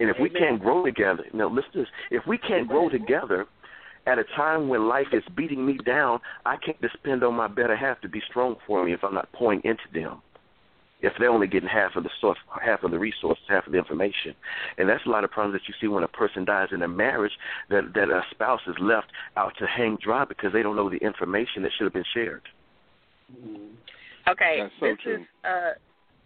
And 0.00 0.10
if 0.10 0.16
we 0.20 0.28
can't 0.28 0.60
grow 0.60 0.84
together, 0.84 1.24
now 1.32 1.48
listen 1.48 1.72
to 1.72 1.78
this. 1.80 1.88
If 2.10 2.26
we 2.26 2.36
can't 2.36 2.68
grow 2.68 2.88
together 2.88 3.46
at 4.06 4.18
a 4.18 4.24
time 4.36 4.68
when 4.68 4.88
life 4.88 5.06
is 5.12 5.22
beating 5.36 5.64
me 5.64 5.78
down, 5.84 6.18
I 6.44 6.56
can't 6.56 6.80
depend 6.80 7.22
on 7.22 7.34
my 7.34 7.46
better 7.46 7.76
half 7.76 8.00
to 8.00 8.08
be 8.08 8.20
strong 8.28 8.56
for 8.66 8.84
me 8.84 8.92
if 8.92 9.04
I'm 9.04 9.14
not 9.14 9.32
pouring 9.32 9.60
into 9.64 9.84
them 9.92 10.22
if 11.06 11.12
they're 11.18 11.30
only 11.30 11.46
getting 11.46 11.68
half 11.68 11.94
of 11.94 12.02
the 12.02 12.10
source, 12.20 12.38
half 12.64 12.82
of 12.82 12.90
the 12.90 12.98
resources, 12.98 13.42
half 13.48 13.64
of 13.66 13.72
the 13.72 13.78
information, 13.78 14.34
and 14.76 14.88
that's 14.88 15.06
a 15.06 15.08
lot 15.08 15.22
of 15.22 15.30
problems 15.30 15.60
that 15.60 15.68
you 15.68 15.74
see 15.80 15.86
when 15.86 16.02
a 16.02 16.08
person 16.08 16.44
dies 16.44 16.68
in 16.72 16.82
a 16.82 16.88
marriage 16.88 17.32
that 17.70 17.94
that 17.94 18.10
a 18.10 18.22
spouse 18.32 18.60
is 18.66 18.74
left 18.80 19.06
out 19.36 19.52
to 19.58 19.66
hang 19.66 19.96
dry 20.02 20.24
because 20.24 20.52
they 20.52 20.62
don't 20.62 20.74
know 20.74 20.90
the 20.90 20.96
information 20.96 21.62
that 21.62 21.70
should 21.76 21.84
have 21.84 21.92
been 21.92 22.04
shared. 22.12 22.42
Okay, 24.28 24.68
so 24.80 24.86
this 24.86 24.96
true. 25.02 25.14
is 25.14 25.26
uh, 25.44 25.72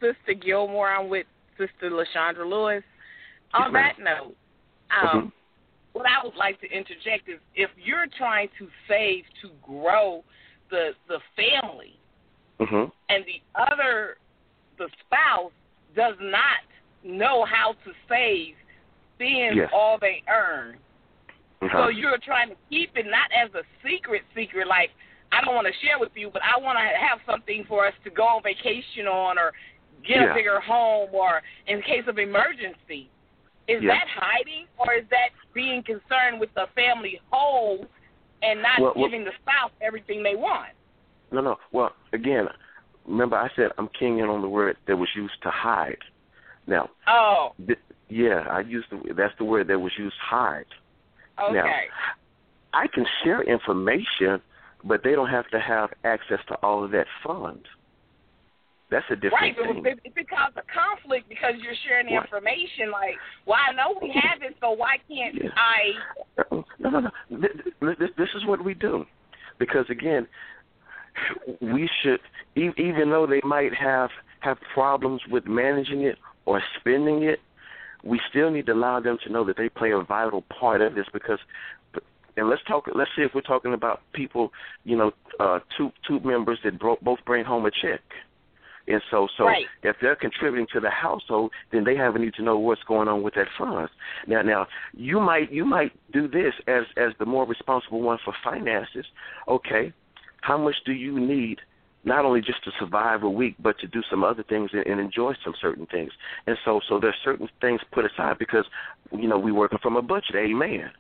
Sister 0.01 0.35
Gilmore. 0.35 0.91
I'm 0.91 1.09
with 1.11 1.27
Sister 1.59 1.91
Lashandra 1.91 2.49
Lewis. 2.49 2.83
On 3.53 3.73
Yes, 3.73 3.95
that 3.99 4.03
note, 4.03 4.37
um, 5.03 5.33
what 5.93 6.07
I 6.07 6.25
would 6.25 6.37
like 6.37 6.61
to 6.61 6.67
interject 6.71 7.29
is 7.29 7.39
if 7.55 7.69
you're 7.77 8.07
trying 8.17 8.49
to 8.59 8.69
save 8.89 9.25
to 9.43 9.51
grow 9.63 10.25
the 10.71 10.91
the 11.09 11.19
family, 11.37 11.99
Mhm. 12.61 12.91
and 13.09 13.25
the 13.27 13.43
other 13.55 14.17
the 14.81 14.89
spouse 15.05 15.53
does 15.95 16.17
not 16.21 16.65
know 17.05 17.45
how 17.45 17.77
to 17.85 17.93
save, 18.09 18.57
spends 19.15 19.57
Yes. 19.57 19.69
all 19.73 19.99
they 20.01 20.23
earn. 20.29 20.79
Uh-huh. 21.61 21.85
So 21.85 21.89
you're 21.89 22.17
trying 22.25 22.49
to 22.49 22.57
keep 22.71 22.97
it 22.97 23.05
not 23.05 23.29
as 23.37 23.53
a 23.55 23.63
secret 23.85 24.23
secret, 24.35 24.67
like 24.67 24.91
I 25.31 25.45
don't 25.45 25.55
want 25.55 25.69
to 25.69 25.87
share 25.87 25.99
with 26.01 26.11
you, 26.17 26.31
but 26.33 26.43
I 26.43 26.59
want 26.59 26.77
to 26.79 26.83
have 26.99 27.21
something 27.25 27.65
for 27.69 27.87
us 27.87 27.95
to 28.03 28.11
go 28.11 28.25
on 28.25 28.43
vacation 28.43 29.07
on, 29.07 29.39
or 29.39 29.53
get 30.03 30.17
Yeah. 30.17 30.33
a 30.33 30.35
bigger 30.35 30.59
home, 30.59 31.11
or 31.13 31.43
in 31.69 31.83
case 31.83 32.07
of 32.09 32.19
emergency. 32.19 33.09
Is 33.69 33.83
Yeah. 33.83 33.95
that 33.95 34.09
hiding, 34.09 34.67
or 34.79 34.95
is 34.95 35.07
that 35.11 35.31
being 35.53 35.85
concerned 35.85 36.41
with 36.41 36.53
the 36.55 36.67
family 36.75 37.21
whole 37.31 37.87
and 38.43 38.61
not 38.63 38.81
Well, 38.81 38.93
well- 38.97 39.05
giving 39.05 39.23
the 39.25 39.33
spouse 39.43 39.71
everything 39.81 40.25
they 40.25 40.35
want? 40.35 40.73
No, 41.31 41.41
no. 41.43 41.61
Well, 41.71 41.95
again, 42.13 42.49
remember 43.11 43.37
I 43.37 43.49
said 43.57 43.71
I'm 43.79 43.89
keying 43.99 44.19
in 44.19 44.27
on 44.27 44.41
the 44.43 44.49
word 44.49 44.77
that 44.87 44.97
was 44.97 45.09
used 45.17 45.35
to 45.43 45.51
hide. 45.51 45.99
Now, 46.67 46.89
Oh, 47.09 47.53
th- 47.67 47.79
yeah, 48.09 48.45
I 48.51 48.61
used 48.61 48.87
the 48.91 49.15
that's 49.15 49.35
the 49.39 49.45
word 49.45 49.69
that 49.69 49.79
was 49.79 49.93
used 49.99 50.17
hide. 50.21 50.65
okay. 51.43 51.53
Now, 51.55 51.71
I 52.73 52.87
can 52.87 53.05
share 53.25 53.43
information, 53.43 54.41
but 54.85 55.03
they 55.03 55.13
don't 55.13 55.29
have 55.31 55.49
to 55.51 55.61
have 55.61 55.91
access 56.05 56.39
to 56.49 56.55
all 56.63 56.85
of 56.85 56.91
that 56.93 57.07
fund. 57.25 57.67
That's 58.91 59.07
a 59.11 59.15
different 59.15 59.41
Right, 59.41 59.57
but 59.57 59.83
thing. 59.85 59.99
if 60.05 60.17
it, 60.17 60.29
causes 60.29 60.57
a 60.57 60.67
conflict 60.67 61.29
because 61.29 61.55
you're 61.63 61.79
sharing 61.87 62.07
the 62.07 62.15
Right. 62.17 62.25
information. 62.25 62.91
Like, 62.91 63.15
well, 63.47 63.59
I 63.63 63.73
know 63.73 63.97
we 64.03 64.11
have 64.11 64.43
it, 64.43 64.57
so 64.61 64.73
why 64.73 64.99
can't 65.09 65.35
Yeah. 65.35 65.51
I? 65.57 65.95
Uh, 66.39 66.43
uh, 66.59 66.63
no, 66.81 66.91
no, 66.91 67.01
no. 67.01 67.11
Th- 67.29 67.53
th- 67.81 67.99
This, 67.99 68.11
this 68.17 68.29
is 68.35 68.45
what 68.47 68.63
we 68.65 68.75
do, 68.75 69.07
because 69.59 69.89
again, 69.91 70.27
we 71.61 71.89
should, 72.03 72.21
even 72.55 73.11
though 73.11 73.27
they 73.27 73.41
might 73.45 73.75
have 73.75 74.11
have 74.41 74.59
problems 74.73 75.21
with 75.31 75.47
managing 75.47 76.03
it 76.03 76.17
or 76.47 76.63
spending 76.79 77.23
it, 77.23 77.41
we 78.03 78.21
still 78.31 78.51
need 78.51 78.67
to 78.67 78.73
allow 78.73 78.99
them 79.01 79.19
to 79.25 79.31
know 79.31 79.45
that 79.45 79.57
they 79.57 79.69
play 79.69 79.93
a 79.93 80.01
vital 80.01 80.43
part 80.43 80.81
of 80.81 80.95
this. 80.95 81.07
Because, 81.13 81.39
and 82.37 82.49
let's 82.49 82.63
talk. 82.67 82.89
Let's 82.95 83.11
see 83.15 83.23
if 83.23 83.33
we're 83.35 83.43
talking 83.43 83.75
about 83.75 84.01
people, 84.13 84.53
you 84.85 84.97
know, 84.97 85.13
uh, 85.39 85.61
two 85.77 85.93
two 86.07 86.21
members 86.21 86.59
that 86.65 86.79
bro- 86.79 86.99
both 87.03 87.19
bring 87.27 87.45
home 87.45 87.67
a 87.67 87.71
check. 87.71 88.01
And 88.89 89.03
so, 89.11 89.29
so 89.37 89.45
Right. 89.45 89.67
if 89.83 89.97
they're 90.01 90.17
contributing 90.17 90.67
to 90.73 90.81
the 90.81 90.91
household, 90.91 91.53
then 91.71 91.85
they 91.85 91.95
have 91.97 92.17
a 92.17 92.19
need 92.19 92.35
to 92.35 92.43
know 92.43 92.59
what's 92.59 92.83
going 92.85 93.09
on 93.09 93.23
with 93.23 93.35
that 93.35 93.47
funds. 93.57 93.93
Now, 94.27 94.43
now 94.43 94.67
you 94.95 95.21
might 95.21 95.53
you 95.53 95.65
might 95.65 95.93
do 96.13 96.27
this 96.27 96.55
as 96.67 96.85
as 96.97 97.13
the 97.19 97.27
more 97.27 97.45
responsible 97.47 98.01
one 98.01 98.19
for 98.25 98.35
finances. 98.43 99.07
Okay, 99.47 99.93
how 100.43 100.59
much 100.59 100.77
do 100.85 100.93
you 100.93 101.19
need? 101.19 101.59
Not 102.03 102.25
only 102.25 102.41
just 102.41 102.65
to 102.65 102.71
survive 102.79 103.25
a 103.25 103.29
week, 103.29 103.57
but 103.63 103.79
to 103.81 103.87
do 103.87 104.03
some 104.09 104.25
other 104.25 104.43
things 104.43 104.71
and, 104.73 104.87
and 104.87 104.99
enjoy 104.99 105.35
some 105.45 105.55
certain 105.61 105.87
things. 105.87 106.11
And 106.47 106.57
so, 106.65 106.81
so 106.89 106.99
there's 106.99 107.15
certain 107.23 107.49
things 107.61 107.81
put 107.93 108.07
aside 108.07 108.39
because, 108.39 108.65
you 109.13 109.29
know, 109.29 109.39
we 109.39 109.53
working 109.53 109.79
from 109.83 109.97
a 109.97 110.03
budget. 110.03 110.35
Amen. 110.35 110.91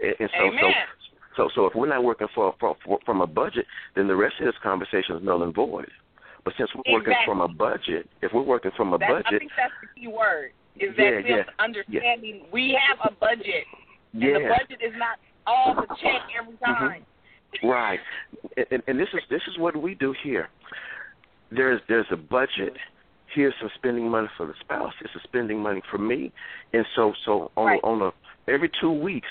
And, 0.00 0.14
and 0.18 0.30
so, 0.36 0.46
Amen. 0.46 0.60
so, 0.60 0.68
so, 1.36 1.50
so 1.54 1.66
if 1.66 1.74
we're 1.76 1.88
not 1.88 2.02
working 2.02 2.26
for, 2.34 2.54
for, 2.58 2.76
for 2.84 2.98
from 3.06 3.20
a 3.20 3.26
budget, 3.26 3.66
then 3.94 4.08
the 4.08 4.16
rest 4.16 4.34
of 4.40 4.46
this 4.46 4.54
conversation 4.62 5.16
is 5.16 5.22
null 5.22 5.44
and 5.44 5.54
void. 5.54 5.88
But 6.44 6.54
since 6.58 6.70
we're 6.74 6.92
working 6.92 7.14
from 7.24 7.40
a 7.40 7.48
budget, 7.48 8.08
if 8.20 8.32
we're 8.32 8.42
working 8.42 8.72
from 8.76 8.92
a 8.94 8.98
That's, 8.98 9.24
I 9.26 9.38
think 9.38 9.52
that's 9.56 9.72
the 9.80 10.00
key 10.00 10.08
word. 10.08 10.50
Is 10.74 10.96
that 10.96 11.22
yeah, 11.24 11.36
them 11.36 11.44
understanding 11.58 12.46
we 12.52 12.76
have 12.88 12.98
a 13.12 13.14
budget, 13.14 13.64
and 14.14 14.22
the 14.22 14.26
yeah, 14.26 14.38
Mm-hmm. 14.38 14.48
budget 14.48 14.80
is 14.82 14.94
not 14.96 15.18
all 15.46 15.74
the 15.74 15.86
check 16.02 16.22
every 16.38 16.56
time. 16.64 17.04
Right. 17.62 18.00
And, 18.70 18.82
and 18.86 18.98
this 18.98 19.08
is 19.14 19.20
this 19.30 19.42
is 19.48 19.58
what 19.58 19.76
we 19.76 19.94
do 19.94 20.14
here. 20.22 20.48
There's 21.50 21.80
there's 21.88 22.06
a 22.10 22.16
budget. 22.16 22.74
Here's 23.34 23.54
some 23.60 23.70
spending 23.76 24.10
money 24.10 24.28
for 24.36 24.46
the 24.46 24.54
spouse. 24.60 24.92
It's 25.00 25.14
a 25.14 25.20
spending 25.24 25.60
money 25.60 25.82
for 25.90 25.98
me, 25.98 26.32
and 26.72 26.84
so 26.94 27.14
so 27.24 27.50
on 27.56 27.66
Right. 27.66 27.80
on 27.82 28.02
a 28.02 28.12
every 28.50 28.70
two 28.80 28.90
weeks, 28.90 29.28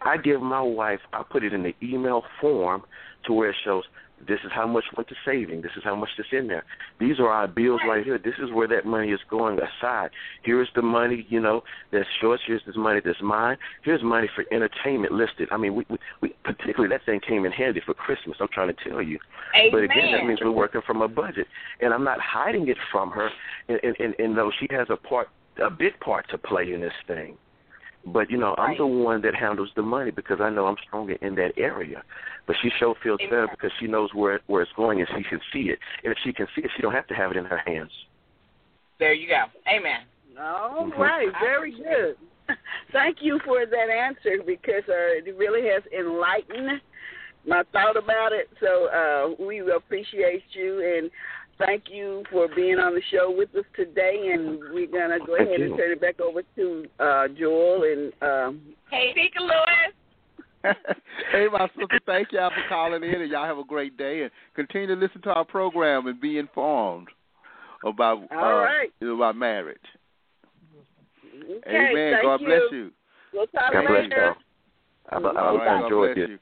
I 0.00 0.16
give 0.16 0.40
my 0.40 0.62
wife, 0.62 1.00
I 1.12 1.22
put 1.22 1.44
it 1.44 1.52
in 1.52 1.62
the 1.62 1.74
email 1.82 2.24
form 2.40 2.82
to 3.26 3.32
where 3.32 3.50
it 3.50 3.56
shows 3.64 3.84
this 4.26 4.38
is 4.44 4.50
how 4.54 4.66
much 4.66 4.84
went 4.96 5.08
to 5.08 5.14
saving. 5.24 5.62
This 5.62 5.72
is 5.76 5.82
how 5.84 5.94
much 5.94 6.10
that's 6.16 6.28
in 6.32 6.48
there. 6.48 6.64
These 7.00 7.18
are 7.18 7.28
our 7.28 7.48
bills 7.48 7.80
right 7.86 8.04
here. 8.04 8.18
This 8.18 8.34
is 8.42 8.50
where 8.52 8.68
that 8.68 8.86
money 8.86 9.10
is 9.10 9.20
going 9.28 9.58
aside. 9.58 10.10
Here's 10.42 10.68
the 10.74 10.82
money, 10.82 11.26
you 11.28 11.40
know, 11.40 11.62
that's 11.90 12.08
yours. 12.20 12.40
Here's 12.46 12.62
this 12.66 12.76
money 12.76 13.00
that's 13.04 13.20
mine. 13.22 13.56
Here's 13.84 14.02
money 14.02 14.28
for 14.34 14.44
entertainment 14.52 15.12
listed. 15.12 15.48
I 15.50 15.56
mean, 15.56 15.74
we, 15.74 15.86
we, 15.90 15.98
we 16.20 16.34
particularly 16.44 16.88
that 16.94 17.04
thing 17.04 17.20
came 17.26 17.44
in 17.44 17.52
handy 17.52 17.80
for 17.84 17.94
Christmas. 17.94 18.36
I'm 18.40 18.48
trying 18.52 18.74
to 18.74 18.88
tell 18.88 19.02
you. 19.02 19.18
But 19.70 19.82
again, 19.84 20.12
that 20.12 20.26
means 20.26 20.40
we're 20.42 20.50
working 20.50 20.82
from 20.86 21.02
a 21.02 21.08
budget, 21.08 21.46
and 21.80 21.92
I'm 21.92 22.04
not 22.04 22.18
hiding 22.20 22.68
it 22.68 22.78
from 22.90 23.10
her. 23.10 23.28
And, 23.68 23.80
and, 23.82 23.96
and, 23.98 24.14
and 24.18 24.36
though 24.36 24.50
she 24.58 24.66
has 24.70 24.88
a 24.90 24.96
part, 24.96 25.28
a 25.62 25.70
big 25.70 25.98
part 26.00 26.28
to 26.30 26.38
play 26.38 26.72
in 26.72 26.80
this 26.80 26.92
thing. 27.06 27.36
But 28.04 28.30
you 28.30 28.38
know, 28.38 28.54
I'm 28.58 28.76
the 28.76 28.86
one 28.86 29.22
that 29.22 29.34
handles 29.34 29.70
the 29.76 29.82
money 29.82 30.10
because 30.10 30.40
I 30.40 30.50
know 30.50 30.66
I'm 30.66 30.76
stronger 30.86 31.14
in 31.22 31.34
that 31.36 31.52
area. 31.56 32.02
But 32.46 32.56
she 32.62 32.70
sure 32.78 32.94
feels 33.02 33.20
better 33.30 33.48
because 33.50 33.70
she 33.78 33.86
knows 33.86 34.10
where 34.12 34.36
it, 34.36 34.42
where 34.48 34.62
it's 34.62 34.72
going 34.76 35.00
and 35.00 35.08
she 35.16 35.22
can 35.22 35.40
see 35.52 35.70
it. 35.70 35.78
And 36.02 36.12
if 36.12 36.18
she 36.24 36.32
can 36.32 36.46
see 36.54 36.62
it, 36.62 36.70
she 36.74 36.82
don't 36.82 36.92
have 36.92 37.06
to 37.08 37.14
have 37.14 37.30
it 37.30 37.36
in 37.36 37.44
her 37.44 37.62
hands. 37.64 37.92
There 38.98 39.12
you 39.12 39.28
go. 39.28 39.44
Amen. 39.68 40.00
All 40.38 40.86
Mhm. 40.86 40.98
right, 40.98 41.32
very 41.40 41.72
good. 41.72 42.16
Thank 42.92 43.22
you 43.22 43.38
for 43.44 43.66
that 43.66 43.90
answer 43.90 44.42
because 44.44 44.82
uh, 44.88 45.18
it 45.18 45.36
really 45.36 45.68
has 45.68 45.82
enlightened 45.96 46.80
my 47.46 47.62
thought 47.72 47.96
about 47.96 48.32
it. 48.32 48.48
So 48.60 48.86
uh, 48.86 49.44
we 49.44 49.60
appreciate 49.70 50.44
you 50.52 50.80
and 50.80 51.10
thank 51.64 51.84
you 51.88 52.24
for 52.30 52.48
being 52.54 52.78
on 52.78 52.94
the 52.94 53.02
show 53.10 53.32
with 53.36 53.54
us 53.54 53.64
today. 53.76 54.30
And 54.32 54.58
we're 54.72 54.86
gonna 54.86 55.18
go 55.18 55.36
Thank 55.36 55.48
ahead 55.48 55.60
you. 55.60 55.66
and 55.66 55.76
turn 55.76 55.92
it 55.92 56.00
back 56.00 56.20
over 56.20 56.42
to 56.56 56.84
uh, 57.00 57.28
Joel 57.38 57.84
and. 57.84 58.12
Um, 58.22 58.60
Hey, 58.90 59.12
Deacon 59.14 59.42
Lewis. 59.42 59.94
hey, 61.32 61.46
my 61.50 61.66
sister, 61.68 61.98
thank 62.06 62.30
y'all 62.30 62.50
for 62.50 62.62
calling 62.68 63.02
in, 63.02 63.20
and 63.22 63.30
y'all 63.30 63.46
have 63.46 63.58
a 63.58 63.64
great 63.64 63.96
day. 63.96 64.22
And 64.22 64.30
continue 64.54 64.94
to 64.94 65.00
listen 65.00 65.20
to 65.22 65.30
our 65.30 65.44
program 65.44 66.06
and 66.06 66.20
be 66.20 66.38
informed 66.38 67.08
about 67.84 68.18
All 68.30 68.38
uh, 68.38 68.62
right. 68.62 68.92
about 69.02 69.36
marriage. 69.36 69.78
okay, 71.34 71.90
Amen. 71.90 72.12
thank 72.12 72.22
God 72.22 72.40
you. 72.40 72.46
bless 72.46 72.60
you. 72.70 72.90
We'll 73.32 73.46
talk 73.46 73.72
God 73.72 73.84
bless 73.88 74.04
you. 74.04 74.32
I've, 75.10 75.24
All 75.24 75.36
I've 75.36 75.58
right, 75.58 75.84
enjoyed 75.84 76.16
bless 76.16 76.28
this. 76.28 76.38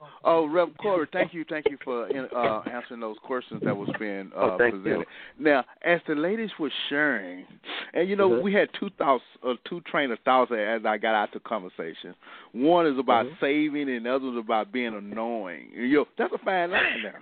You. 0.00 0.06
Oh, 0.24 0.46
Rev 0.46 0.68
Corey, 0.80 1.06
thank 1.12 1.34
you, 1.34 1.44
thank 1.48 1.66
you 1.68 1.76
for 1.84 2.06
uh, 2.06 2.62
answering 2.70 3.00
those 3.00 3.16
questions 3.24 3.60
that 3.64 3.76
was 3.76 3.88
being 3.98 4.30
uh, 4.36 4.40
Oh, 4.40 4.58
thank 4.58 4.74
you. 4.74 4.80
presented. 4.82 5.06
Now, 5.38 5.64
as 5.84 6.00
the 6.08 6.14
ladies 6.14 6.50
were 6.58 6.70
sharing, 6.88 7.46
and 7.94 8.08
you 8.08 8.16
know, 8.16 8.30
Mhm. 8.30 8.42
we 8.42 8.52
had 8.52 8.68
two 8.78 8.90
thoughts, 8.98 9.24
uh, 9.46 9.54
two 9.64 9.80
train 9.82 10.10
of 10.10 10.18
thoughts 10.20 10.50
as 10.52 10.84
I 10.84 10.96
got 10.98 11.14
out 11.14 11.32
the 11.32 11.40
conversation. 11.40 12.14
One 12.52 12.86
is 12.86 12.98
about 12.98 13.26
Mhm. 13.26 13.40
saving, 13.40 13.88
and 13.90 14.06
the 14.06 14.14
other 14.14 14.28
is 14.28 14.36
about 14.36 14.72
being 14.72 14.94
annoying. 14.94 15.72
And, 15.76 15.90
yo, 15.90 16.06
that's 16.16 16.32
a 16.32 16.38
fine 16.38 16.70
line 16.70 17.02
now. 17.02 17.12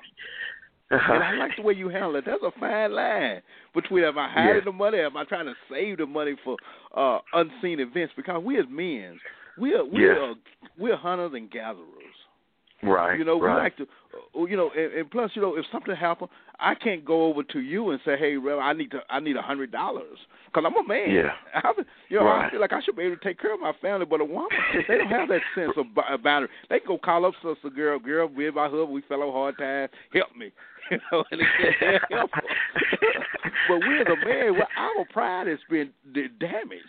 And 0.90 1.22
I 1.22 1.32
like 1.34 1.54
the 1.56 1.62
way 1.62 1.74
you 1.74 1.90
handle 1.90 2.16
it. 2.16 2.24
That's 2.24 2.42
a 2.42 2.50
fine 2.52 2.92
line 2.92 3.42
between 3.74 4.04
am 4.04 4.18
I 4.18 4.26
hiding 4.28 4.54
Yeah. 4.54 4.60
the 4.60 4.72
money, 4.72 4.98
am 5.00 5.18
I 5.18 5.24
trying 5.24 5.44
to 5.44 5.54
save 5.68 5.98
the 5.98 6.06
money 6.06 6.34
for 6.36 6.56
uh 6.94 7.18
unseen 7.34 7.78
events? 7.80 8.14
Because 8.16 8.42
we 8.42 8.58
as 8.58 8.66
men, 8.70 9.20
we 9.58 9.74
are 9.74 9.84
we 9.84 10.06
Yeah. 10.06 10.12
are 10.30 10.34
we're 10.78 10.96
hunters 10.96 11.34
and 11.34 11.50
gatherers. 11.50 11.84
Right. 12.82 13.18
You 13.18 13.24
know, 13.24 13.36
we 13.36 13.46
right. 13.46 13.64
like 13.64 13.76
to, 13.78 13.82
uh, 13.84 14.44
you 14.44 14.56
know, 14.56 14.70
and, 14.76 14.92
and 14.92 15.10
plus, 15.10 15.30
you 15.34 15.42
know, 15.42 15.56
if 15.56 15.64
something 15.72 15.94
happens, 15.94 16.30
I 16.60 16.74
can't 16.74 17.04
go 17.04 17.26
over 17.26 17.42
to 17.42 17.60
you 17.60 17.90
and 17.90 18.00
say, 18.04 18.16
"Hey, 18.18 18.36
Rev, 18.36 18.58
I 18.58 18.72
need 18.72 18.90
to, 18.92 19.00
I 19.10 19.20
need 19.20 19.36
a 19.36 19.42
hundred 19.42 19.72
dollars," 19.72 20.18
because 20.46 20.64
I'm 20.66 20.76
a 20.76 20.86
man. 20.86 21.10
Yeah. 21.10 21.30
I, 21.54 21.72
you 22.08 22.18
know, 22.18 22.26
I 22.26 22.48
feel 22.50 22.60
like 22.60 22.72
I 22.72 22.82
should 22.82 22.96
be 22.96 23.04
able 23.04 23.16
to 23.16 23.24
take 23.24 23.40
care 23.40 23.54
of 23.54 23.60
my 23.60 23.72
family, 23.80 24.06
but 24.06 24.20
a 24.20 24.24
woman, 24.24 24.48
they 24.88 24.98
don't 24.98 25.08
have 25.08 25.28
that 25.28 25.40
sense 25.54 25.72
of 25.76 26.22
boundary. 26.22 26.50
They 26.70 26.78
can 26.80 26.88
go 26.88 26.98
call 26.98 27.26
up 27.26 27.34
sister, 27.42 27.70
girl, 27.70 27.98
girl, 27.98 28.28
we 28.28 28.48
in 28.48 28.54
my 28.54 28.64
husband, 28.64 28.90
we 28.90 29.02
fell 29.02 29.22
on 29.22 29.32
hard 29.32 29.58
times, 29.58 29.90
help 30.12 30.34
me, 30.36 30.50
you 30.90 30.98
know, 31.12 31.24
and 31.30 31.40
they 31.40 31.44
can't 31.80 32.02
help 32.10 32.30
but 33.68 33.80
we 33.86 34.00
as 34.00 34.06
a 34.06 34.26
man, 34.26 34.54
well, 34.54 34.68
our 34.76 35.04
pride 35.12 35.46
has 35.46 35.58
been 35.70 35.90
d- 36.14 36.28
damaged. 36.40 36.84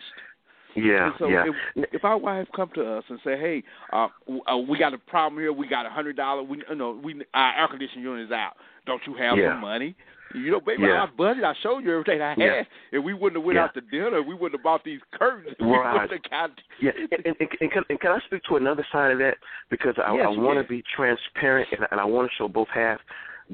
Yeah, 0.76 1.06
And 1.06 1.14
so 1.18 1.28
yeah. 1.28 1.44
if, 1.76 1.88
if 1.94 2.04
our 2.04 2.18
wife 2.18 2.46
come 2.54 2.70
to 2.74 2.98
us 2.98 3.04
and 3.08 3.18
say, 3.24 3.38
"Hey, 3.38 3.62
uh, 3.92 4.08
uh, 4.50 4.56
we 4.56 4.78
got 4.78 4.94
a 4.94 4.98
problem 4.98 5.40
here. 5.40 5.52
We 5.52 5.66
got 5.68 5.86
a 5.86 5.90
hundred 5.90 6.16
dollars. 6.16 6.46
We, 6.48 6.62
you 6.68 6.74
know, 6.76 7.00
we 7.02 7.22
our 7.34 7.60
air 7.62 7.68
conditioning 7.68 8.04
unit 8.04 8.26
is 8.26 8.32
out. 8.32 8.52
Don't 8.86 9.02
you 9.06 9.14
have 9.14 9.36
Yeah. 9.36 9.52
some 9.54 9.60
money?" 9.60 9.96
You 10.32 10.52
know, 10.52 10.60
baby, 10.60 10.84
Yeah. 10.84 11.00
our 11.00 11.08
budget. 11.08 11.42
I 11.42 11.54
showed 11.60 11.80
you 11.80 11.90
everything 11.90 12.22
I 12.22 12.30
had. 12.30 12.38
Yeah. 12.38 12.62
If 12.92 13.02
we 13.02 13.14
wouldn't 13.14 13.38
have 13.40 13.44
went 13.44 13.56
Yeah. 13.56 13.64
out 13.64 13.74
to 13.74 13.80
dinner, 13.80 14.22
we 14.22 14.34
wouldn't 14.34 14.60
have 14.60 14.62
bought 14.62 14.84
these 14.84 15.00
curtains. 15.12 15.56
Right. 15.60 16.08
got. 16.30 16.50
Yeah, 16.80 16.92
and, 16.94 17.26
and, 17.26 17.36
and, 17.60 17.70
can, 17.72 17.82
and 17.88 18.00
can 18.00 18.12
I 18.12 18.20
speak 18.26 18.42
to 18.44 18.54
another 18.56 18.86
side 18.92 19.10
of 19.10 19.18
that? 19.18 19.38
Because 19.70 19.94
I, 19.98 20.14
Yes, 20.14 20.26
I 20.26 20.38
want 20.40 20.58
to 20.62 20.68
be 20.68 20.84
transparent 20.94 21.68
and, 21.72 21.84
and 21.90 22.00
I 22.00 22.04
want 22.04 22.30
to 22.30 22.34
show 22.36 22.46
both 22.46 22.68
halves 22.72 23.00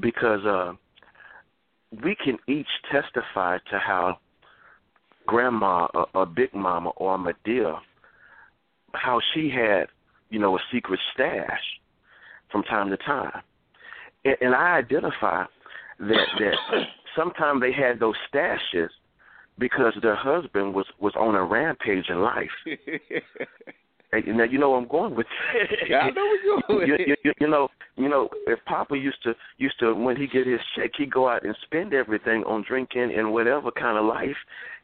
because 0.00 0.44
uh, 0.44 0.74
we 2.04 2.14
can 2.14 2.36
each 2.46 2.68
testify 2.92 3.56
to 3.70 3.78
how 3.78 4.18
grandma 5.26 5.86
or, 5.94 6.06
or 6.14 6.26
big 6.26 6.54
mama 6.54 6.90
or 6.90 7.14
a 7.14 7.18
Madea, 7.18 7.78
how 8.94 9.20
she 9.34 9.50
had, 9.50 9.86
you 10.30 10.38
know, 10.38 10.56
a 10.56 10.60
secret 10.72 11.00
stash 11.12 11.62
from 12.50 12.62
time 12.62 12.90
to 12.90 12.96
time. 12.96 13.42
And, 14.24 14.36
and 14.40 14.54
I 14.54 14.78
identify 14.78 15.44
that 16.00 16.26
that 16.38 16.54
sometimes 17.16 17.60
they 17.60 17.72
had 17.72 18.00
those 18.00 18.16
stashes 18.32 18.88
because 19.58 19.94
their 20.02 20.16
husband 20.16 20.74
was 20.74 20.86
was 21.00 21.14
on 21.18 21.34
a 21.34 21.44
rampage 21.44 22.08
in 22.08 22.20
life. 22.20 22.50
Now 24.12 24.44
you 24.44 24.58
know 24.58 24.70
where 24.70 24.78
I'm 24.78 24.88
going 24.88 25.14
with. 25.14 25.26
Yeah, 25.88 25.98
I 25.98 26.10
know 26.10 26.22
where 26.22 26.44
you're 26.44 26.62
going. 26.68 26.88
you, 26.88 27.16
you, 27.24 27.32
you, 27.40 27.48
know, 27.48 27.68
you 27.96 28.08
know, 28.08 28.28
if 28.46 28.58
Papa 28.64 28.96
used 28.96 29.22
to 29.24 29.34
used 29.58 29.78
to 29.80 29.94
when 29.94 30.16
he 30.16 30.26
get 30.26 30.46
his 30.46 30.60
check, 30.76 30.90
he'd 30.96 31.12
go 31.12 31.28
out 31.28 31.44
and 31.44 31.56
spend 31.64 31.92
everything 31.92 32.42
on 32.44 32.64
drinking 32.66 33.14
and 33.16 33.32
whatever 33.32 33.70
kind 33.70 33.98
of 33.98 34.04
life, 34.04 34.36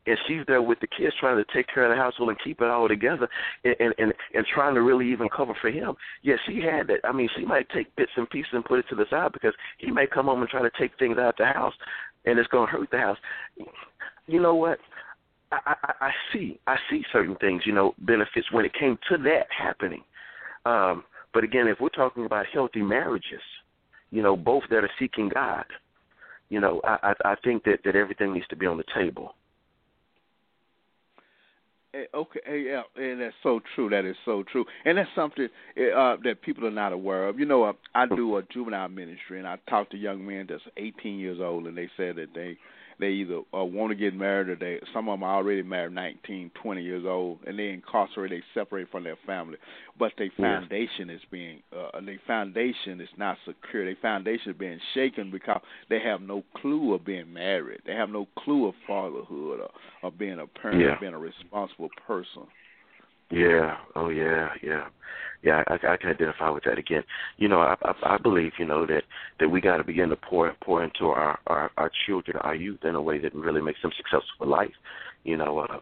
and 0.06 0.16
she's 0.26 0.42
there 0.46 0.62
with 0.62 0.80
the 0.80 0.86
kids 0.86 1.14
trying 1.20 1.42
to 1.42 1.52
take 1.52 1.66
care 1.72 1.84
of 1.84 1.90
the 1.90 1.96
household 1.96 2.30
and 2.30 2.38
keep 2.42 2.60
it 2.60 2.68
all 2.68 2.88
together, 2.88 3.28
and 3.64 3.76
and 3.80 3.94
and, 3.98 4.12
and 4.34 4.46
trying 4.52 4.74
to 4.74 4.82
really 4.82 5.10
even 5.10 5.28
cover 5.34 5.54
for 5.60 5.70
him. 5.70 5.94
Yeah, 6.22 6.36
she 6.46 6.60
had 6.60 6.88
that. 6.88 7.00
I 7.04 7.12
mean, 7.12 7.28
she 7.36 7.44
might 7.44 7.68
take 7.70 7.94
bits 7.96 8.12
and 8.16 8.28
pieces 8.28 8.50
and 8.52 8.64
put 8.64 8.80
it 8.80 8.86
to 8.90 8.96
the 8.96 9.06
side 9.10 9.32
because 9.32 9.54
he 9.78 9.90
may 9.90 10.06
come 10.06 10.26
home 10.26 10.40
and 10.40 10.48
try 10.48 10.62
to 10.62 10.70
take 10.78 10.92
things 10.98 11.18
out 11.18 11.36
the 11.38 11.46
house, 11.46 11.74
and 12.24 12.38
it's 12.38 12.48
going 12.48 12.66
to 12.66 12.72
hurt 12.72 12.90
the 12.90 12.98
house. 12.98 13.18
You 14.26 14.40
know 14.40 14.54
what? 14.54 14.78
I, 15.52 15.74
I, 15.82 16.06
I 16.06 16.10
see 16.32 16.58
I 16.66 16.76
see 16.90 17.02
certain 17.12 17.36
things, 17.36 17.62
you 17.66 17.72
know, 17.72 17.94
benefits 17.98 18.50
when 18.50 18.64
it 18.64 18.72
came 18.78 18.98
to 19.10 19.18
that 19.18 19.46
happening. 19.56 20.02
Um, 20.64 21.04
but 21.34 21.44
again, 21.44 21.68
if 21.68 21.80
we're 21.80 21.88
talking 21.88 22.26
about 22.26 22.46
healthy 22.52 22.82
marriages, 22.82 23.40
you 24.10 24.22
know, 24.22 24.36
both 24.36 24.64
that 24.70 24.84
are 24.84 24.90
seeking 24.98 25.28
God, 25.28 25.64
you 26.50 26.60
know, 26.60 26.80
I, 26.84 27.14
I, 27.24 27.32
I 27.32 27.34
think 27.42 27.64
that, 27.64 27.78
that 27.84 27.96
everything 27.96 28.34
needs 28.34 28.46
to 28.48 28.56
be 28.56 28.66
on 28.66 28.76
the 28.76 28.84
table. 28.94 29.34
Eh, 31.94 32.04
Okay, 32.14 32.40
eh, 32.46 32.54
yeah, 32.54 32.82
and 32.96 33.20
that's 33.20 33.34
so 33.42 33.60
true. 33.74 33.90
That 33.90 34.04
is 34.04 34.16
so 34.24 34.42
true, 34.50 34.64
and 34.84 34.98
that's 34.98 35.08
something 35.14 35.48
eh, 35.76 35.90
uh, 35.90 36.16
that 36.24 36.42
people 36.42 36.66
are 36.66 36.70
not 36.70 36.92
aware 36.92 37.28
of. 37.28 37.38
You 37.38 37.46
know, 37.46 37.64
uh, 37.64 37.72
I 37.94 38.06
do 38.06 38.36
a 38.36 38.42
juvenile 38.44 38.88
ministry, 38.88 39.38
and 39.38 39.46
I 39.46 39.58
talk 39.68 39.90
to 39.90 39.96
young 39.96 40.26
men 40.26 40.46
that's 40.48 40.62
18 40.76 41.18
years 41.18 41.38
old, 41.40 41.66
and 41.66 41.76
they 41.76 41.88
say 41.96 42.12
that 42.12 42.28
they 42.34 42.56
they 43.02 43.08
either 43.10 43.40
uh, 43.52 43.64
want 43.64 43.90
to 43.90 43.96
get 43.96 44.14
married 44.14 44.48
or 44.48 44.54
they 44.54 44.78
some 44.94 45.08
of 45.08 45.14
them 45.18 45.24
are 45.24 45.34
already 45.34 45.62
married, 45.62 45.92
19, 45.92 46.52
20 46.54 46.82
years 46.82 47.04
old, 47.04 47.40
and 47.46 47.58
they 47.58 47.70
incarcerate, 47.70 48.30
they 48.30 48.42
separate 48.54 48.88
from 48.92 49.02
their 49.02 49.18
family, 49.26 49.58
but 49.98 50.12
their 50.16 50.30
Yeah. 50.38 50.60
foundation 50.60 51.10
is 51.10 51.20
being 51.30 51.62
uh, 51.76 52.00
their 52.00 52.20
foundation 52.28 53.00
is 53.00 53.08
not 53.16 53.36
secure. 53.44 53.84
Their 53.84 53.96
foundation 53.96 54.52
is 54.52 54.56
being 54.56 54.78
shaken 54.94 55.32
because 55.32 55.60
they 55.88 55.98
have 55.98 56.22
no 56.22 56.44
clue 56.54 56.94
of 56.94 57.04
being 57.04 57.32
married. 57.32 57.80
They 57.84 57.94
have 57.94 58.08
no 58.08 58.26
clue 58.38 58.68
of 58.68 58.74
fatherhood 58.86 59.60
or, 59.60 59.70
or 60.04 60.10
being 60.12 60.38
a 60.38 60.46
parent, 60.46 60.80
Yeah. 60.80 60.92
or 60.92 60.98
being 61.00 61.14
a 61.14 61.18
responsible 61.18 61.90
person. 62.06 62.44
Yeah. 63.32 63.76
Oh 63.96 64.10
yeah. 64.10 64.50
Yeah. 64.62 64.86
Yeah. 65.42 65.64
I, 65.66 65.74
I 65.74 65.96
can 65.96 66.10
identify 66.10 66.50
with 66.50 66.64
that 66.64 66.78
again. 66.78 67.02
You 67.38 67.48
know, 67.48 67.60
I, 67.60 67.76
I, 67.82 68.14
I 68.14 68.18
believe 68.18 68.52
you 68.58 68.66
know 68.66 68.86
that 68.86 69.02
that 69.40 69.48
we 69.48 69.60
got 69.60 69.78
to 69.78 69.84
begin 69.84 70.10
to 70.10 70.16
pour 70.16 70.54
pour 70.62 70.84
into 70.84 71.06
our, 71.06 71.38
our 71.46 71.70
our 71.78 71.90
children, 72.06 72.36
our 72.42 72.54
youth, 72.54 72.84
in 72.84 72.94
a 72.94 73.02
way 73.02 73.18
that 73.18 73.34
really 73.34 73.62
makes 73.62 73.80
them 73.82 73.92
successful 73.96 74.36
for 74.38 74.46
life. 74.46 74.74
You 75.24 75.38
know, 75.38 75.60
uh, 75.60 75.80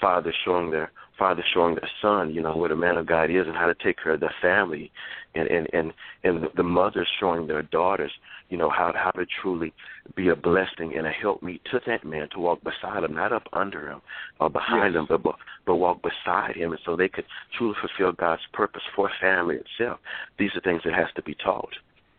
fathers 0.00 0.34
showing 0.44 0.70
their 0.70 0.90
father 1.18 1.44
showing 1.52 1.74
their 1.74 1.90
son, 2.00 2.34
you 2.34 2.42
know, 2.42 2.56
what 2.56 2.72
a 2.72 2.76
man 2.76 2.96
of 2.96 3.06
God 3.06 3.30
is 3.30 3.46
and 3.46 3.54
how 3.54 3.66
to 3.66 3.74
take 3.84 4.02
care 4.02 4.14
of 4.14 4.20
their 4.20 4.34
family, 4.42 4.90
and 5.36 5.46
and 5.46 5.68
and 5.72 5.92
and 6.24 6.48
the 6.56 6.62
mothers 6.62 7.08
showing 7.20 7.46
their 7.46 7.62
daughters, 7.62 8.10
you 8.50 8.58
know, 8.58 8.68
how 8.68 8.92
how 8.94 9.10
to 9.12 9.24
truly 9.40 9.72
be 10.16 10.28
a 10.28 10.36
blessing 10.36 10.96
and 10.96 11.06
a 11.06 11.10
helpmeet 11.10 11.64
to 11.70 11.80
that 11.86 12.04
man 12.04 12.28
to 12.30 12.40
walk 12.40 12.60
beside 12.62 13.04
him, 13.04 13.14
not 13.14 13.32
up 13.32 13.48
under 13.52 13.88
him 13.88 14.02
or 14.40 14.50
behind 14.50 14.94
Yes. 14.94 15.00
him, 15.00 15.06
but 15.08 15.22
but 15.22 15.36
but 15.66 15.76
walk 15.76 16.02
beside 16.02 16.56
him, 16.56 16.72
and 16.72 16.80
so 16.84 16.96
they 16.96 17.08
could 17.08 17.24
truly 17.56 17.74
fulfill 17.80 18.12
God's 18.12 18.42
purpose 18.52 18.82
for 18.94 19.10
family 19.20 19.56
itself. 19.56 20.00
These 20.38 20.50
are 20.56 20.60
things 20.60 20.82
that 20.84 20.94
has 20.94 21.08
to 21.14 21.22
be 21.22 21.34
taught. 21.34 21.74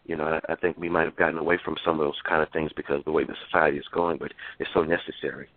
You 0.06 0.16
know, 0.16 0.40
I, 0.48 0.54
I 0.54 0.56
think 0.56 0.78
we 0.78 0.90
might 0.90 1.06
have 1.06 1.16
gotten 1.16 1.38
away 1.38 1.60
from 1.64 1.76
some 1.86 2.00
of 2.00 2.06
those 2.06 2.20
kind 2.28 2.42
of 2.42 2.50
things 2.50 2.72
because 2.76 3.00
of 3.00 3.06
the 3.06 3.12
way 3.12 3.24
the 3.24 3.36
society 3.46 3.78
is 3.78 3.88
going, 3.94 4.18
but 4.18 4.34
it's 4.60 4.70
so 4.74 4.84
necessary. 4.84 5.48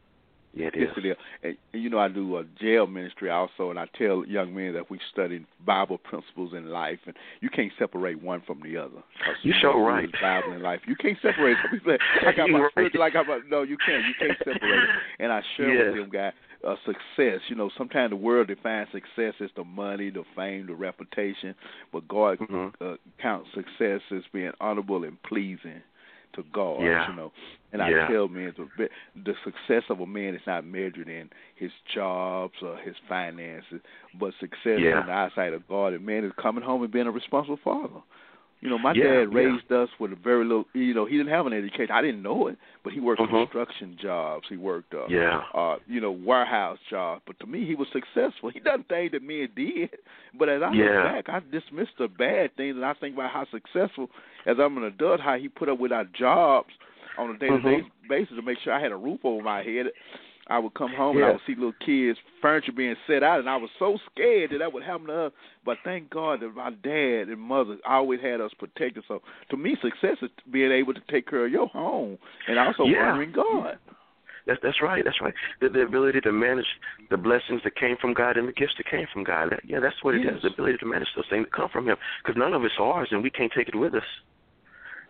Yeah, 0.56 0.68
it 0.68 0.74
yes, 0.76 0.90
it 0.96 1.06
is. 1.06 1.16
And, 1.42 1.56
and 1.72 1.82
you 1.82 1.90
know, 1.90 1.98
I 1.98 2.08
do 2.08 2.36
a 2.38 2.44
jail 2.60 2.86
ministry 2.86 3.28
also, 3.30 3.70
and 3.70 3.78
I 3.78 3.86
tell 3.98 4.24
young 4.26 4.54
men 4.54 4.72
that 4.74 4.88
we 4.90 4.98
study 5.12 5.44
Bible 5.66 5.98
principles 5.98 6.52
in 6.54 6.68
life, 6.70 7.00
and 7.06 7.14
you 7.40 7.50
can't 7.50 7.72
separate 7.78 8.22
one 8.22 8.40
from 8.46 8.60
the 8.62 8.76
other. 8.76 9.02
You 9.42 9.52
sure 9.60 9.82
right. 9.82 10.08
Bible 10.22 10.52
in 10.52 10.62
life, 10.62 10.80
you 10.86 10.94
can't 10.96 11.18
separate. 11.20 11.56
Some 11.62 11.78
people 11.78 11.92
say, 11.92 12.26
I 12.28 12.32
got 12.32 12.50
my 12.50 12.60
right. 12.60 12.70
spiritual, 12.70 13.02
I 13.02 13.10
got. 13.10 13.26
No, 13.48 13.62
you 13.62 13.76
can't. 13.84 14.04
You 14.06 14.14
can't 14.18 14.38
separate. 14.38 14.60
it. 14.62 14.88
And 15.18 15.32
I 15.32 15.42
share 15.56 15.86
with 15.86 15.96
them, 15.96 16.10
guys, 16.10 16.32
uh, 16.66 16.76
success. 16.86 17.40
You 17.48 17.56
know, 17.56 17.70
sometimes 17.76 18.10
the 18.10 18.16
world 18.16 18.48
defines 18.48 18.88
success 18.92 19.34
as 19.40 19.50
the 19.56 19.64
money, 19.64 20.10
the 20.10 20.24
fame, 20.36 20.66
the 20.66 20.74
reputation, 20.74 21.54
but 21.92 22.06
God 22.08 22.38
Mhm. 22.38 22.72
uh, 22.80 22.96
counts 23.20 23.50
success 23.54 24.00
as 24.10 24.22
being 24.32 24.52
honorable 24.60 25.04
and 25.04 25.20
pleasing 25.24 25.82
to 26.36 26.42
God. 26.52 26.82
Yeah. 26.82 27.08
You 27.10 27.16
know, 27.16 27.32
and 27.72 27.80
Yeah. 27.80 28.06
I 28.06 28.12
tell 28.12 28.28
men 28.28 28.52
the 28.56 28.88
the 29.24 29.34
success 29.44 29.84
of 29.90 30.00
a 30.00 30.06
man 30.06 30.34
is 30.34 30.40
not 30.46 30.64
measured 30.64 31.08
in 31.08 31.30
his 31.56 31.70
jobs 31.94 32.54
or 32.62 32.76
his 32.76 32.94
finances, 33.08 33.80
but 34.18 34.32
success 34.40 34.80
Yeah. 34.80 35.00
in 35.00 35.06
the 35.06 35.12
eyesight 35.12 35.52
of 35.54 35.66
God. 35.68 35.92
And 35.92 36.04
man 36.04 36.24
is 36.24 36.32
coming 36.40 36.64
home 36.64 36.82
and 36.82 36.92
being 36.92 37.06
a 37.06 37.10
responsible 37.10 37.58
father. 37.62 38.00
You 38.64 38.70
know, 38.70 38.78
my 38.78 38.94
Yeah, 38.94 39.04
dad 39.04 39.20
yeah. 39.20 39.24
raised 39.36 39.70
us 39.70 39.90
with 40.00 40.12
a 40.12 40.16
very 40.16 40.42
little. 40.42 40.64
You 40.72 40.94
know, 40.94 41.04
he 41.04 41.18
didn't 41.18 41.30
have 41.32 41.44
an 41.46 41.52
education. 41.52 41.90
I 41.92 42.00
didn't 42.00 42.22
know 42.22 42.46
it, 42.46 42.56
but 42.82 42.94
he 42.94 42.98
worked 42.98 43.20
Mhm. 43.20 43.42
construction 43.42 43.98
jobs. 44.00 44.46
He 44.48 44.56
worked, 44.56 44.94
uh, 44.94 45.06
Yeah. 45.06 45.42
uh, 45.52 45.76
you 45.86 46.00
know, 46.00 46.10
warehouse 46.12 46.78
jobs. 46.88 47.20
But 47.26 47.38
to 47.40 47.46
me, 47.46 47.66
he 47.66 47.74
was 47.74 47.88
successful. 47.92 48.48
He 48.54 48.60
done 48.60 48.82
things 48.84 49.12
that 49.12 49.22
men 49.22 49.50
did. 49.54 49.90
But 50.38 50.48
as 50.48 50.62
I 50.62 50.72
Yeah. 50.72 50.84
look 50.94 51.26
back, 51.26 51.28
I 51.28 51.40
dismiss 51.52 51.88
the 51.98 52.08
bad 52.08 52.56
things, 52.56 52.74
and 52.76 52.84
I 52.86 52.94
think 52.94 53.14
about 53.16 53.30
how 53.32 53.44
successful, 53.50 54.08
as 54.46 54.58
I'm 54.58 54.78
an 54.78 54.84
adult, 54.84 55.20
how 55.20 55.36
he 55.36 55.48
put 55.50 55.68
up 55.68 55.78
with 55.78 55.92
our 55.92 56.06
jobs 56.06 56.72
on 57.18 57.30
a 57.30 57.38
day-to-day 57.38 57.82
Mhm. 57.82 57.90
basis 58.08 58.34
to 58.36 58.42
make 58.42 58.58
sure 58.60 58.72
I 58.72 58.80
had 58.80 58.92
a 58.92 58.96
roof 58.96 59.20
over 59.24 59.42
my 59.42 59.62
head. 59.62 59.92
I 60.48 60.58
would 60.58 60.74
come 60.74 60.92
home 60.92 61.16
and 61.16 61.24
I 61.24 61.30
would 61.32 61.40
see 61.46 61.54
little 61.54 61.72
kids' 61.84 62.18
furniture 62.42 62.72
being 62.72 62.96
set 63.06 63.22
out, 63.22 63.40
and 63.40 63.48
I 63.48 63.56
was 63.56 63.70
so 63.78 63.98
scared 64.12 64.50
that 64.50 64.58
that 64.58 64.72
would 64.72 64.82
happen 64.82 65.06
to 65.06 65.26
us. 65.26 65.32
But 65.64 65.78
thank 65.84 66.10
God 66.10 66.40
that 66.40 66.54
my 66.54 66.70
dad 66.70 67.28
and 67.32 67.40
mother 67.40 67.78
always 67.88 68.20
had 68.20 68.40
us 68.40 68.52
protected. 68.58 69.04
So 69.08 69.22
to 69.50 69.56
me, 69.56 69.76
success 69.80 70.18
is 70.20 70.30
being 70.52 70.70
able 70.70 70.92
to 70.92 71.00
take 71.10 71.28
care 71.28 71.46
of 71.46 71.52
your 71.52 71.68
home 71.68 72.18
and 72.46 72.58
also 72.58 72.84
Yeah. 72.84 73.12
honoring 73.12 73.32
God. 73.32 73.78
That's 74.46 74.60
that's 74.62 74.82
right. 74.82 75.02
That's 75.02 75.20
right. 75.22 75.32
The, 75.62 75.70
the 75.70 75.80
ability 75.80 76.20
to 76.20 76.32
manage 76.32 76.66
the 77.08 77.16
blessings 77.16 77.62
that 77.64 77.76
came 77.76 77.96
from 77.96 78.12
God 78.12 78.36
and 78.36 78.46
the 78.46 78.52
gifts 78.52 78.74
that 78.76 78.86
came 78.86 79.06
from 79.10 79.24
God. 79.24 79.50
That, 79.50 79.60
yeah, 79.64 79.80
that's 79.80 79.96
what 80.02 80.14
it 80.14 80.18
is. 80.18 80.32
Yes. 80.34 80.42
The 80.42 80.48
ability 80.48 80.76
to 80.78 80.86
manage 80.86 81.08
those 81.16 81.24
things 81.30 81.46
that 81.46 81.52
come 81.52 81.70
from 81.70 81.88
Him, 81.88 81.96
because 82.22 82.38
none 82.38 82.52
of 82.52 82.62
it's 82.64 82.74
ours, 82.78 83.08
and 83.10 83.22
we 83.22 83.30
can't 83.30 83.50
take 83.56 83.68
it 83.68 83.74
with 83.74 83.94
us. 83.94 84.04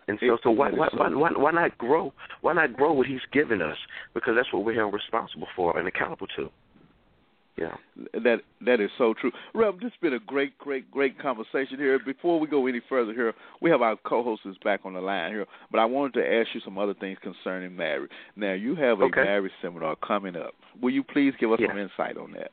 And 0.07 0.19
so, 0.19 0.37
so 0.43 0.51
why 0.51 0.71
why, 0.71 0.89
why 0.93 1.09
why 1.09 1.31
why 1.35 1.51
not 1.51 1.77
grow? 1.77 2.13
Why 2.41 2.53
not 2.53 2.73
grow 2.73 2.93
what 2.93 3.07
He's 3.07 3.25
given 3.31 3.61
us? 3.61 3.77
Because 4.13 4.35
that's 4.35 4.51
what 4.53 4.63
we're 4.63 4.75
held 4.75 4.93
responsible 4.93 5.47
for 5.55 5.77
and 5.77 5.87
accountable 5.87 6.27
to. 6.37 6.49
Yeah. 7.57 7.75
That 8.13 8.41
that 8.65 8.81
is 8.81 8.89
so 8.97 9.13
true. 9.19 9.31
Rev, 9.53 9.75
this 9.75 9.83
has 9.83 9.99
been 10.01 10.13
a 10.13 10.19
great, 10.19 10.57
great, 10.57 10.91
great 10.91 11.17
conversation 11.19 11.77
here. 11.77 11.97
Before 11.99 12.39
we 12.39 12.47
go 12.47 12.67
any 12.67 12.81
further 12.89 13.13
here, 13.13 13.33
we 13.61 13.69
have 13.69 13.81
our 13.81 13.95
co-hosts 14.05 14.45
back 14.63 14.81
on 14.83 14.93
the 14.93 14.99
line 14.99 15.31
here, 15.31 15.45
but 15.71 15.79
I 15.79 15.85
wanted 15.85 16.13
to 16.19 16.35
ask 16.39 16.49
you 16.53 16.59
some 16.61 16.77
other 16.77 16.93
things 16.93 17.17
concerning 17.21 17.75
marriage. 17.75 18.11
Now, 18.35 18.53
you 18.53 18.75
have 18.75 18.99
a 18.99 19.05
Okay. 19.05 19.23
marriage 19.23 19.53
seminar 19.61 19.95
coming 20.05 20.35
up. 20.35 20.53
Will 20.81 20.91
you 20.91 21.03
please 21.03 21.33
give 21.39 21.51
us 21.51 21.59
Yeah. 21.61 21.69
some 21.69 21.77
insight 21.77 22.17
on 22.17 22.33
that? 22.33 22.51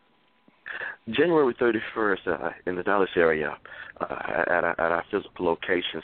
January 1.10 1.52
31st 1.54 2.28
uh, 2.28 2.50
in 2.66 2.76
the 2.76 2.82
Dallas 2.84 3.10
area 3.16 3.58
uh, 4.00 4.04
at, 4.48 4.64
our, 4.64 4.80
at 4.80 4.92
our 4.92 5.04
physical 5.10 5.44
location, 5.46 6.00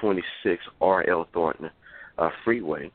6626 0.00 0.62
R.L. 0.80 1.28
Thornton 1.32 1.70
uh, 2.18 2.30
Freeway. 2.44 2.90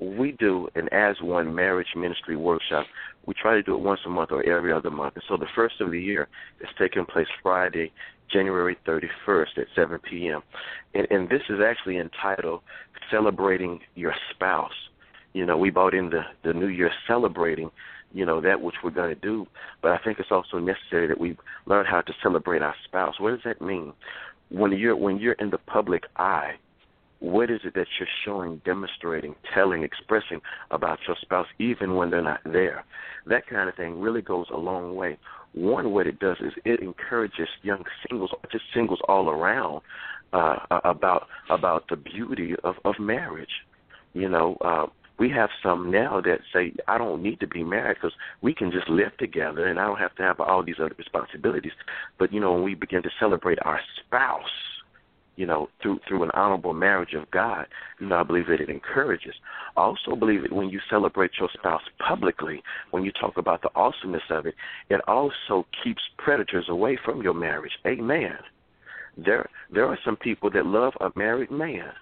We 0.00 0.32
do 0.32 0.68
an 0.74 0.88
As 0.92 1.16
One 1.20 1.54
Marriage 1.54 1.94
Ministry 1.96 2.36
workshop. 2.36 2.86
We 3.26 3.34
try 3.34 3.54
to 3.54 3.62
do 3.62 3.74
it 3.74 3.80
once 3.80 4.00
a 4.06 4.10
month 4.10 4.32
or 4.32 4.44
every 4.44 4.72
other 4.72 4.90
month. 4.90 5.14
And 5.14 5.24
so 5.28 5.36
the 5.36 5.46
first 5.54 5.80
of 5.80 5.90
the 5.90 6.00
year 6.00 6.28
is 6.60 6.68
taking 6.78 7.04
place 7.06 7.28
Friday, 7.42 7.92
January 8.30 8.76
31st 8.86 9.58
at 9.58 9.66
7 9.74 9.98
p.m. 10.00 10.42
And, 10.94 11.06
and 11.10 11.28
this 11.28 11.42
is 11.48 11.60
actually 11.64 11.98
entitled 11.98 12.60
Celebrating 13.10 13.80
Your 13.94 14.14
Spouse. 14.34 14.72
You 15.32 15.46
know, 15.46 15.56
we 15.56 15.70
bought 15.70 15.94
in 15.94 16.10
the, 16.10 16.22
the 16.44 16.52
new 16.52 16.68
year 16.68 16.90
celebrating 17.06 17.70
you 18.14 18.24
know 18.24 18.40
that 18.40 18.60
which 18.60 18.76
we're 18.82 18.90
going 18.90 19.12
to 19.12 19.20
do 19.20 19.46
but 19.82 19.90
i 19.90 19.98
think 19.98 20.18
it's 20.18 20.30
also 20.30 20.58
necessary 20.58 21.06
that 21.06 21.18
we 21.18 21.36
learn 21.66 21.84
how 21.84 22.00
to 22.00 22.12
celebrate 22.22 22.62
our 22.62 22.74
spouse 22.84 23.18
what 23.18 23.30
does 23.30 23.40
that 23.44 23.60
mean 23.60 23.92
when 24.50 24.72
you're 24.72 24.96
when 24.96 25.18
you're 25.18 25.34
in 25.34 25.50
the 25.50 25.58
public 25.58 26.04
eye 26.16 26.54
what 27.24 27.50
is 27.50 27.60
it 27.64 27.72
that 27.74 27.86
you're 27.98 28.08
showing 28.24 28.60
demonstrating 28.66 29.34
telling 29.54 29.82
expressing 29.82 30.42
about 30.70 30.98
your 31.06 31.16
spouse 31.22 31.46
even 31.58 31.94
when 31.94 32.10
they're 32.10 32.22
not 32.22 32.40
there? 32.44 32.84
That 33.26 33.46
kind 33.46 33.68
of 33.68 33.74
thing 33.76 33.98
really 33.98 34.20
goes 34.20 34.46
a 34.52 34.58
long 34.58 34.94
way. 34.94 35.18
One 35.54 35.92
what 35.92 36.06
it 36.06 36.18
does 36.18 36.36
is 36.40 36.52
it 36.66 36.80
encourages 36.80 37.48
young 37.62 37.82
singles 38.06 38.30
just 38.52 38.64
singles 38.74 39.00
all 39.08 39.30
around 39.30 39.80
uh 40.34 40.56
about 40.84 41.28
about 41.48 41.88
the 41.88 41.96
beauty 41.96 42.54
of 42.62 42.74
of 42.84 42.96
marriage. 43.00 43.64
You 44.12 44.28
know 44.28 44.58
uh 44.60 44.86
we 45.18 45.30
have 45.30 45.50
some 45.62 45.90
now 45.90 46.20
that 46.20 46.40
say 46.52 46.72
I 46.88 46.98
don't 46.98 47.22
need 47.22 47.40
to 47.40 47.46
be 47.46 47.62
married 47.62 47.96
because 48.00 48.16
we 48.42 48.54
can 48.54 48.72
just 48.72 48.88
live 48.88 49.16
together 49.18 49.66
and 49.66 49.78
I 49.78 49.86
don't 49.86 49.98
have 49.98 50.14
to 50.16 50.22
have 50.22 50.40
all 50.40 50.64
these 50.64 50.76
other 50.80 50.94
responsibilities. 50.98 51.72
But 52.18 52.32
you 52.32 52.40
know, 52.40 52.52
when 52.52 52.62
we 52.62 52.74
begin 52.74 53.02
to 53.02 53.10
celebrate 53.20 53.58
our 53.62 53.80
spouse, 54.04 54.42
you 55.36 55.46
know, 55.46 55.68
through 55.82 56.00
through 56.06 56.22
an 56.24 56.30
honorable 56.34 56.72
marriage 56.72 57.14
of 57.14 57.30
God, 57.30 57.66
you 58.00 58.08
know, 58.08 58.16
I 58.16 58.22
believe 58.22 58.46
that 58.48 58.60
it 58.60 58.68
encourages. 58.68 59.34
I 59.76 59.82
also 59.82 60.16
believe 60.16 60.42
that 60.42 60.52
when 60.52 60.68
you 60.68 60.80
celebrate 60.90 61.32
your 61.38 61.48
spouse 61.52 61.82
publicly, 61.98 62.62
when 62.90 63.04
you 63.04 63.12
talk 63.12 63.36
about 63.36 63.62
the 63.62 63.70
awesomeness 63.74 64.22
of 64.30 64.46
it, 64.46 64.54
it 64.90 65.00
also 65.08 65.66
keeps 65.82 66.02
predators 66.18 66.66
away 66.68 66.98
from 67.04 67.22
your 67.22 67.34
marriage. 67.34 67.72
Amen. 67.86 68.36
There 69.16 69.48
there 69.72 69.86
are 69.86 69.98
some 70.04 70.16
people 70.16 70.50
that 70.50 70.66
love 70.66 70.94
a 71.00 71.10
married 71.16 71.50
man. 71.50 71.92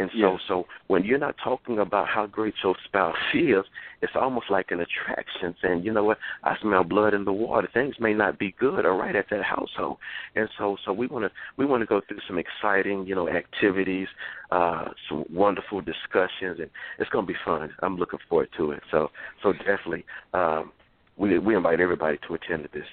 And 0.00 0.10
so, 0.12 0.32
Yes. 0.32 0.40
so 0.48 0.66
when 0.86 1.04
you're 1.04 1.18
not 1.18 1.36
talking 1.44 1.78
about 1.78 2.08
how 2.08 2.24
great 2.26 2.54
your 2.64 2.74
spouse 2.84 3.16
is, 3.34 3.64
it's 4.00 4.16
almost 4.16 4.50
like 4.50 4.70
an 4.70 4.80
attraction, 4.80 5.54
saying, 5.60 5.82
you 5.82 5.92
know 5.92 6.04
what, 6.04 6.18
I 6.42 6.56
smell 6.62 6.84
blood 6.84 7.12
in 7.12 7.26
the 7.26 7.32
water. 7.34 7.68
Things 7.72 7.96
may 8.00 8.14
not 8.14 8.38
be 8.38 8.52
good 8.58 8.86
or 8.86 8.96
right 8.96 9.14
at 9.14 9.26
that 9.30 9.42
household, 9.42 9.98
and 10.34 10.48
so, 10.56 10.78
so 10.84 10.92
we 10.94 11.06
want 11.06 11.26
to 11.26 11.30
we 11.58 11.66
want 11.66 11.82
to 11.82 11.86
go 11.86 12.00
through 12.08 12.20
some 12.26 12.38
exciting, 12.38 13.06
you 13.06 13.14
know, 13.14 13.28
activities, 13.28 14.08
uh, 14.50 14.86
some 15.06 15.26
wonderful 15.30 15.82
discussions, 15.82 16.58
and 16.60 16.70
it's 16.98 17.10
going 17.10 17.26
to 17.26 17.32
be 17.32 17.38
fun. 17.44 17.70
I'm 17.82 17.96
looking 17.98 18.20
forward 18.26 18.48
to 18.56 18.70
it. 18.70 18.82
So, 18.90 19.10
so 19.42 19.52
definitely, 19.52 20.06
um, 20.32 20.72
we 21.18 21.38
we 21.38 21.54
invite 21.54 21.80
everybody 21.80 22.18
to 22.26 22.34
attend 22.34 22.62
to 22.62 22.70
this. 22.72 22.88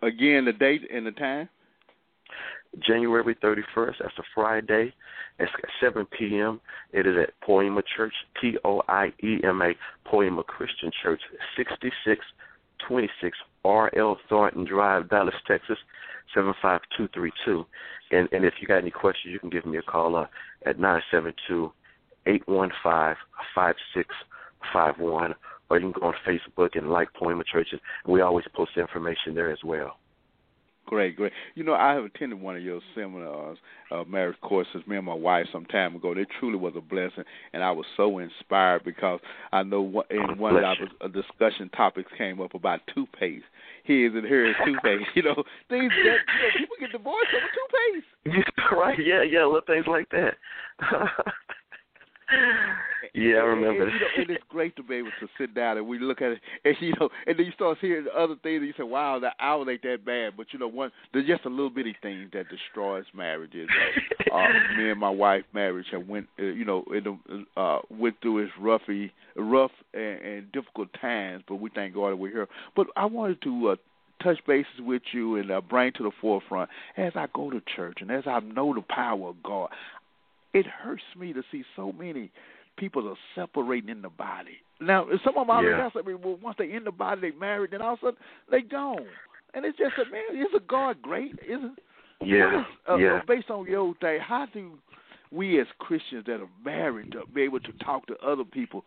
Again, 0.00 0.44
the 0.44 0.52
date 0.52 0.82
and 0.92 1.04
the 1.04 1.10
time. 1.10 1.48
January 2.84 3.34
31st. 3.42 3.94
That's 4.00 4.18
a 4.18 4.22
Friday. 4.34 4.92
It's 5.38 5.52
at 5.62 5.70
7 5.80 6.06
p.m. 6.18 6.60
It 6.92 7.06
is 7.06 7.16
at 7.20 7.34
Poiema 7.46 7.82
Church, 7.96 8.14
P 8.40 8.56
O 8.64 8.82
I 8.88 9.12
E 9.22 9.38
M 9.44 9.62
A, 9.62 9.74
Poiema 10.08 10.44
Christian 10.44 10.90
Church, 11.02 11.20
6626 11.56 13.36
R.L. 13.64 14.18
Thornton 14.28 14.64
Drive, 14.64 15.10
Dallas, 15.10 15.34
Texas, 15.46 15.78
75232. 16.34 17.66
And, 18.12 18.28
and 18.32 18.44
if 18.44 18.54
you 18.60 18.68
got 18.68 18.78
any 18.78 18.90
questions, 18.90 19.32
you 19.32 19.38
can 19.40 19.50
give 19.50 19.66
me 19.66 19.78
a 19.78 19.82
call 19.82 20.16
uh, 20.16 20.26
at 20.64 20.78
972 20.78 21.72
815 22.26 23.16
5651. 23.54 25.34
Or 25.68 25.78
you 25.78 25.92
can 25.92 26.00
go 26.00 26.06
on 26.06 26.14
Facebook 26.26 26.78
and 26.78 26.90
like 26.90 27.08
Poiema 27.20 27.44
Church. 27.44 27.68
And 27.72 27.80
we 28.06 28.20
always 28.20 28.46
post 28.54 28.72
information 28.76 29.34
there 29.34 29.50
as 29.50 29.58
well. 29.64 29.98
Great, 30.86 31.16
great. 31.16 31.32
You 31.56 31.64
know, 31.64 31.74
I 31.74 31.94
have 31.94 32.04
attended 32.04 32.40
one 32.40 32.56
of 32.56 32.62
your 32.62 32.80
seminars, 32.94 33.58
uh, 33.90 34.04
marriage 34.04 34.36
courses, 34.40 34.82
me 34.86 34.96
and 34.96 35.04
my 35.04 35.14
wife 35.14 35.46
some 35.52 35.64
time 35.66 35.96
ago. 35.96 36.12
It 36.12 36.28
truly 36.38 36.56
was 36.56 36.74
a 36.76 36.80
blessing, 36.80 37.24
and 37.52 37.62
I 37.62 37.72
was 37.72 37.86
so 37.96 38.18
inspired 38.18 38.84
because 38.84 39.18
I 39.52 39.64
know 39.64 39.82
one, 39.82 40.04
in 40.10 40.38
one 40.38 40.56
of 40.56 40.64
uh, 41.00 41.08
discussion 41.08 41.70
topics 41.70 42.10
came 42.16 42.40
up 42.40 42.54
about 42.54 42.80
toothpaste. 42.94 43.44
His 43.82 44.12
and 44.14 44.24
hers 44.24 44.54
toothpaste. 44.64 45.10
You 45.14 45.22
know, 45.24 45.42
things 45.68 45.90
that 45.90 46.04
you 46.04 46.10
know, 46.10 46.18
people 46.56 46.76
get 46.78 46.92
divorced 46.92 47.30
over 47.34 48.34
toothpaste. 48.34 48.52
right, 48.72 48.98
yeah, 49.04 49.22
yeah, 49.22 49.44
little 49.44 49.60
things 49.66 49.86
like 49.88 50.08
that. 50.10 50.34
yeah, 53.14 53.36
I 53.36 53.44
remember. 53.44 53.84
And, 53.84 53.92
you 53.92 54.00
know, 54.00 54.06
and 54.16 54.30
it's 54.30 54.44
great 54.48 54.74
to 54.76 54.82
be 54.82 54.96
able 54.96 55.10
to 55.20 55.28
sit 55.38 55.54
down 55.54 55.78
and 55.78 55.86
we 55.86 55.98
look 55.98 56.20
at 56.20 56.32
it, 56.32 56.40
and 56.64 56.76
you 56.80 56.92
know, 56.98 57.08
and 57.26 57.38
then 57.38 57.46
you 57.46 57.52
start 57.52 57.78
hearing 57.80 58.04
the 58.04 58.12
other 58.12 58.34
things, 58.42 58.58
and 58.58 58.66
you 58.66 58.74
say, 58.76 58.82
"Wow, 58.82 59.18
the 59.20 59.30
hour 59.40 59.70
ain't 59.70 59.82
that 59.82 60.04
bad." 60.04 60.36
But 60.36 60.46
you 60.52 60.58
know, 60.58 60.68
one 60.68 60.90
there's 61.12 61.26
just 61.26 61.44
a 61.44 61.48
little 61.48 61.70
bitty 61.70 61.96
thing 62.02 62.30
that 62.32 62.46
destroys 62.48 63.04
marriages. 63.14 63.68
Uh, 64.30 64.34
uh, 64.34 64.48
me 64.76 64.90
and 64.90 64.98
my 65.00 65.10
wife 65.10 65.44
marriage 65.52 65.86
have 65.92 66.08
went, 66.08 66.26
uh, 66.38 66.44
you 66.44 66.64
know, 66.64 66.84
it, 66.88 67.04
uh, 67.56 67.78
went 67.90 68.20
through 68.20 68.38
its 68.38 68.52
roughy, 68.60 69.10
rough 69.36 69.72
and, 69.94 70.20
and 70.20 70.52
difficult 70.52 70.88
times, 71.00 71.44
but 71.48 71.56
we 71.56 71.70
thank 71.74 71.94
God 71.94 72.10
that 72.10 72.16
we're 72.16 72.32
here. 72.32 72.48
But 72.74 72.88
I 72.96 73.06
wanted 73.06 73.40
to. 73.42 73.68
Uh, 73.70 73.76
touch 74.22 74.38
bases 74.46 74.80
with 74.80 75.02
you 75.12 75.36
and 75.36 75.50
uh, 75.50 75.60
bring 75.60 75.92
to 75.92 76.02
the 76.02 76.10
forefront 76.20 76.70
as 76.96 77.12
I 77.14 77.26
go 77.34 77.50
to 77.50 77.60
church 77.74 77.98
and 78.00 78.10
as 78.10 78.24
I 78.26 78.40
know 78.40 78.74
the 78.74 78.82
power 78.82 79.28
of 79.28 79.42
God. 79.42 79.68
It 80.56 80.66
hurts 80.66 81.02
me 81.18 81.32
to 81.32 81.42
see 81.50 81.64
so 81.74 81.92
many 81.92 82.30
people 82.76 83.08
are 83.08 83.16
separating 83.34 83.88
in 83.88 84.02
the 84.02 84.08
body. 84.08 84.58
Now, 84.80 85.06
some 85.24 85.36
of 85.36 85.46
them 85.46 85.50
already 85.50 85.68
Yeah. 85.68 85.78
got 85.78 85.92
something. 85.94 86.20
Well, 86.20 86.36
once 86.36 86.56
they 86.58 86.72
in 86.72 86.84
the 86.84 86.92
body, 86.92 87.20
they 87.20 87.36
married, 87.38 87.70
then 87.70 87.82
all 87.82 87.94
of 87.94 87.98
a 88.02 88.06
sudden 88.06 88.20
they 88.50 88.60
gone. 88.60 89.06
And 89.54 89.64
it's 89.64 89.78
just 89.78 89.96
a 89.98 90.04
man. 90.06 90.36
Is 90.36 90.52
a 90.54 90.60
God 90.60 91.00
great? 91.00 91.38
Isn't 91.46 91.78
Yeah, 92.20 92.60
is, 92.60 92.66
uh, 92.88 92.96
yeah. 92.96 93.20
Based 93.26 93.50
on 93.50 93.66
your 93.66 93.94
thing, 93.96 94.20
how 94.20 94.46
do 94.46 94.78
we 95.30 95.60
as 95.60 95.66
Christians 95.78 96.24
that 96.26 96.40
are 96.40 96.48
married 96.64 97.12
to 97.12 97.26
be 97.26 97.42
able 97.42 97.60
to 97.60 97.72
talk 97.84 98.06
to 98.06 98.18
other 98.20 98.44
people? 98.44 98.84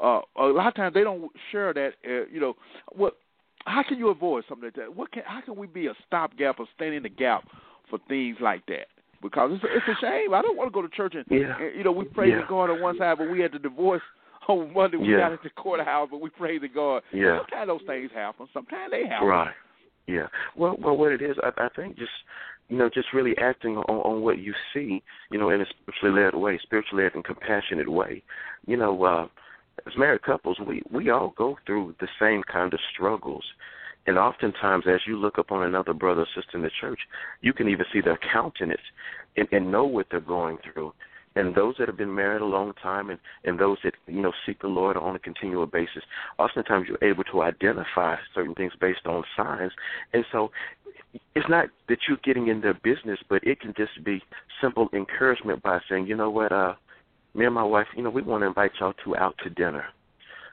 Uh, 0.00 0.20
a 0.36 0.44
lot 0.46 0.68
of 0.68 0.74
times 0.74 0.94
they 0.94 1.02
don't 1.02 1.30
share 1.52 1.74
that. 1.74 1.94
Uh, 2.06 2.26
you 2.32 2.40
know, 2.40 2.56
what? 2.92 3.16
How 3.66 3.82
can 3.82 3.98
you 3.98 4.08
avoid 4.08 4.44
something 4.48 4.66
like 4.66 4.76
that? 4.76 4.94
What 4.94 5.12
can? 5.12 5.22
How 5.26 5.42
can 5.42 5.56
we 5.56 5.66
be 5.66 5.86
a 5.88 5.94
stopgap 6.06 6.58
or 6.58 6.66
stand 6.74 6.94
in 6.94 7.02
the 7.02 7.10
gap 7.10 7.44
for 7.88 7.98
things 8.08 8.38
like 8.40 8.64
that? 8.66 8.86
Because 9.22 9.50
it's 9.54 9.64
a, 9.64 9.66
it's 9.76 9.98
a 9.98 10.00
shame. 10.00 10.32
I 10.32 10.40
don't 10.42 10.56
want 10.56 10.68
to 10.68 10.74
go 10.74 10.82
to 10.82 10.88
church 10.88 11.14
and, 11.14 11.24
Yeah. 11.30 11.56
and 11.58 11.76
you 11.76 11.84
know 11.84 11.92
we 11.92 12.04
praise 12.06 12.32
Yeah. 12.34 12.46
God 12.48 12.70
on 12.70 12.80
one 12.80 12.96
side, 12.98 13.18
but 13.18 13.30
we 13.30 13.40
had 13.40 13.52
the 13.52 13.58
divorce 13.58 14.02
on 14.48 14.72
Monday. 14.72 14.96
We 14.96 15.12
Yeah. 15.12 15.18
got 15.18 15.32
at 15.32 15.42
the 15.42 15.50
courthouse, 15.50 16.08
but 16.10 16.20
we 16.20 16.30
praise 16.30 16.62
God. 16.74 17.02
Yeah. 17.12 17.38
Sometimes 17.38 17.68
those 17.68 17.86
things 17.86 18.10
happen. 18.14 18.48
Sometimes 18.52 18.90
they 18.90 19.06
happen. 19.06 19.28
Right. 19.28 19.54
Yeah. 20.06 20.26
Well, 20.56 20.76
well, 20.78 20.96
what 20.96 21.12
it 21.12 21.22
is, 21.22 21.36
I, 21.42 21.50
I 21.64 21.68
think, 21.76 21.96
just 21.96 22.10
you 22.68 22.78
know, 22.78 22.88
just 22.88 23.08
really 23.12 23.36
acting 23.38 23.76
on, 23.76 23.96
on 23.96 24.22
what 24.22 24.38
you 24.38 24.54
see, 24.72 25.02
you 25.30 25.38
know, 25.38 25.50
in 25.50 25.60
a 25.60 25.64
spiritually 25.66 26.22
led 26.24 26.34
way, 26.34 26.58
spiritually 26.62 27.02
led 27.04 27.14
and 27.14 27.24
compassionate 27.24 27.90
way. 27.90 28.22
You 28.66 28.76
know, 28.76 29.02
uh, 29.04 29.26
as 29.86 29.92
married 29.98 30.22
couples, 30.22 30.58
we 30.66 30.82
we 30.90 31.10
all 31.10 31.34
go 31.36 31.56
through 31.66 31.94
the 32.00 32.08
same 32.20 32.42
kind 32.50 32.72
of 32.72 32.80
struggles. 32.94 33.44
And 34.06 34.18
oftentimes, 34.18 34.84
as 34.86 35.00
you 35.06 35.16
look 35.16 35.38
upon 35.38 35.64
another 35.64 35.92
brother 35.92 36.22
or 36.22 36.26
sister 36.34 36.56
in 36.56 36.62
the 36.62 36.70
church, 36.80 37.00
you 37.42 37.52
can 37.52 37.68
even 37.68 37.84
see 37.92 38.00
their 38.00 38.18
countenance 38.32 38.80
and, 39.36 39.46
and 39.52 39.70
know 39.70 39.84
what 39.84 40.06
they're 40.10 40.20
going 40.20 40.58
through. 40.72 40.92
And 41.36 41.54
those 41.54 41.76
that 41.78 41.86
have 41.86 41.96
been 41.96 42.14
married 42.14 42.42
a 42.42 42.46
long 42.46 42.72
time 42.82 43.10
and, 43.10 43.18
and 43.44 43.58
those 43.58 43.78
that, 43.84 43.94
you 44.08 44.20
know, 44.20 44.32
seek 44.44 44.60
the 44.60 44.66
Lord 44.66 44.96
on 44.96 45.14
a 45.14 45.18
continual 45.18 45.66
basis, 45.66 46.02
oftentimes 46.38 46.88
you're 46.88 47.08
able 47.08 47.22
to 47.24 47.42
identify 47.42 48.16
certain 48.34 48.54
things 48.54 48.72
based 48.80 49.06
on 49.06 49.22
signs. 49.36 49.70
And 50.12 50.24
so 50.32 50.50
it's 51.36 51.48
not 51.48 51.68
that 51.88 51.98
you're 52.08 52.18
getting 52.24 52.48
in 52.48 52.60
their 52.60 52.74
business, 52.74 53.18
but 53.28 53.44
it 53.44 53.60
can 53.60 53.74
just 53.76 54.02
be 54.04 54.20
simple 54.60 54.88
encouragement 54.92 55.62
by 55.62 55.78
saying, 55.88 56.08
you 56.08 56.16
know 56.16 56.30
what, 56.30 56.50
uh, 56.50 56.74
me 57.34 57.44
and 57.44 57.54
my 57.54 57.62
wife, 57.62 57.86
you 57.96 58.02
know, 58.02 58.10
we 58.10 58.22
want 58.22 58.42
to 58.42 58.46
invite 58.48 58.72
y'all 58.80 58.94
two 59.04 59.16
out 59.16 59.36
to 59.44 59.50
dinner. 59.50 59.84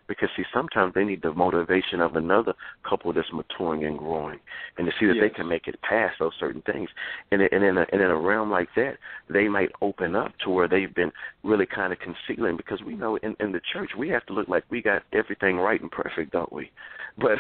Because 0.07 0.29
see, 0.35 0.43
sometimes 0.53 0.93
they 0.93 1.03
need 1.03 1.21
the 1.21 1.33
motivation 1.33 2.01
of 2.01 2.15
another 2.15 2.53
couple 2.87 3.11
that's 3.13 3.27
maturing 3.33 3.83
and 3.85 3.97
growing, 3.97 4.39
and 4.77 4.87
to 4.87 4.93
see 4.99 5.05
that 5.05 5.15
they 5.19 5.29
can 5.29 5.47
make 5.47 5.67
it 5.67 5.79
past 5.81 6.15
those 6.19 6.33
certain 6.39 6.61
things. 6.61 6.89
And 7.31 7.41
in- 7.41 7.49
and 7.51 7.63
in 7.63 7.77
a, 7.77 7.85
and 7.91 8.01
in 8.01 8.09
a 8.09 8.15
realm 8.15 8.49
like 8.51 8.69
that, 8.75 8.97
they 9.29 9.47
might 9.47 9.71
open 9.81 10.15
up 10.15 10.31
to 10.43 10.49
where 10.49 10.67
they've 10.67 10.93
been 10.93 11.11
really 11.43 11.65
kind 11.65 11.91
of 11.91 11.99
concealing. 11.99 12.55
Because 12.57 12.81
we 12.83 12.95
know 12.95 13.17
in 13.17 13.35
in 13.39 13.51
the 13.51 13.61
church 13.73 13.91
we 13.97 14.09
have 14.09 14.25
to 14.27 14.33
look 14.33 14.47
like 14.47 14.63
we 14.69 14.81
got 14.81 15.03
everything 15.13 15.57
right 15.57 15.81
and 15.81 15.91
perfect, 15.91 16.31
don't 16.31 16.51
we? 16.53 16.71
But 17.19 17.39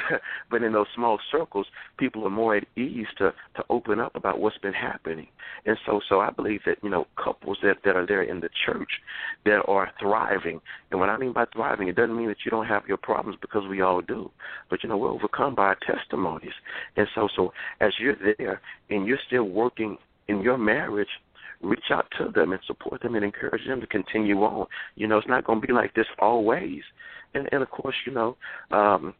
but 0.49 0.63
in 0.63 0.73
those 0.73 0.87
small 0.95 1.19
circles, 1.31 1.67
people 1.99 2.25
are 2.25 2.31
more 2.31 2.55
at 2.55 2.65
ease 2.75 3.05
to 3.19 3.31
to 3.55 3.63
open 3.69 3.99
up 3.99 4.15
about 4.15 4.39
what's 4.39 4.57
been 4.57 4.73
happening. 4.73 5.27
And 5.67 5.77
so 5.85 6.01
so 6.09 6.19
I 6.19 6.31
believe 6.31 6.61
that 6.65 6.79
you 6.81 6.89
know 6.89 7.05
couples 7.23 7.59
that 7.61 7.77
that 7.85 7.95
are 7.95 8.07
there 8.07 8.23
in 8.23 8.39
the 8.39 8.49
church 8.65 8.89
that 9.45 9.61
are 9.67 9.91
thriving. 9.99 10.61
And 10.89 10.99
what 10.99 11.09
I 11.09 11.17
mean 11.17 11.31
by 11.31 11.45
thriving, 11.53 11.89
it 11.89 11.95
doesn't 11.95 12.17
mean 12.17 12.27
that 12.29 12.37
you 12.43 12.49
don't 12.49 12.56
have 12.63 12.87
your 12.87 12.97
problems 12.97 13.37
because 13.41 13.67
we 13.69 13.81
all 13.81 14.01
do. 14.01 14.31
But 14.69 14.83
you 14.83 14.89
know 14.89 14.97
we're 14.97 15.11
overcome 15.11 15.55
by 15.55 15.63
our 15.63 15.77
testimonies. 15.85 16.53
And 16.95 17.07
so 17.15 17.27
so 17.35 17.53
as 17.81 17.93
you're 17.99 18.15
there 18.37 18.61
and 18.89 19.05
you're 19.05 19.19
still 19.27 19.45
working 19.45 19.97
in 20.27 20.41
your 20.41 20.57
marriage. 20.57 21.09
Reach 21.61 21.85
out 21.91 22.05
to 22.19 22.29
them 22.29 22.51
and 22.51 22.61
support 22.67 23.01
them 23.01 23.15
and 23.15 23.25
encourage 23.25 23.65
them 23.65 23.81
to 23.81 23.87
continue 23.87 24.37
on. 24.43 24.67
You 24.95 25.07
know, 25.07 25.17
it's 25.17 25.27
not 25.27 25.45
to 25.47 25.59
be 25.59 25.73
like 25.73 25.93
this 25.95 26.05
always. 26.19 26.81
And 27.33 27.49
and 27.51 27.63
of 27.63 27.71
course, 27.71 27.95
you 28.05 28.13
know, 28.13 28.37
um, 28.71 29.15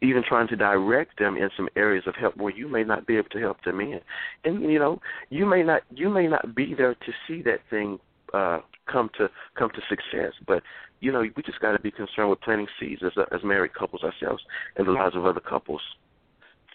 even 0.00 0.22
trying 0.26 0.48
to 0.48 0.56
direct 0.56 1.18
them 1.18 1.36
in 1.36 1.48
some 1.56 1.68
areas 1.76 2.04
of 2.06 2.14
help 2.14 2.36
where 2.36 2.54
you 2.54 2.68
may 2.68 2.84
not 2.84 3.06
be 3.06 3.16
able 3.16 3.28
to 3.30 3.38
help 3.38 3.62
them 3.64 3.80
in. 3.80 4.00
And 4.44 4.62
you 4.62 4.78
know, 4.78 5.00
you 5.30 5.44
may 5.44 5.62
not 5.62 5.82
you 5.90 6.08
may 6.08 6.28
not 6.28 6.54
be 6.54 6.74
there 6.74 6.94
to 6.94 7.12
see 7.26 7.42
that 7.42 7.60
thing 7.68 7.98
uh 8.32 8.60
come 8.90 9.10
to 9.18 9.28
come 9.58 9.70
to 9.70 9.80
success, 9.88 10.32
but 10.46 10.62
you 11.00 11.10
know, 11.10 11.20
we 11.20 11.42
just 11.42 11.60
got 11.60 11.72
to 11.72 11.80
be 11.80 11.90
concerned 11.90 12.30
with 12.30 12.40
planting 12.40 12.68
seeds 12.78 13.02
as 13.04 13.12
as 13.32 13.42
married 13.44 13.74
couples 13.74 14.02
ourselves 14.02 14.42
in 14.78 14.86
the 14.86 14.92
lives 14.92 15.16
of 15.16 15.26
other 15.26 15.40
couples. 15.40 15.82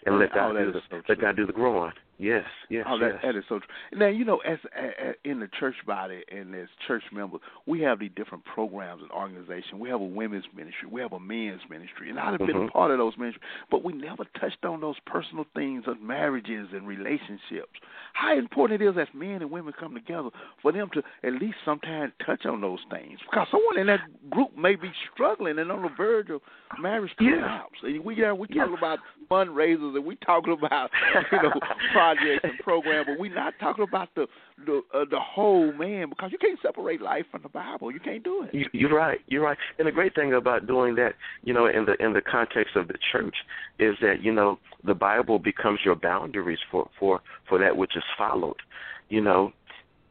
And 0.06 0.18
let 0.18 0.30
Oh, 0.32 0.34
God 0.34 0.56
that 0.56 0.64
do 0.64 0.72
the 0.72 0.80
so 0.90 0.96
let. 1.08 1.20
God 1.20 1.36
do 1.36 1.46
the 1.46 1.52
growing. 1.52 1.92
Yes, 2.20 2.44
yes, 2.68 2.84
Oh, 2.88 2.98
that, 2.98 3.12
yes. 3.12 3.20
that 3.22 3.36
is 3.36 3.44
so 3.48 3.60
true. 3.60 3.68
Now, 4.00 4.08
you 4.08 4.24
know, 4.24 4.38
as 4.38 4.58
uh, 4.76 5.12
in 5.24 5.38
the 5.38 5.48
church 5.60 5.76
body 5.86 6.24
and 6.32 6.52
as 6.52 6.66
church 6.88 7.04
members, 7.12 7.40
we 7.66 7.80
have 7.82 8.00
these 8.00 8.10
different 8.16 8.44
programs 8.44 9.02
and 9.02 9.10
organizations. 9.12 9.74
We 9.80 9.88
have 9.90 10.00
a 10.00 10.04
women's 10.04 10.44
ministry, 10.52 10.88
we 10.90 11.00
have 11.00 11.12
a 11.12 11.20
men's 11.20 11.60
ministry, 11.70 12.10
and 12.10 12.18
I've 12.18 12.38
been 12.38 12.56
a 12.56 12.60
Mhm. 12.60 12.72
part 12.72 12.90
of 12.90 12.98
those 12.98 13.16
ministries. 13.16 13.44
But 13.70 13.84
we 13.84 13.92
never 13.92 14.24
touched 14.40 14.64
on 14.64 14.80
those 14.80 14.98
personal 15.06 15.44
things 15.54 15.86
of 15.86 16.00
marriages 16.02 16.72
and 16.72 16.88
relationships. 16.88 17.78
How 18.14 18.34
important 18.34 18.82
it 18.82 18.84
is 18.88 18.98
as 18.98 19.06
men 19.14 19.40
and 19.42 19.50
women 19.52 19.72
come 19.78 19.94
together 19.94 20.30
for 20.60 20.72
them 20.72 20.90
to 20.94 21.02
at 21.22 21.34
least 21.34 21.58
sometimes 21.64 22.12
touch 22.26 22.44
on 22.46 22.60
those 22.60 22.80
things, 22.90 23.20
because 23.30 23.46
someone 23.52 23.78
in 23.78 23.86
that 23.86 24.00
group 24.28 24.56
may 24.56 24.74
be 24.74 24.90
struggling 25.12 25.60
and 25.60 25.70
on 25.70 25.82
the 25.82 25.88
verge 25.90 26.30
of 26.30 26.42
marriage 26.80 27.14
Yeah. 27.20 27.36
collapse. 27.42 27.78
And 27.84 28.04
we 28.04 28.16
yeah, 28.16 28.32
we 28.32 28.48
Yeah. 28.50 28.62
talking 28.64 28.76
about 28.78 28.98
fundraisers 29.30 29.94
and 29.94 30.04
we 30.04 30.16
talking 30.16 30.54
about 30.54 30.90
you 31.30 31.42
know 31.42 31.52
projects 32.16 32.40
and 32.44 32.58
programs, 32.60 33.06
but 33.06 33.18
we're 33.18 33.34
not 33.34 33.54
talking 33.60 33.84
about 33.84 34.08
the 34.14 34.26
the 34.66 34.80
uh, 34.94 35.04
the 35.10 35.18
whole 35.20 35.72
man 35.72 36.08
because 36.08 36.30
you 36.32 36.38
can't 36.38 36.58
separate 36.62 37.00
life 37.00 37.24
from 37.30 37.42
the 37.42 37.48
Bible. 37.48 37.92
You 37.92 38.00
can't 38.00 38.22
do 38.22 38.44
it. 38.44 38.54
You, 38.54 38.66
you're 38.72 38.94
right. 38.94 39.18
You're 39.26 39.42
right. 39.42 39.58
And 39.78 39.86
the 39.86 39.92
great 39.92 40.14
thing 40.14 40.34
about 40.34 40.66
doing 40.66 40.94
that, 40.96 41.14
you 41.42 41.52
know, 41.52 41.66
in 41.66 41.84
the 41.84 41.94
in 42.04 42.12
the 42.12 42.20
context 42.20 42.76
of 42.76 42.88
the 42.88 42.98
church, 43.12 43.34
is 43.78 43.94
that 44.00 44.22
you 44.22 44.32
know 44.32 44.58
the 44.84 44.94
Bible 44.94 45.38
becomes 45.38 45.80
your 45.84 45.96
boundaries 45.96 46.58
for 46.70 46.88
for 46.98 47.20
for 47.48 47.58
that 47.58 47.76
which 47.76 47.96
is 47.96 48.04
followed. 48.16 48.56
You 49.08 49.20
know, 49.20 49.52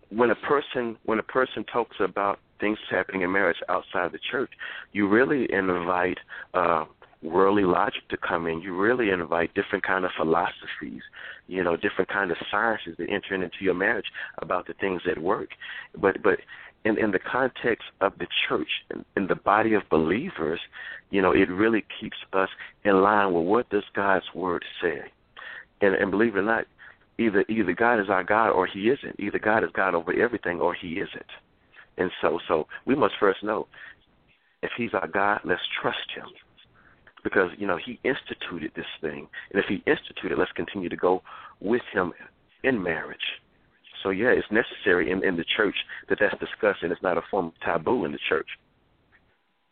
when 0.09 0.29
a 0.29 0.35
person 0.35 0.97
when 1.05 1.19
a 1.19 1.23
person 1.23 1.63
talks 1.71 1.97
about 1.99 2.39
things 2.59 2.77
happening 2.89 3.21
in 3.21 3.31
marriage 3.31 3.57
outside 3.69 4.11
the 4.11 4.19
church, 4.31 4.49
you 4.91 5.07
really 5.07 5.51
invite 5.51 6.17
uh, 6.53 6.85
worldly 7.21 7.63
logic 7.63 8.07
to 8.09 8.17
come 8.17 8.47
in. 8.47 8.61
You 8.61 8.75
really 8.75 9.09
invite 9.09 9.53
different 9.53 9.83
kind 9.83 10.05
of 10.05 10.11
philosophies, 10.17 11.01
you 11.47 11.63
know, 11.63 11.75
different 11.75 12.09
kind 12.09 12.31
of 12.31 12.37
sciences 12.51 12.95
that 12.97 13.09
enter 13.09 13.35
into 13.35 13.57
your 13.61 13.73
marriage 13.73 14.05
about 14.39 14.67
the 14.67 14.73
things 14.73 15.01
that 15.05 15.21
work. 15.21 15.49
But 15.99 16.21
but 16.21 16.39
in 16.85 16.97
in 16.97 17.11
the 17.11 17.19
context 17.19 17.85
of 18.01 18.13
the 18.19 18.27
church, 18.47 18.69
in, 18.91 19.05
in 19.15 19.27
the 19.27 19.35
body 19.35 19.73
of 19.73 19.83
believers, 19.89 20.59
you 21.09 21.21
know, 21.21 21.31
it 21.31 21.49
really 21.49 21.85
keeps 21.99 22.17
us 22.33 22.49
in 22.83 23.01
line 23.01 23.33
with 23.33 23.45
what 23.45 23.69
does 23.69 23.83
God's 23.95 24.25
word 24.35 24.63
say. 24.81 25.01
And 25.81 25.95
and 25.95 26.11
believe 26.11 26.35
it 26.35 26.39
or 26.39 26.43
not, 26.43 26.65
either 27.17 27.43
either 27.49 27.73
God 27.73 27.99
is 27.99 28.09
our 28.09 28.23
God 28.23 28.49
or 28.51 28.67
He 28.67 28.89
isn't. 28.89 29.19
Either 29.19 29.39
God 29.39 29.63
is 29.63 29.69
God 29.73 29.95
over 29.95 30.13
everything 30.13 30.59
or 30.59 30.73
He 30.73 30.99
isn't. 30.99 31.31
And 31.97 32.11
so 32.21 32.39
so 32.47 32.67
we 32.85 32.95
must 32.95 33.15
first 33.19 33.43
know 33.43 33.67
if 34.61 34.71
He's 34.77 34.93
our 34.93 35.07
God, 35.07 35.41
let's 35.43 35.61
trust 35.81 36.11
Him. 36.15 36.27
Because, 37.23 37.49
you 37.57 37.67
know, 37.67 37.77
He 37.83 37.99
instituted 38.03 38.71
this 38.75 38.85
thing. 39.01 39.27
And 39.51 39.61
if 39.61 39.65
He 39.67 39.83
instituted, 39.89 40.37
let's 40.37 40.51
continue 40.53 40.89
to 40.89 40.95
go 40.95 41.21
with 41.59 41.81
Him 41.93 42.13
in 42.63 42.81
marriage. 42.81 43.17
So 44.03 44.11
yeah, 44.11 44.29
it's 44.29 44.47
necessary 44.51 45.11
in, 45.11 45.23
in 45.23 45.35
the 45.35 45.45
church 45.55 45.75
that 46.09 46.19
that's 46.19 46.37
discussed 46.39 46.83
and 46.83 46.91
it's 46.91 47.01
not 47.01 47.17
a 47.17 47.21
form 47.29 47.47
of 47.47 47.53
taboo 47.65 48.05
in 48.05 48.11
the 48.11 48.19
church. 48.29 48.47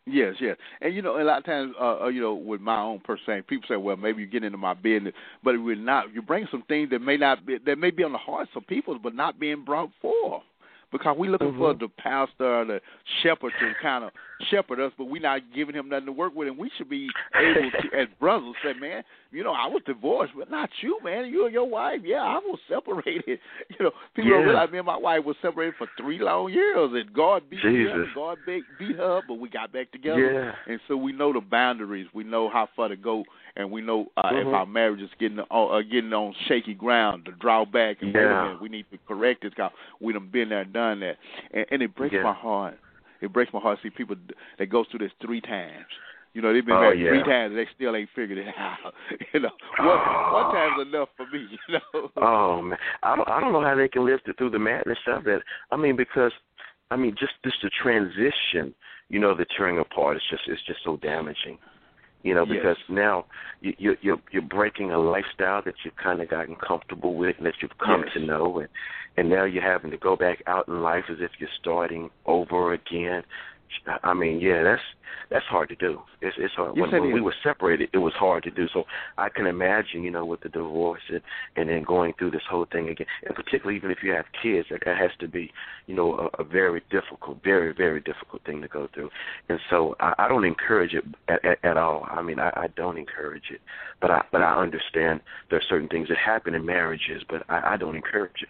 Yes, 0.08 0.34
yes, 0.40 0.56
and 0.80 0.94
you 0.94 1.02
know, 1.02 1.20
a 1.20 1.24
lot 1.24 1.38
of 1.38 1.44
times, 1.44 1.74
uh, 1.80 2.02
uh, 2.02 2.06
you 2.06 2.20
know, 2.20 2.34
with 2.34 2.60
my 2.60 2.80
own 2.80 3.00
person, 3.00 3.42
people 3.42 3.66
say, 3.68 3.74
"Well, 3.74 3.96
maybe 3.96 4.22
you 4.22 4.28
get 4.28 4.44
into 4.44 4.56
my 4.56 4.72
business," 4.72 5.12
but 5.42 5.60
we're 5.60 5.74
not. 5.74 6.14
You 6.14 6.22
bring 6.22 6.46
some 6.48 6.62
things 6.68 6.90
that 6.90 7.00
may 7.00 7.16
not 7.16 7.44
be 7.44 7.58
that 7.58 7.76
may 7.76 7.90
be 7.90 8.04
on 8.04 8.12
the 8.12 8.18
hearts 8.18 8.52
of 8.54 8.64
people, 8.68 9.00
but 9.02 9.16
not 9.16 9.40
being 9.40 9.64
brought 9.64 9.90
forth. 10.00 10.44
Because 10.92 11.16
we're 11.18 11.30
looking 11.30 11.56
for 11.58 11.74
Mhm. 11.74 11.80
the 11.80 11.88
pastor, 11.88 12.64
the 12.64 12.80
shepherd 13.22 13.52
to 13.58 13.74
kind 13.82 14.04
of 14.04 14.12
shepherd 14.48 14.78
us, 14.78 14.92
but 14.96 15.06
we're 15.06 15.20
not 15.20 15.40
giving 15.52 15.74
him 15.74 15.88
nothing 15.88 16.06
to 16.06 16.12
work 16.12 16.34
with, 16.34 16.46
and 16.48 16.56
we 16.56 16.70
should 16.70 16.88
be 16.88 17.10
able 17.34 17.70
to, 17.70 17.92
as 17.92 18.08
brothers, 18.20 18.54
say, 18.62 18.72
"Man, 18.74 19.02
you 19.32 19.42
know, 19.42 19.52
I 19.52 19.66
was 19.66 19.82
divorced, 19.84 20.34
but 20.36 20.48
not 20.50 20.70
you, 20.82 20.98
man. 21.02 21.26
You 21.26 21.44
and 21.46 21.52
your 21.52 21.68
wife, 21.68 22.02
yeah, 22.04 22.22
I 22.22 22.38
was 22.38 22.60
separated." 22.68 23.40
You 23.78 23.84
know, 23.86 23.92
people 24.14 24.30
don't 24.30 24.40
Yeah. 24.40 24.46
realize 24.46 24.70
me 24.70 24.78
and 24.78 24.86
my 24.86 24.96
wife 24.96 25.24
was 25.24 25.36
separated 25.42 25.74
for 25.76 25.86
three 25.96 26.18
long 26.18 26.52
years, 26.52 26.92
and 26.92 27.12
God 27.12 27.50
beat 27.50 27.60
Jesus. 27.60 27.92
and 27.92 28.14
God 28.14 28.38
beat, 28.46 28.64
beat 28.78 28.96
her 28.96 29.20
but 29.26 29.34
we 29.34 29.48
got 29.48 29.72
back 29.72 29.90
together. 29.90 30.32
Yeah. 30.32 30.54
And 30.72 30.80
so 30.86 30.96
we 30.96 31.12
know 31.12 31.32
the 31.32 31.40
boundaries. 31.40 32.06
We 32.14 32.22
know 32.24 32.48
how 32.48 32.66
far 32.76 32.88
to 32.88 32.96
go, 32.96 33.24
and 33.56 33.70
we 33.70 33.80
know 33.80 34.06
uh, 34.16 34.30
if 34.32 34.46
Mhm. 34.46 34.54
our 34.54 34.66
marriage 34.66 35.00
is 35.00 35.10
getting 35.18 35.40
on, 35.40 35.74
uh, 35.74 35.80
getting 35.82 36.12
on 36.12 36.34
shaky 36.46 36.74
ground 36.74 37.24
to 37.24 37.32
draw 37.32 37.64
back 37.64 38.02
and 38.02 38.14
wait 38.14 38.22
a 38.22 38.26
Yeah. 38.28 38.42
minute. 38.42 38.60
We 38.60 38.68
need 38.68 38.86
to 38.92 38.98
correct 39.08 39.42
this 39.42 39.50
because 39.50 39.72
we 40.00 40.12
done 40.12 40.28
been 40.28 40.50
there, 40.50 40.64
done 40.64 41.00
that, 41.00 41.16
and, 41.52 41.66
and 41.70 41.82
it 41.82 41.94
breaks 41.94 42.14
Yeah. 42.14 42.22
my 42.22 42.32
heart. 42.32 42.78
It 43.20 43.32
breaks 43.32 43.52
my 43.52 43.60
heart 43.60 43.78
to 43.80 43.82
see 43.82 43.90
people 43.90 44.16
that 44.58 44.66
goes 44.66 44.86
through 44.88 44.98
this 45.00 45.12
three 45.20 45.40
times. 45.40 45.86
You 46.34 46.42
know, 46.42 46.52
they've 46.52 46.64
been 46.66 46.76
Oh, 46.76 46.90
yeah. 46.90 47.08
three 47.08 47.22
times 47.22 47.52
and 47.52 47.58
they 47.58 47.64
still 47.74 47.96
ain't 47.96 48.10
figured 48.10 48.36
it 48.36 48.54
out. 48.58 48.94
you 49.32 49.40
know, 49.40 49.50
one, 49.78 49.88
one 49.88 50.54
time's 50.54 50.82
enough 50.86 51.08
for 51.16 51.26
me. 51.28 51.48
You 51.68 51.78
know. 51.94 52.10
Oh 52.16 52.60
man, 52.62 52.78
I 53.02 53.16
don't 53.16 53.28
I 53.28 53.40
don't 53.40 53.52
know 53.52 53.62
how 53.62 53.74
they 53.74 53.88
can 53.88 54.04
live 54.04 54.20
through 54.36 54.50
the 54.50 54.58
madness 54.58 54.98
of 55.06 55.24
that. 55.24 55.42
I 55.70 55.76
mean, 55.76 55.96
because 55.96 56.32
I 56.90 56.96
mean, 56.96 57.14
just 57.18 57.32
just 57.42 57.62
the 57.62 57.70
transition, 57.70 58.74
you 59.08 59.18
know 59.18 59.34
the 59.34 59.46
tearing 59.56 59.78
apart 59.78 60.18
is 60.18 60.22
just 60.28 60.42
it's 60.46 60.62
just 60.62 60.84
so 60.84 60.98
damaging. 60.98 61.58
You 62.26 62.34
know, 62.34 62.44
Yes. 62.44 62.56
because 62.56 62.76
now 62.88 63.24
you, 63.60 63.72
you 63.78 63.96
you're 64.02 64.20
you're 64.32 64.42
breaking 64.42 64.90
a 64.90 64.98
lifestyle 64.98 65.62
that 65.62 65.74
you've 65.84 65.94
kind 65.94 66.20
of 66.20 66.28
gotten 66.28 66.56
comfortable 66.56 67.14
with 67.14 67.36
and 67.36 67.46
that 67.46 67.54
you've 67.62 67.78
come 67.78 68.02
Yes. 68.04 68.14
to 68.14 68.20
know, 68.26 68.58
and 68.58 68.68
and 69.16 69.30
now 69.30 69.44
you're 69.44 69.62
having 69.62 69.92
to 69.92 69.96
go 69.96 70.16
back 70.16 70.42
out 70.48 70.66
in 70.66 70.82
life 70.82 71.04
as 71.08 71.18
if 71.20 71.30
you're 71.38 71.48
starting 71.60 72.10
over 72.26 72.72
again. 72.72 73.22
I 74.02 74.14
mean, 74.14 74.40
yeah, 74.40 74.62
that's 74.62 74.82
that's 75.30 75.44
hard 75.46 75.68
to 75.70 75.76
do. 75.76 76.00
It's 76.20 76.36
it's 76.38 76.54
hard. 76.54 76.78
When 76.78 76.90
when 76.90 77.12
we 77.12 77.20
were 77.20 77.34
separated, 77.42 77.90
it 77.92 77.98
was 77.98 78.12
hard 78.14 78.42
to 78.44 78.50
do. 78.50 78.66
So 78.72 78.84
I 79.18 79.28
can 79.28 79.46
imagine, 79.46 80.02
you 80.02 80.10
know, 80.10 80.24
with 80.24 80.40
the 80.40 80.48
divorce 80.48 81.02
and 81.08 81.20
and 81.56 81.68
then 81.68 81.82
going 81.82 82.14
through 82.18 82.30
this 82.32 82.42
whole 82.48 82.66
thing 82.70 82.88
again, 82.88 83.06
and 83.26 83.34
particularly 83.34 83.76
even 83.76 83.90
if 83.90 83.98
you 84.02 84.12
have 84.12 84.26
kids, 84.42 84.68
that 84.70 84.82
that 84.84 84.96
has 84.96 85.10
to 85.20 85.28
be, 85.28 85.52
you 85.86 85.94
know, 85.94 86.30
a, 86.38 86.42
a 86.42 86.44
very 86.44 86.82
difficult, 86.90 87.42
very 87.42 87.72
very 87.72 88.00
difficult 88.00 88.44
thing 88.44 88.62
to 88.62 88.68
go 88.68 88.88
through. 88.94 89.10
And 89.48 89.58
so 89.70 89.96
I, 90.00 90.14
I 90.18 90.28
don't 90.28 90.44
encourage 90.44 90.94
it 90.94 91.04
at, 91.28 91.44
at, 91.44 91.64
at 91.64 91.76
all. 91.76 92.06
I 92.10 92.22
mean, 92.22 92.38
I, 92.38 92.50
I 92.50 92.66
don't 92.76 92.98
encourage 92.98 93.50
it, 93.50 93.60
but 94.00 94.10
I 94.10 94.22
but 94.32 94.42
I 94.42 94.54
understand 94.56 95.20
there 95.50 95.58
are 95.58 95.68
certain 95.68 95.88
things 95.88 96.08
that 96.08 96.18
happen 96.18 96.54
in 96.54 96.64
marriages, 96.64 97.22
but 97.28 97.42
I, 97.48 97.74
I 97.74 97.76
don't 97.76 97.96
encourage 97.96 98.42
it. 98.42 98.48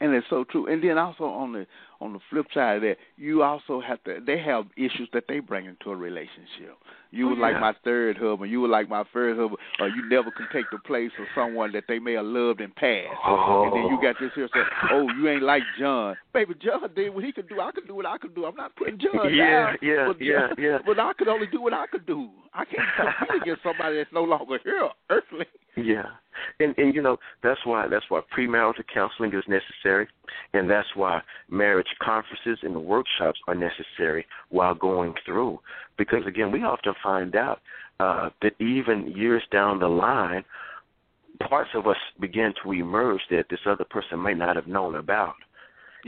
and 0.00 0.14
it's 0.14 0.26
so 0.30 0.44
true. 0.44 0.66
And 0.66 0.82
then 0.82 0.98
also 0.98 1.24
on 1.24 1.52
the 1.52 1.66
on 2.00 2.12
the 2.12 2.20
flip 2.30 2.46
side 2.54 2.76
of 2.76 2.82
that, 2.82 2.96
you 3.16 3.42
also 3.42 3.80
have 3.80 4.02
to. 4.04 4.18
They 4.24 4.38
have 4.38 4.66
issues 4.76 5.08
that 5.12 5.24
they 5.28 5.40
bring 5.40 5.66
into 5.66 5.90
a 5.90 5.96
relationship. 5.96 6.76
You 7.10 7.26
Oh, 7.26 7.30
were 7.30 7.36
like 7.40 7.58
my 7.58 7.74
third 7.84 8.18
husband. 8.18 8.50
You 8.50 8.60
were 8.60 8.68
like 8.68 8.88
my 8.88 9.02
first 9.12 9.38
husband, 9.38 9.58
or 9.80 9.88
you 9.88 10.08
never 10.08 10.30
can 10.30 10.46
take 10.52 10.66
the 10.70 10.78
place 10.78 11.10
of 11.18 11.26
someone 11.34 11.72
that 11.72 11.84
they 11.88 11.98
may 11.98 12.12
have 12.12 12.26
loved 12.26 12.60
and 12.60 12.74
passed. 12.76 13.08
Oh. 13.26 13.64
And 13.64 13.72
then 13.72 13.82
you 13.90 13.98
got 14.00 14.14
this 14.20 14.30
here 14.34 14.48
saying, 14.52 14.66
"Oh, 14.92 15.08
you 15.18 15.28
ain't 15.28 15.42
like 15.42 15.62
John, 15.78 16.16
baby. 16.34 16.54
John 16.62 16.88
did 16.94 17.14
what 17.14 17.24
he 17.24 17.32
could 17.32 17.48
do. 17.48 17.60
I 17.60 17.70
could 17.72 17.86
do 17.88 17.94
what 17.94 18.06
I 18.06 18.18
could 18.18 18.34
do. 18.34 18.44
I'm 18.44 18.54
not 18.56 18.76
putting 18.76 18.98
John 18.98 19.34
Yeah, 19.34 19.66
down. 19.72 19.76
yeah, 19.82 20.06
but, 20.06 20.20
yeah, 20.20 20.48
yeah. 20.58 20.78
But 20.84 21.00
I 21.00 21.12
could 21.14 21.28
only 21.28 21.46
do 21.46 21.62
what 21.62 21.72
I 21.74 21.86
could 21.86 22.06
do. 22.06 22.28
I 22.54 22.64
can't 22.64 22.86
compete 22.96 23.42
against 23.42 23.62
somebody 23.62 23.96
that's 23.96 24.12
no 24.12 24.22
longer 24.24 24.58
here, 24.62 24.88
earthly. 25.10 25.46
Yeah, 25.84 26.06
and 26.60 26.76
and 26.78 26.94
you 26.94 27.02
know 27.02 27.16
that's 27.42 27.60
why 27.64 27.86
that's 27.88 28.04
why 28.08 28.20
premarital 28.36 28.84
counseling 28.92 29.32
is 29.32 29.44
necessary, 29.48 30.08
and 30.54 30.68
that's 30.68 30.88
why 30.94 31.20
marriage 31.50 31.88
conferences 32.02 32.58
and 32.62 32.84
workshops 32.84 33.38
are 33.46 33.54
necessary 33.54 34.26
while 34.50 34.74
going 34.74 35.14
through. 35.24 35.58
Because 35.96 36.26
again, 36.26 36.50
we 36.50 36.62
often 36.62 36.94
find 37.02 37.36
out 37.36 37.60
uh, 38.00 38.30
that 38.42 38.52
even 38.60 39.12
years 39.16 39.42
down 39.50 39.78
the 39.78 39.88
line, 39.88 40.44
parts 41.48 41.70
of 41.74 41.86
us 41.86 41.96
begin 42.20 42.52
to 42.62 42.72
emerge 42.72 43.20
that 43.30 43.46
this 43.50 43.60
other 43.66 43.84
person 43.84 44.22
may 44.22 44.34
not 44.34 44.56
have 44.56 44.66
known 44.66 44.96
about. 44.96 45.34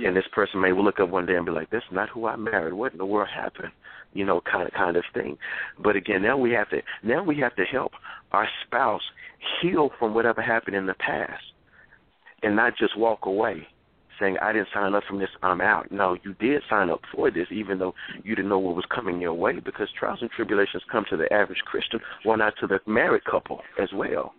And 0.05 0.17
this 0.17 0.27
person 0.33 0.61
may 0.61 0.73
look 0.73 1.01
up 1.01 1.11
one 1.11 1.27
day 1.27 1.35
and 1.35 1.45
be 1.45 1.53
like, 1.53 1.71
"This 1.71 1.83
is 1.85 1.93
not 1.93 2.09
who 2.09 2.27
I 2.27 2.37
married. 2.37 2.73
What 2.73 2.93
in 2.93 2.99
the 2.99 3.07
world 3.07 3.29
happened?" 3.29 3.73
You 4.13 4.25
know, 4.25 4.41
kind 4.41 4.67
of 4.67 4.73
kind 4.73 4.97
of 4.97 5.05
thing. 5.15 5.39
But 5.79 5.97
again, 5.97 6.23
now 6.23 6.37
we 6.37 6.53
have 6.53 6.69
to 6.71 6.83
now 7.03 7.23
we 7.23 7.37
have 7.37 7.55
to 7.57 7.65
help 7.65 7.93
our 8.33 8.49
spouse 8.65 9.03
heal 9.61 9.91
from 9.99 10.15
whatever 10.15 10.43
happened 10.43 10.77
in 10.77 10.87
the 10.87 10.95
past, 10.95 11.45
and 12.43 12.57
not 12.57 12.77
just 12.77 12.97
walk 12.97 13.27
away 13.27 13.69
saying, 14.19 14.39
"I 14.39 14.53
didn't 14.53 14.69
sign 14.75 14.95
up 14.95 15.05
from 15.05 15.19
this. 15.19 15.31
I'm 15.43 15.61
out." 15.61 15.91
No, 15.91 16.17
you 16.23 16.35
did 16.35 16.63
sign 16.69 16.91
up 16.91 17.01
for 17.15 17.31
this, 17.31 17.49
even 17.51 17.79
though 17.79 17.95
you 18.23 18.35
didn't 18.35 18.49
know 18.49 18.59
what 18.59 18.77
was 18.77 18.87
coming 18.87 19.21
your 19.21 19.35
way, 19.35 19.59
because 19.61 19.91
trials 19.93 20.23
and 20.23 20.31
tribulations 20.31 20.83
come 20.91 21.05
to 21.07 21.17
the 21.17 21.33
average 21.33 21.63
Christian, 21.65 22.01
well, 22.25 22.37
not 22.37 22.57
to 22.59 22.67
the 22.67 22.81
married 22.87 23.25
couple 23.25 23.63
as 23.79 23.93
well. 23.93 24.35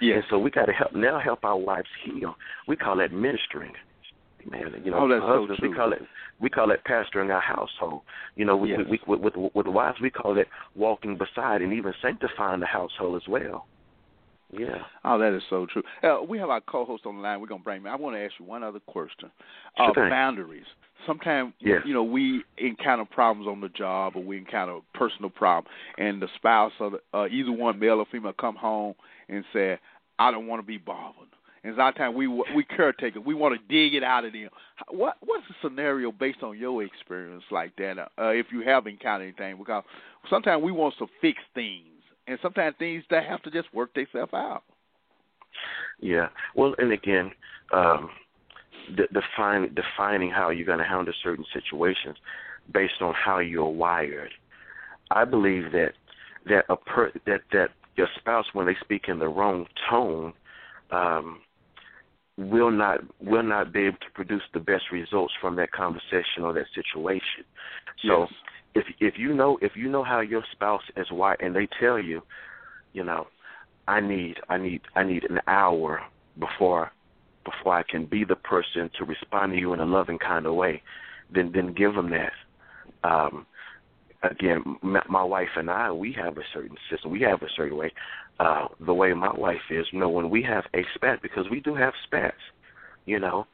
Yes. 0.00 0.16
And 0.16 0.24
so 0.30 0.38
we 0.38 0.50
got 0.50 0.66
to 0.66 0.72
help 0.72 0.94
now 0.94 1.18
help 1.20 1.44
our 1.44 1.56
wives 1.56 1.88
heal. 2.02 2.36
We 2.66 2.76
call 2.76 2.96
that 2.96 3.12
ministering. 3.12 3.74
Man, 4.50 4.82
you 4.84 4.90
know, 4.90 4.98
Oh, 5.00 5.08
that's 5.08 5.22
so 5.22 5.26
husbands, 5.40 5.58
true. 5.60 5.70
we 5.70 5.76
call 5.76 5.92
it 5.92 6.02
we 6.40 6.50
call 6.50 6.70
it 6.72 6.80
pastoring 6.84 7.32
our 7.32 7.40
household. 7.40 8.02
You 8.36 8.44
know, 8.44 8.56
we, 8.56 8.70
Yes. 8.70 8.80
we, 8.90 9.00
we 9.06 9.16
with 9.16 9.34
with 9.54 9.66
wives 9.66 9.98
we 10.00 10.10
call 10.10 10.36
it 10.38 10.48
walking 10.74 11.16
beside 11.16 11.62
and 11.62 11.72
even 11.72 11.92
sanctifying 12.02 12.60
the 12.60 12.66
household 12.66 13.20
as 13.22 13.28
well. 13.28 13.66
Yeah. 14.54 14.82
Oh, 15.04 15.18
that 15.18 15.32
is 15.34 15.42
so 15.48 15.66
true. 15.72 15.82
Uh, 16.02 16.22
we 16.28 16.36
have 16.38 16.50
our 16.50 16.60
co-host 16.60 17.06
on 17.06 17.16
the 17.16 17.22
line. 17.22 17.40
We're 17.40 17.46
gonna 17.46 17.62
bring. 17.62 17.86
I 17.86 17.96
want 17.96 18.16
to 18.16 18.20
ask 18.20 18.34
you 18.38 18.44
one 18.44 18.62
other 18.62 18.80
question. 18.80 19.30
Uh, 19.78 19.92
thing. 19.94 20.10
boundaries. 20.10 20.66
Sometimes, 21.06 21.54
Yes. 21.58 21.80
you 21.86 21.94
know, 21.94 22.02
we 22.04 22.44
encounter 22.58 23.04
problems 23.06 23.48
on 23.48 23.60
the 23.60 23.70
job, 23.70 24.12
or 24.14 24.22
we 24.22 24.36
encounter 24.36 24.74
a 24.74 24.98
personal 24.98 25.30
problem, 25.30 25.72
and 25.98 26.20
the 26.20 26.28
spouse 26.36 26.72
or 26.80 26.90
the, 26.90 27.00
uh, 27.14 27.26
either 27.30 27.50
one, 27.50 27.78
male 27.78 27.98
or 27.98 28.04
female, 28.12 28.32
come 28.34 28.54
home 28.54 28.94
and 29.28 29.42
say, 29.52 29.78
"I 30.18 30.30
don't 30.30 30.46
want 30.46 30.60
to 30.62 30.66
be 30.66 30.76
bothered." 30.78 31.28
And 31.64 31.74
a 31.74 31.76
lot 31.76 31.90
of 31.90 31.96
times 31.96 32.16
we 32.16 32.26
we 32.26 32.64
caretaker. 32.64 33.20
We 33.20 33.34
want 33.34 33.54
to 33.54 33.72
dig 33.72 33.94
it 33.94 34.02
out 34.02 34.24
of 34.24 34.32
them. 34.32 34.48
What 34.88 35.16
what's 35.20 35.44
the 35.48 35.54
scenario 35.62 36.10
based 36.10 36.42
on 36.42 36.58
your 36.58 36.82
experience 36.82 37.44
like 37.50 37.76
that? 37.76 37.98
Uh, 37.98 38.28
if 38.30 38.46
you 38.52 38.62
have 38.62 38.86
encountered 38.86 39.34
anything, 39.38 39.58
because 39.58 39.84
sometimes 40.28 40.62
we 40.62 40.72
want 40.72 40.94
to 40.98 41.06
fix 41.20 41.38
things, 41.54 41.86
and 42.26 42.38
sometimes 42.42 42.74
things 42.78 43.04
that 43.10 43.24
have 43.24 43.42
to 43.42 43.50
just 43.50 43.72
work 43.72 43.94
themselves 43.94 44.32
out. 44.34 44.64
Yeah. 46.00 46.28
Well, 46.56 46.74
and 46.78 46.92
again, 46.92 47.30
um, 47.72 48.10
de- 48.96 49.08
define, 49.08 49.74
defining 49.74 50.30
how 50.30 50.50
you're 50.50 50.66
going 50.66 50.78
to 50.78 50.84
handle 50.84 51.14
certain 51.22 51.44
situations 51.52 52.16
based 52.72 53.00
on 53.00 53.14
how 53.14 53.38
you're 53.38 53.68
wired. 53.68 54.32
I 55.10 55.24
believe 55.24 55.72
that 55.72 55.92
that 56.46 56.64
a 56.68 56.76
per, 56.76 57.12
that 57.26 57.42
that 57.52 57.68
your 57.96 58.08
spouse, 58.18 58.46
when 58.52 58.66
they 58.66 58.76
speak 58.80 59.04
in 59.08 59.18
the 59.18 59.28
wrong 59.28 59.66
tone, 59.88 60.32
um, 60.90 61.40
will 62.50 62.70
not 62.70 63.00
will 63.20 63.42
not 63.42 63.72
be 63.72 63.80
able 63.80 63.98
to 63.98 64.10
produce 64.14 64.42
the 64.52 64.60
best 64.60 64.84
results 64.92 65.32
from 65.40 65.56
that 65.56 65.72
conversation 65.72 66.42
or 66.42 66.52
that 66.52 66.66
situation. 66.74 67.44
So 68.06 68.22
Yes. 68.22 68.32
if 68.74 68.84
if 69.00 69.18
you 69.18 69.34
know 69.34 69.58
if 69.60 69.76
you 69.76 69.88
know 69.88 70.02
how 70.04 70.20
your 70.20 70.42
spouse 70.52 70.82
is 70.96 71.10
wired 71.10 71.40
and 71.40 71.54
they 71.54 71.68
tell 71.80 71.98
you, 71.98 72.22
you 72.92 73.04
know, 73.04 73.26
I 73.86 74.00
need 74.00 74.36
I 74.48 74.58
need 74.58 74.82
I 74.94 75.02
need 75.04 75.24
an 75.24 75.40
hour 75.46 76.00
before 76.38 76.90
before 77.44 77.74
I 77.74 77.82
can 77.82 78.06
be 78.06 78.24
the 78.24 78.36
person 78.36 78.90
to 78.98 79.04
respond 79.04 79.52
to 79.52 79.58
you 79.58 79.72
in 79.72 79.80
a 79.80 79.84
loving 79.84 80.18
kind 80.18 80.46
of 80.46 80.54
way, 80.54 80.82
then 81.30 81.52
then 81.52 81.72
give 81.72 81.94
them 81.94 82.10
that. 82.10 82.32
Um, 83.04 83.46
again, 84.22 84.76
my, 84.82 85.24
wife 85.24 85.48
and 85.56 85.70
I, 85.70 85.90
we 85.90 86.12
have 86.12 86.38
a 86.38 86.42
certain 86.52 86.76
system. 86.90 87.10
We 87.10 87.20
have 87.22 87.42
a 87.42 87.48
certain 87.56 87.76
way. 87.76 87.92
Uh, 88.40 88.68
the 88.84 88.94
way 88.94 89.12
my 89.12 89.32
wife 89.32 89.60
is, 89.70 89.86
you 89.92 89.98
know, 89.98 90.08
when 90.08 90.30
we 90.30 90.42
have 90.42 90.64
a 90.74 90.84
spat, 90.94 91.22
because 91.22 91.46
we 91.50 91.60
do 91.60 91.74
have 91.74 91.92
spats, 92.06 92.36
you 93.06 93.18
know, 93.18 93.46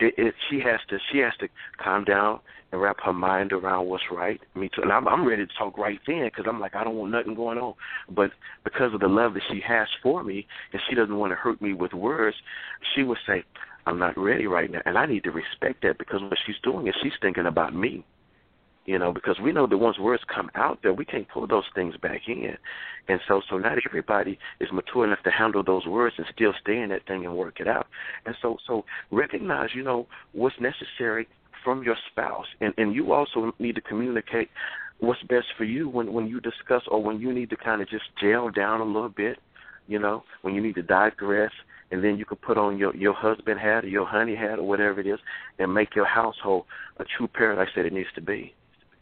it, 0.00 0.14
it 0.16 0.34
she 0.48 0.60
has 0.60 0.80
to 0.88 0.98
she 1.12 1.18
has 1.18 1.32
to 1.40 1.48
calm 1.82 2.04
down 2.04 2.40
and 2.72 2.80
wrap 2.80 2.96
her 3.04 3.12
mind 3.12 3.52
around 3.52 3.86
what's 3.86 4.04
right. 4.10 4.40
Me 4.54 4.70
too, 4.74 4.82
and 4.82 4.92
I'm 4.92 5.06
I'm 5.06 5.26
ready 5.26 5.46
to 5.46 5.52
talk 5.58 5.76
right 5.78 5.98
then 6.06 6.24
because 6.24 6.46
I'm 6.48 6.60
like 6.60 6.74
I 6.74 6.84
don't 6.84 6.96
want 6.96 7.12
nothing 7.12 7.34
going 7.34 7.58
on. 7.58 7.74
But 8.08 8.30
because 8.64 8.94
of 8.94 9.00
the 9.00 9.08
love 9.08 9.34
that 9.34 9.42
she 9.50 9.60
has 9.66 9.88
for 10.02 10.24
me, 10.24 10.46
and 10.72 10.80
she 10.88 10.94
doesn't 10.94 11.16
want 11.16 11.32
to 11.32 11.36
hurt 11.36 11.60
me 11.60 11.72
with 11.72 11.92
words, 11.92 12.36
she 12.94 13.02
would 13.02 13.18
say, 13.26 13.44
"I'm 13.86 13.98
not 13.98 14.16
ready 14.16 14.46
right 14.46 14.70
now," 14.70 14.80
and 14.86 14.96
I 14.96 15.06
need 15.06 15.24
to 15.24 15.30
respect 15.30 15.82
that 15.82 15.98
because 15.98 16.22
what 16.22 16.38
she's 16.46 16.56
doing 16.62 16.86
is 16.88 16.94
she's 17.02 17.12
thinking 17.20 17.46
about 17.46 17.74
me. 17.74 18.04
You 18.86 18.98
know, 18.98 19.12
because 19.12 19.38
we 19.38 19.52
know 19.52 19.66
that 19.66 19.76
once 19.76 19.98
words 19.98 20.22
come 20.34 20.50
out 20.54 20.80
there, 20.82 20.92
we 20.92 21.04
can't 21.04 21.28
pull 21.28 21.46
those 21.46 21.64
things 21.74 21.96
back 21.98 22.22
in, 22.26 22.56
and 23.08 23.20
so 23.28 23.42
so 23.48 23.58
not 23.58 23.78
everybody 23.86 24.38
is 24.58 24.68
mature 24.72 25.04
enough 25.04 25.22
to 25.24 25.30
handle 25.30 25.62
those 25.62 25.86
words 25.86 26.14
and 26.18 26.26
still 26.34 26.52
stay 26.60 26.78
in 26.80 26.88
that 26.88 27.06
thing 27.06 27.24
and 27.26 27.36
work 27.36 27.60
it 27.60 27.68
out. 27.68 27.86
And 28.24 28.34
so 28.40 28.56
so 28.66 28.84
recognize, 29.10 29.70
you 29.74 29.82
know, 29.82 30.06
what's 30.32 30.56
necessary 30.60 31.28
from 31.62 31.82
your 31.82 31.96
spouse, 32.10 32.46
and 32.60 32.72
and 32.78 32.94
you 32.94 33.12
also 33.12 33.52
need 33.58 33.74
to 33.74 33.82
communicate 33.82 34.48
what's 34.98 35.22
best 35.24 35.46
for 35.56 35.64
you 35.64 35.88
when 35.88 36.12
when 36.12 36.26
you 36.26 36.40
discuss 36.40 36.82
or 36.88 37.02
when 37.02 37.20
you 37.20 37.32
need 37.32 37.50
to 37.50 37.56
kind 37.56 37.82
of 37.82 37.88
just 37.88 38.04
gel 38.20 38.50
down 38.50 38.80
a 38.80 38.84
little 38.84 39.08
bit, 39.08 39.38
you 39.88 39.98
know, 39.98 40.22
when 40.42 40.54
you 40.54 40.62
need 40.62 40.74
to 40.76 40.82
digress, 40.82 41.52
and 41.90 42.02
then 42.02 42.16
you 42.16 42.24
can 42.24 42.38
put 42.38 42.56
on 42.56 42.78
your 42.78 42.94
your 42.96 43.14
husband 43.14 43.60
hat 43.60 43.84
or 43.84 43.88
your 43.88 44.06
honey 44.06 44.34
hat 44.34 44.58
or 44.58 44.66
whatever 44.66 45.00
it 45.00 45.06
is, 45.06 45.18
and 45.58 45.72
make 45.72 45.94
your 45.94 46.06
household 46.06 46.64
a 46.98 47.04
true 47.04 47.28
paradise 47.28 47.68
that 47.76 47.84
it 47.84 47.92
needs 47.92 48.08
to 48.14 48.20
be. 48.20 48.54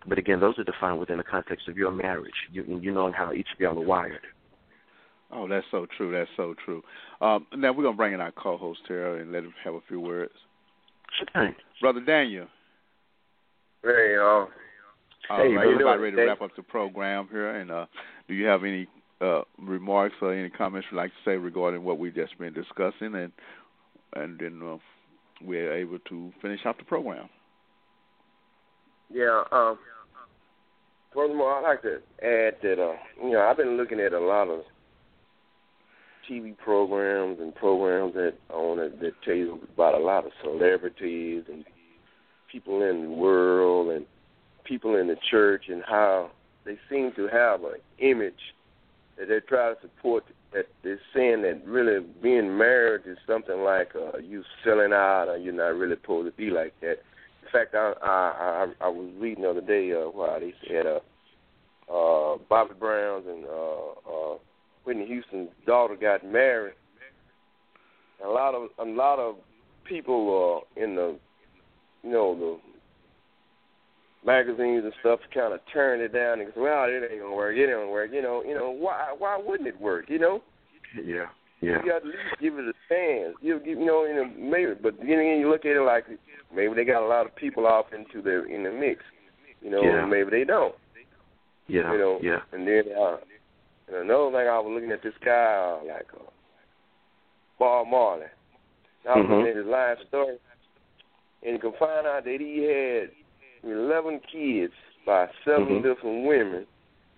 But 0.08 0.18
again, 0.18 0.40
those 0.40 0.58
are 0.58 0.64
defined 0.64 0.98
within 0.98 1.18
the 1.18 1.24
context 1.24 1.68
of 1.68 1.76
your 1.76 1.90
marriage. 1.90 2.34
You 2.52 2.80
you 2.80 2.92
knowing 2.92 3.12
how 3.12 3.32
each 3.32 3.48
of 3.54 3.60
y'all 3.60 3.78
are 3.78 3.84
wired. 3.84 4.26
Oh, 5.30 5.46
that's 5.46 5.66
so 5.70 5.86
true. 5.96 6.10
That's 6.10 6.30
so 6.36 6.54
true. 6.64 6.82
Um, 7.20 7.46
now 7.56 7.72
we're 7.72 7.84
gonna 7.84 7.96
bring 7.96 8.14
in 8.14 8.20
our 8.20 8.32
co-host 8.32 8.80
here 8.88 9.16
and 9.16 9.32
let 9.32 9.44
him 9.44 9.52
have 9.64 9.74
a 9.74 9.80
few 9.86 10.00
words. 10.00 10.32
Sure 11.18 11.26
thing. 11.44 11.54
Brother 11.80 12.00
Daniel. 12.00 12.46
Hey, 13.82 14.14
y'all. 14.16 14.48
All 15.30 15.36
Hey, 15.36 15.52
right, 15.52 15.66
we're 15.66 15.82
about 15.82 16.00
ready 16.00 16.16
to 16.16 16.24
wrap 16.24 16.40
up 16.40 16.50
the 16.56 16.62
program 16.62 17.28
here. 17.30 17.56
And 17.56 17.70
uh, 17.70 17.86
do 18.26 18.34
you 18.34 18.46
have 18.46 18.64
any 18.64 18.88
uh, 19.20 19.42
remarks 19.58 20.14
or 20.22 20.32
any 20.32 20.48
comments 20.48 20.88
you'd 20.90 20.96
like 20.96 21.10
to 21.10 21.30
say 21.30 21.36
regarding 21.36 21.84
what 21.84 21.98
we've 21.98 22.14
just 22.14 22.38
been 22.38 22.54
discussing? 22.54 23.14
And 23.14 23.32
and 24.14 24.38
then 24.38 24.62
uh, 24.64 24.78
we're 25.42 25.72
able 25.74 25.98
to 26.08 26.32
finish 26.40 26.60
off 26.64 26.78
the 26.78 26.84
program. 26.84 27.28
Yeah. 29.12 29.42
Um. 29.52 29.78
Furthermore, 31.18 31.54
I'd 31.54 31.68
like 31.68 31.82
to 31.82 31.96
add 32.22 32.58
that 32.62 32.80
uh, 32.80 32.94
you 33.20 33.32
know 33.32 33.40
I've 33.40 33.56
been 33.56 33.76
looking 33.76 33.98
at 33.98 34.12
a 34.12 34.20
lot 34.20 34.46
of 34.46 34.60
TV 36.30 36.56
programs 36.56 37.40
and 37.40 37.52
programs 37.52 38.14
that 38.14 38.34
on 38.50 38.78
it 38.78 39.00
that 39.00 39.14
tell 39.24 39.34
you 39.34 39.60
about 39.74 39.94
a 39.94 39.98
lot 39.98 40.26
of 40.26 40.30
celebrities 40.44 41.42
and 41.48 41.64
people 42.52 42.88
in 42.88 43.02
the 43.02 43.10
world 43.10 43.90
and 43.90 44.06
people 44.62 44.94
in 44.94 45.08
the 45.08 45.16
church 45.28 45.64
and 45.66 45.82
how 45.88 46.30
they 46.64 46.78
seem 46.88 47.10
to 47.16 47.26
have 47.26 47.64
an 47.64 47.80
image 47.98 48.54
that 49.18 49.26
they 49.26 49.40
try 49.40 49.74
to 49.74 49.76
support 49.80 50.22
that 50.52 50.66
they're 50.84 51.00
saying 51.12 51.42
that 51.42 51.66
really 51.66 51.98
being 52.22 52.56
married 52.56 53.02
is 53.06 53.18
something 53.26 53.64
like 53.64 53.90
uh, 53.96 54.18
you 54.18 54.44
selling 54.62 54.92
out 54.92 55.26
or 55.26 55.36
you're 55.36 55.52
not 55.52 55.74
really 55.74 55.96
supposed 56.00 56.30
to 56.30 56.36
be 56.36 56.48
like 56.48 56.74
that. 56.80 56.98
In 57.48 57.52
fact, 57.52 57.74
I 57.74 57.92
I 58.02 58.66
I, 58.82 58.86
I 58.86 58.88
was 58.88 59.10
reading 59.18 59.44
the 59.44 59.50
other 59.50 59.60
day 59.60 59.92
uh, 59.92 60.10
why 60.10 60.38
they 60.38 60.52
said 60.68 60.86
uh, 60.86 61.00
uh, 61.92 62.36
Bobby 62.48 62.74
Brown's 62.78 63.24
and 63.26 63.44
uh, 63.44 64.10
uh, 64.10 64.38
Whitney 64.84 65.06
Houston's 65.06 65.48
daughter 65.66 65.96
got 65.96 66.24
married. 66.24 66.74
A 68.24 68.28
lot 68.28 68.54
of 68.54 68.68
a 68.78 68.84
lot 68.84 69.18
of 69.18 69.36
people 69.84 70.64
uh, 70.76 70.82
in 70.82 70.94
the 70.94 71.18
you 72.02 72.10
know 72.10 72.38
the 72.38 72.58
magazines 74.26 74.84
and 74.84 74.92
stuff 75.00 75.20
kind 75.32 75.54
of 75.54 75.60
turn 75.72 76.00
it 76.00 76.12
down 76.12 76.40
and 76.40 76.52
go, 76.54 76.62
well, 76.64 76.84
it 76.84 77.10
ain't 77.10 77.22
gonna 77.22 77.34
work, 77.34 77.56
it 77.56 77.62
ain't 77.62 77.70
gonna 77.70 77.90
work. 77.90 78.10
You 78.12 78.22
know, 78.22 78.42
you 78.46 78.54
know 78.54 78.70
why 78.70 79.14
why 79.16 79.40
wouldn't 79.42 79.68
it 79.68 79.80
work? 79.80 80.06
You 80.08 80.18
know. 80.18 80.42
Yeah. 81.02 81.26
Yeah. 81.60 81.78
You 81.82 81.90
got 81.90 81.90
to 81.90 81.96
at 81.96 82.04
least 82.04 82.40
give 82.40 82.54
it 82.54 82.68
a 82.68 82.72
chance. 82.88 83.34
You, 83.40 83.60
you 83.64 83.76
know, 83.76 84.04
you 84.04 84.14
know, 84.14 84.30
maybe, 84.38 84.72
but 84.82 84.96
then 84.98 85.06
again, 85.18 85.38
you 85.40 85.48
look 85.50 85.64
at 85.64 85.76
it 85.76 85.80
like 85.82 86.04
maybe 86.54 86.74
they 86.74 86.84
got 86.84 87.02
a 87.02 87.06
lot 87.08 87.26
of 87.26 87.34
people 87.36 87.66
off 87.66 87.86
into 87.92 88.22
their 88.22 88.44
in 88.46 88.62
the 88.62 88.70
mix. 88.72 89.02
You 89.60 89.70
know, 89.70 89.82
Yeah. 89.82 90.06
maybe 90.06 90.30
they 90.30 90.44
don't. 90.44 90.74
Yeah. 91.66 91.92
You 91.92 91.98
know, 91.98 92.18
Yeah. 92.22 92.40
and 92.52 92.66
then 92.66 92.84
uh, 92.96 93.18
and 93.88 93.96
another 93.96 94.30
thing, 94.30 94.48
I 94.48 94.58
was 94.58 94.70
looking 94.72 94.92
at 94.92 95.02
this 95.02 95.14
guy 95.24 95.78
uh, 95.82 95.84
like 95.86 96.06
uh, 96.14 96.30
Bob 97.58 97.88
Marley. 97.88 98.26
I 99.08 99.16
was 99.16 99.26
Mhm. 99.26 99.30
looking 99.30 99.48
at 99.48 99.56
his 99.56 99.66
life 99.66 99.98
story, 100.08 100.38
and 101.42 101.52
you 101.54 101.58
can 101.58 101.72
find 101.78 102.06
out 102.06 102.24
that 102.24 102.40
he 102.40 102.62
had 102.64 103.10
eleven 103.64 104.20
kids 104.20 104.72
by 105.06 105.28
7 105.44 105.66
Mhm. 105.66 105.82
different 105.82 106.26
women. 106.26 106.66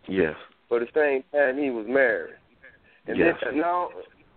Yes. 0.06 0.36
But 0.68 0.82
at 0.82 0.92
the 0.92 1.00
same 1.00 1.22
time, 1.32 1.58
he 1.58 1.70
was 1.70 1.86
married. 1.86 2.34
And 3.06 3.16
Yes. 3.18 3.38
then 3.42 3.58
no, 3.58 3.92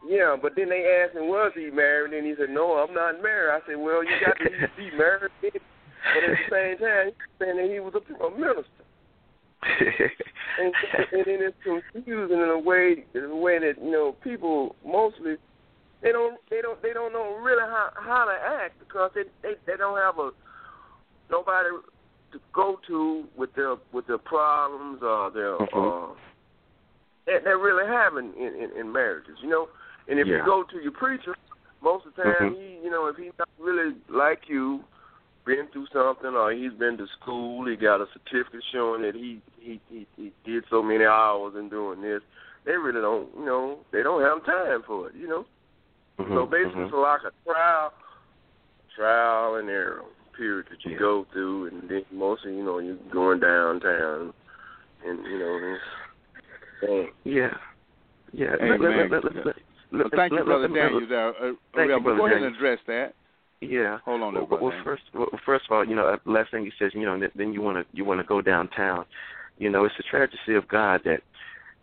yeah, 0.07 0.35
but 0.39 0.53
then 0.55 0.69
they 0.69 1.03
asked 1.03 1.15
him, 1.15 1.27
was 1.27 1.51
he 1.55 1.69
married? 1.69 2.13
And 2.13 2.25
he 2.25 2.33
said, 2.37 2.49
no, 2.49 2.73
I'm 2.73 2.93
not 2.93 3.21
married. 3.21 3.51
I 3.51 3.59
said, 3.67 3.77
well, 3.77 4.03
you 4.03 4.11
got 4.25 4.37
to 4.37 4.67
be 4.77 4.91
married. 4.97 5.31
But 6.03 6.23
at 6.25 6.35
the 6.35 6.51
same 6.51 6.77
time, 6.79 7.05
he 7.07 7.15
was 7.15 7.31
saying 7.39 7.55
that 7.55 7.71
he 7.71 7.79
was 7.79 7.93
a, 7.95 8.23
a 8.25 8.29
minister. 8.29 8.83
and, 10.59 10.73
and 11.13 11.23
then 11.25 11.39
it's 11.39 11.55
confusing 11.63 12.37
in 12.37 12.49
a 12.49 12.59
way, 12.59 13.05
in 13.13 13.23
a 13.23 13.35
way 13.35 13.57
that 13.59 13.81
you 13.81 13.89
know 13.89 14.13
people 14.21 14.75
mostly 14.85 15.37
they 16.01 16.11
don't 16.11 16.37
they 16.49 16.61
don't 16.61 16.81
they 16.81 16.91
don't 16.91 17.13
know 17.13 17.39
really 17.41 17.63
how 17.63 17.89
how 17.95 18.25
to 18.25 18.33
act 18.33 18.77
because 18.79 19.11
they 19.15 19.23
they, 19.41 19.53
they 19.65 19.77
don't 19.77 19.97
have 19.97 20.19
a 20.19 20.31
nobody 21.31 21.69
to 22.33 22.39
go 22.53 22.77
to 22.87 23.23
with 23.37 23.55
their 23.55 23.75
with 23.93 24.05
their 24.07 24.17
problems 24.17 24.99
or 25.01 25.31
their 25.31 25.57
Mhm. 25.57 26.11
uh, 26.11 26.15
that 27.25 27.45
they're 27.45 27.57
really 27.57 27.87
having 27.87 28.33
in, 28.33 28.53
in 28.61 28.77
in 28.77 28.91
marriages, 28.91 29.37
you 29.41 29.49
know. 29.49 29.69
And 30.07 30.19
if 30.19 30.27
Yeah. 30.27 30.37
you 30.37 30.45
go 30.45 30.63
to 30.63 30.77
your 30.81 30.91
preacher, 30.91 31.35
most 31.81 32.05
of 32.05 32.15
the 32.15 32.23
time 32.23 32.53
Mhm. 32.53 32.55
he 32.55 32.79
you 32.83 32.89
know 32.89 33.07
if 33.07 33.17
he's 33.17 33.31
not 33.39 33.49
really 33.57 33.95
like 34.09 34.47
you, 34.49 34.83
been 35.45 35.67
through 35.67 35.87
something 35.87 36.35
or 36.35 36.51
he's 36.51 36.73
been 36.73 36.97
to 36.97 37.07
school, 37.07 37.65
he 37.65 37.75
got 37.75 38.01
a 38.01 38.07
certificate 38.13 38.63
showing 38.71 39.01
that 39.01 39.15
he 39.15 39.41
he 39.57 39.79
he, 39.89 40.07
he 40.15 40.31
did 40.43 40.63
so 40.69 40.81
many 40.81 41.05
hours 41.05 41.55
in 41.55 41.69
doing 41.69 42.01
this. 42.01 42.21
They 42.65 42.77
really 42.77 43.01
don't, 43.01 43.29
you 43.37 43.45
know, 43.45 43.79
they 43.91 44.03
don't 44.03 44.21
have 44.21 44.45
time 44.45 44.83
for 44.83 45.09
it, 45.09 45.15
you 45.15 45.27
know. 45.27 45.45
So 46.17 46.23
Mhm, 46.23 46.51
basically, 46.51 46.81
mhm. 46.81 46.85
it's 46.85 46.93
like 46.93 47.21
a 47.23 47.31
trial, 47.51 47.93
trial 48.95 49.55
and 49.55 49.69
error 49.69 50.03
period 50.37 50.67
that 50.69 50.83
you 50.85 50.91
Yeah. 50.91 50.97
go 50.97 51.25
through, 51.25 51.67
and 51.67 51.89
then 51.89 52.05
mostly, 52.11 52.55
you 52.55 52.63
know, 52.63 52.79
you're 52.79 52.95
going 53.11 53.39
downtown, 53.39 54.33
and 55.05 55.25
you 55.25 55.39
know, 55.39 55.79
uh, 56.83 57.07
Yeah. 57.23 57.57
Yeah. 58.31 58.55
Amen. 58.55 58.81
Let- 58.81 58.81
let- 58.81 59.11
let- 59.11 59.35
let- 59.35 59.45
let- 59.45 59.55
Well, 59.93 60.09
thank 60.15 60.33
you, 60.33 60.43
Brother 60.43 60.67
Daniel. 60.67 61.03
Uh, 61.03 61.53
Thank 61.75 61.89
you, 61.89 61.99
Brother 61.99 62.17
go 62.17 62.25
ahead 62.25 62.41
and 62.41 62.55
address 62.55 62.79
that. 62.87 63.13
Yeah. 63.61 63.99
Hold 64.03 64.23
on 64.23 64.33
Well, 64.33 64.45
Brother 64.47 64.63
well, 64.63 64.81
first, 64.83 65.03
well, 65.13 65.27
first 65.45 65.65
of 65.69 65.75
all, 65.75 65.85
you 65.85 65.95
know, 65.95 66.07
uh, 66.07 66.17
last 66.25 66.51
thing 66.51 66.63
you 66.65 66.71
said, 66.79 66.91
you 66.93 67.05
know, 67.05 67.19
then 67.35 67.53
you 67.53 67.61
want 67.61 67.77
to 67.77 67.95
you 67.95 68.03
want 68.03 68.19
to 68.19 68.25
go 68.25 68.41
downtown. 68.41 69.05
You 69.59 69.69
know, 69.69 69.85
it's 69.85 69.95
a 69.99 70.03
tragedy 70.03 70.55
of 70.55 70.67
God 70.67 71.01
that 71.05 71.21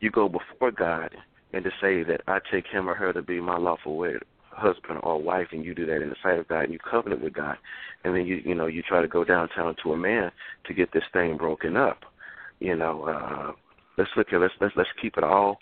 you 0.01 0.11
go 0.11 0.29
before 0.29 0.73
God 0.73 1.15
and 1.53 1.65
to 1.65 1.71
say 1.81 2.03
that 2.03 2.23
I 2.27 2.39
take 2.53 2.67
him 2.67 2.89
or 2.89 2.95
her 2.95 3.13
to 3.13 3.23
be 3.23 3.41
my 3.41 3.57
lawful 3.57 3.97
wed 3.97 4.19
husband 4.51 4.99
or 5.05 5.23
wife, 5.23 5.49
and 5.53 5.65
you 5.65 5.75
do 5.75 5.87
that 5.87 6.03
in 6.03 6.11
the 6.11 6.17
sight 6.23 6.39
of 6.39 6.49
God, 6.49 6.65
and 6.65 6.73
you 6.73 6.79
covenant 6.79 7.23
with 7.23 7.33
God, 7.33 7.57
and 8.05 8.15
then 8.15 8.27
you 8.27 8.43
you 8.45 8.55
know 8.55 8.67
you 8.67 8.83
try 8.83 9.01
to 9.01 9.09
go 9.09 9.25
downtown 9.25 9.77
to 9.85 9.93
a 9.93 9.97
man 9.97 10.33
to 10.67 10.75
get 10.75 10.93
this 10.93 11.05
thing 11.13 11.37
broken 11.37 11.77
up. 11.77 12.01
You 12.59 12.77
know, 12.77 13.05
uh, 13.05 13.53
let's 13.97 14.11
look 14.17 14.33
at 14.33 14.41
let's 14.41 14.55
let's 14.61 14.75
let's 14.77 14.91
keep 15.01 15.17
it 15.17 15.25
all 15.25 15.59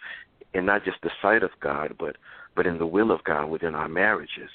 in 0.54 0.66
not 0.66 0.84
just 0.84 0.98
the 1.02 1.10
sight 1.20 1.42
of 1.42 1.50
God, 1.60 1.94
but 1.98 2.16
but 2.56 2.66
in 2.66 2.78
the 2.78 2.86
will 2.86 3.12
of 3.12 3.22
God 3.22 3.46
within 3.46 3.74
our 3.76 3.88
marriages. 3.88 4.50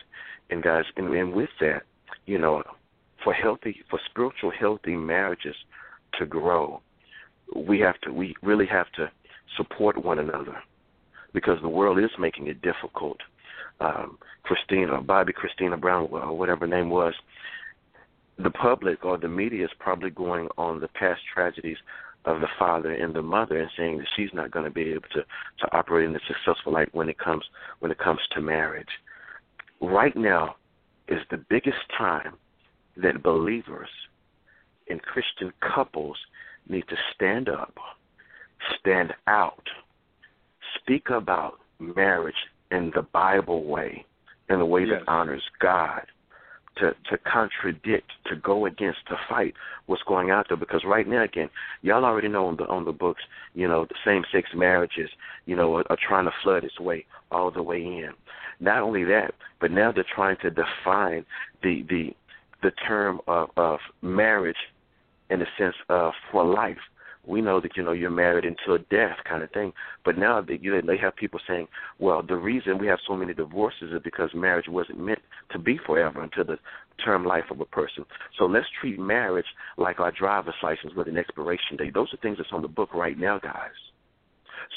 And 0.50 0.62
guys, 0.62 0.84
and, 0.98 1.14
and 1.14 1.34
with 1.34 1.50
that, 1.62 1.84
you 2.26 2.38
know, 2.38 2.62
for 3.24 3.34
healthy, 3.34 3.82
for 3.90 4.00
spiritual 4.10 4.52
healthy 4.52 4.98
marriages 4.98 5.56
to 6.20 6.26
grow, 6.26 6.82
we 7.56 7.80
have 7.80 8.00
to, 8.02 8.12
we 8.12 8.36
really 8.42 8.66
have 8.66 8.92
to 8.98 9.10
support 9.56 10.04
one 10.04 10.20
another 10.20 10.58
because 11.34 11.62
the 11.62 11.70
world 11.70 11.98
is 11.98 12.10
making 12.20 12.48
it 12.48 12.62
difficult. 12.62 13.18
Um, 13.80 14.18
Kristina, 14.46 15.04
Bobbi 15.04 15.32
Kristina 15.34 15.80
Brown, 15.80 16.10
or 16.12 16.38
whatever 16.38 16.68
name 16.68 16.90
was, 16.90 17.14
the 18.38 18.52
public 18.52 19.06
or 19.06 19.18
the 19.18 19.28
media 19.28 19.66
is 19.66 19.72
probably 19.80 20.10
going 20.10 20.48
on 20.58 20.80
the 20.80 20.88
past 20.90 21.22
tragedies 21.34 21.78
of 22.26 22.42
the 22.42 22.48
father 22.58 22.92
and 22.94 23.14
the 23.14 23.22
mother 23.22 23.60
and 23.60 23.70
saying 23.78 23.98
that 23.98 24.08
she's 24.16 24.34
not 24.34 24.52
going 24.52 24.66
to 24.66 24.72
be 24.72 24.92
able 24.92 25.10
to 25.14 25.22
to 25.60 25.76
operate 25.78 26.08
in 26.08 26.16
a 26.16 26.20
successful 26.28 26.72
life 26.72 26.90
when 26.94 27.10
it 27.10 27.18
comes 27.18 27.44
when 27.80 27.92
it 27.92 27.98
comes 27.98 28.20
to 28.32 28.42
marriage. 28.42 28.88
Right 29.82 30.16
now 30.16 30.56
is 31.08 31.20
the 31.30 31.44
biggest 31.50 31.80
time 31.98 32.36
that 32.98 33.24
believers 33.24 33.90
and 34.90 35.02
Christian 35.02 35.52
couples 35.62 36.18
need 36.68 36.88
to 36.88 36.96
stand 37.14 37.50
up, 37.50 37.76
stand 38.80 39.14
out, 39.28 39.68
speak 40.80 41.10
about 41.10 41.60
marriage 41.80 42.36
in 42.72 42.92
the 42.96 43.02
Bible 43.02 43.66
way, 43.66 44.06
in 44.50 44.60
a 44.62 44.66
way 44.66 44.86
Yes. 44.86 45.02
that 45.06 45.12
honors 45.12 45.44
God, 45.60 46.06
to 46.78 46.96
to 47.10 47.18
contradict, 47.18 48.12
to 48.26 48.36
go 48.36 48.66
against, 48.66 49.06
to 49.08 49.18
fight 49.30 49.54
what's 49.86 50.04
going 50.04 50.32
out 50.32 50.48
there. 50.50 50.58
Because 50.58 50.84
right 50.86 51.08
now, 51.08 51.24
again, 51.24 51.50
y'all 51.82 52.06
already 52.06 52.28
know 52.28 52.48
on 52.48 52.58
the 52.58 52.66
on 52.68 52.86
the 52.86 52.92
books, 52.92 53.24
you 53.54 53.68
know, 53.68 53.86
the 53.86 53.96
same 54.06 54.24
sex 54.32 54.50
marriages, 54.56 55.10
you 55.46 55.56
know, 55.56 55.76
are, 55.76 55.84
are 55.90 55.98
trying 55.98 56.26
to 56.26 56.34
flood 56.44 56.64
its 56.64 56.80
way 56.80 57.06
all 57.32 57.52
the 57.52 57.64
way 57.64 57.82
in. 57.82 58.12
Not 58.60 58.82
only 58.82 59.04
that, 59.06 59.34
but 59.60 59.72
now 59.72 59.92
they're 59.92 60.06
trying 60.16 60.38
to 60.38 60.50
define 60.50 61.26
the 61.62 61.84
the 61.90 62.16
the 62.62 62.72
term 62.72 63.20
of, 63.28 63.50
of 63.58 63.80
marriage 64.02 64.56
in 65.30 65.40
the 65.40 65.48
sense 65.58 65.76
of 65.90 66.14
for 66.32 66.46
life. 66.46 66.78
We 67.26 67.42
know 67.42 67.62
that 67.62 67.78
you 67.78 67.84
know 67.84 67.94
you're 67.94 68.10
married 68.10 68.46
until 68.46 68.78
death, 68.90 69.18
kind 69.28 69.44
of 69.44 69.52
thing. 69.52 69.74
But 70.04 70.18
now 70.18 70.42
they 70.42 70.58
they 70.58 70.98
have 70.98 71.16
people 71.16 71.40
saying, 71.48 71.68
well, 72.00 72.22
the 72.22 72.36
reason 72.36 72.78
we 72.78 72.88
have 72.88 73.00
so 73.08 73.16
many 73.16 73.34
divorces 73.34 73.94
is 73.94 74.02
because 74.04 74.32
marriage 74.34 74.68
wasn't 74.68 75.00
meant 75.00 75.22
to 75.52 75.60
be 75.60 75.78
forever 75.86 76.22
until 76.22 76.44
the 76.44 76.60
term 77.04 77.26
life 77.26 77.46
of 77.50 77.60
a 77.60 77.66
person. 77.66 78.06
So 78.38 78.46
let's 78.46 78.68
treat 78.80 79.00
marriage 79.00 79.46
like 79.78 80.00
our 80.00 80.12
driver's 80.12 80.56
license 80.62 80.94
with 80.96 81.08
an 81.08 81.18
expiration 81.18 81.78
date. 81.78 81.94
Those 81.94 82.14
are 82.14 82.18
things 82.18 82.38
that's 82.38 82.52
on 82.52 82.62
the 82.62 82.68
book 82.68 82.94
right 82.94 83.18
now, 83.18 83.40
guys. 83.40 83.72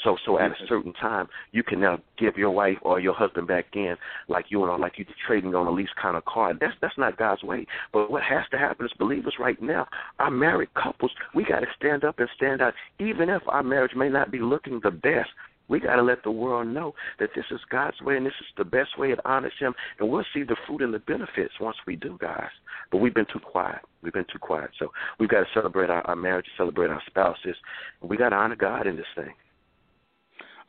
So 0.03 0.17
so 0.25 0.39
at 0.39 0.51
a 0.51 0.67
certain 0.67 0.93
time 0.93 1.27
you 1.51 1.63
can 1.63 1.79
now 1.79 1.99
give 2.17 2.37
your 2.37 2.51
wife 2.51 2.77
or 2.81 2.99
your 2.99 3.13
husband 3.13 3.47
back 3.47 3.65
in 3.73 3.95
like 4.27 4.45
you 4.49 4.59
know 4.59 4.75
like 4.75 4.93
you're 4.97 5.07
trading 5.25 5.55
on 5.55 5.67
a 5.67 5.71
lease 5.71 5.89
kind 6.01 6.17
of 6.17 6.25
car. 6.25 6.53
That's 6.59 6.73
that's 6.81 6.97
not 6.97 7.17
God's 7.17 7.43
way. 7.43 7.65
But 7.93 8.11
what 8.11 8.23
has 8.23 8.43
to 8.51 8.57
happen 8.57 8.85
is 8.85 8.91
believers 8.97 9.35
right 9.39 9.61
now, 9.61 9.87
our 10.19 10.31
married 10.31 10.73
couples, 10.73 11.11
we 11.33 11.43
gotta 11.43 11.67
stand 11.75 12.03
up 12.03 12.19
and 12.19 12.29
stand 12.35 12.61
out, 12.61 12.73
even 12.99 13.29
if 13.29 13.41
our 13.47 13.63
marriage 13.63 13.95
may 13.95 14.09
not 14.09 14.31
be 14.31 14.39
looking 14.39 14.79
the 14.83 14.91
best. 14.91 15.29
We 15.69 15.81
got 15.81 15.97
to 15.97 16.01
let 16.01 16.23
the 16.23 16.31
world 16.31 16.67
know 16.67 16.93
that 17.19 17.31
this 17.35 17.43
is 17.51 17.59
God's 17.69 17.99
way 18.01 18.15
and 18.15 18.25
this 18.25 18.33
is 18.39 18.47
the 18.57 18.63
best 18.63 18.97
way 18.97 19.11
it 19.11 19.19
honors 19.25 19.51
Him, 19.59 19.73
and 19.99 20.09
we'll 20.09 20.23
see 20.33 20.43
the 20.43 20.55
fruit 20.65 20.81
and 20.81 20.93
the 20.93 20.99
benefits 20.99 21.53
once 21.59 21.75
we 21.85 21.95
do, 21.95 22.17
guys. 22.21 22.49
But 22.91 22.99
we've 22.99 23.13
been 23.13 23.25
too 23.25 23.39
quiet. 23.39 23.81
We've 24.01 24.13
been 24.13 24.25
too 24.31 24.39
quiet. 24.39 24.69
So 24.79 24.91
we've 25.19 25.29
got 25.29 25.41
to 25.41 25.47
celebrate 25.53 25.89
our, 25.89 26.01
our 26.07 26.15
marriage, 26.15 26.45
celebrate 26.55 26.89
our 26.89 27.01
spouses, 27.07 27.55
we 28.01 28.15
got 28.15 28.29
to 28.29 28.37
honor 28.37 28.55
God 28.55 28.87
in 28.87 28.95
this 28.95 29.05
thing. 29.15 29.33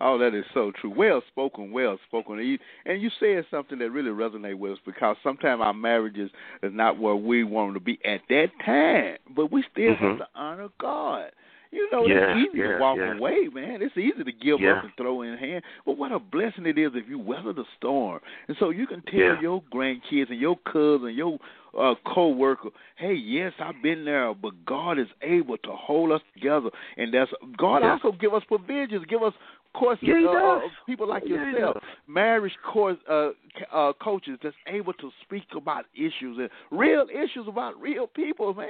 Oh, 0.00 0.16
that 0.18 0.34
is 0.34 0.44
so 0.54 0.72
true. 0.80 0.90
Well 0.94 1.22
spoken, 1.28 1.72
well 1.72 1.98
spoken. 2.06 2.38
And 2.38 2.48
you, 2.48 2.58
and 2.86 3.02
you 3.02 3.10
said 3.18 3.44
something 3.50 3.78
that 3.80 3.90
really 3.90 4.10
resonated 4.10 4.58
with 4.58 4.72
us 4.72 4.78
because 4.86 5.16
sometimes 5.22 5.60
our 5.62 5.74
marriages 5.74 6.30
is 6.62 6.72
not 6.72 6.98
where 6.98 7.16
we 7.16 7.42
want 7.44 7.74
them 7.74 7.74
to 7.74 7.84
be 7.84 7.98
at 8.04 8.20
that 8.28 8.50
time, 8.64 9.16
but 9.34 9.50
we 9.50 9.64
still 9.72 9.94
have 9.96 10.12
Mhm. 10.12 10.18
to 10.18 10.28
honor 10.34 10.68
God. 10.78 11.32
You 11.70 11.86
know, 11.92 12.06
Yeah, 12.06 12.34
it's 12.34 12.48
easy 12.48 12.60
yeah, 12.60 12.72
to 12.74 12.78
walk 12.78 12.96
yeah. 12.96 13.14
away, 13.14 13.48
man. 13.48 13.82
It's 13.82 13.96
easy 13.96 14.24
to 14.24 14.32
give 14.32 14.58
up 14.78 14.84
and 14.84 14.92
throw 14.96 15.20
in 15.20 15.36
hand. 15.36 15.62
But 15.84 15.98
what 15.98 16.12
a 16.12 16.18
blessing 16.18 16.64
it 16.64 16.78
is 16.78 16.92
if 16.94 17.06
you 17.10 17.18
weather 17.18 17.52
the 17.52 17.66
storm. 17.76 18.20
And 18.46 18.56
so 18.56 18.70
you 18.70 18.86
can 18.86 19.02
tell 19.02 19.36
your 19.42 19.62
grandkids 19.70 20.30
and 20.30 20.40
your 20.40 20.56
cousin, 20.64 21.14
your 21.14 21.38
uh 21.78 21.94
co-worker, 22.06 22.70
hey, 22.96 23.12
yes, 23.12 23.52
I've 23.60 23.82
been 23.82 24.06
there, 24.06 24.32
but 24.32 24.64
God 24.64 24.98
is 24.98 25.08
able 25.20 25.58
to 25.58 25.72
hold 25.72 26.10
us 26.12 26.22
together. 26.32 26.70
And 26.96 27.12
that's 27.12 27.30
God 27.58 27.82
also 27.82 28.12
give 28.12 28.32
us 28.32 28.42
provisions, 28.48 29.04
give 29.06 29.22
us 29.22 29.34
courses, 29.78 30.04
Yeah, 30.08 30.28
uh, 30.28 30.60
does. 30.60 30.70
people 30.86 31.08
like 31.08 31.24
yourself, 31.26 31.74
does. 31.74 31.82
marriage 32.06 32.56
course 32.72 32.98
uh, 33.08 33.30
uh, 33.72 33.92
coaches 34.02 34.38
that's 34.42 34.56
able 34.66 34.92
to 34.94 35.10
speak 35.24 35.44
about 35.56 35.84
issues 35.94 36.38
and 36.38 36.48
real 36.70 37.06
issues 37.10 37.46
about 37.46 37.80
real 37.80 38.06
people, 38.06 38.54
man. 38.54 38.68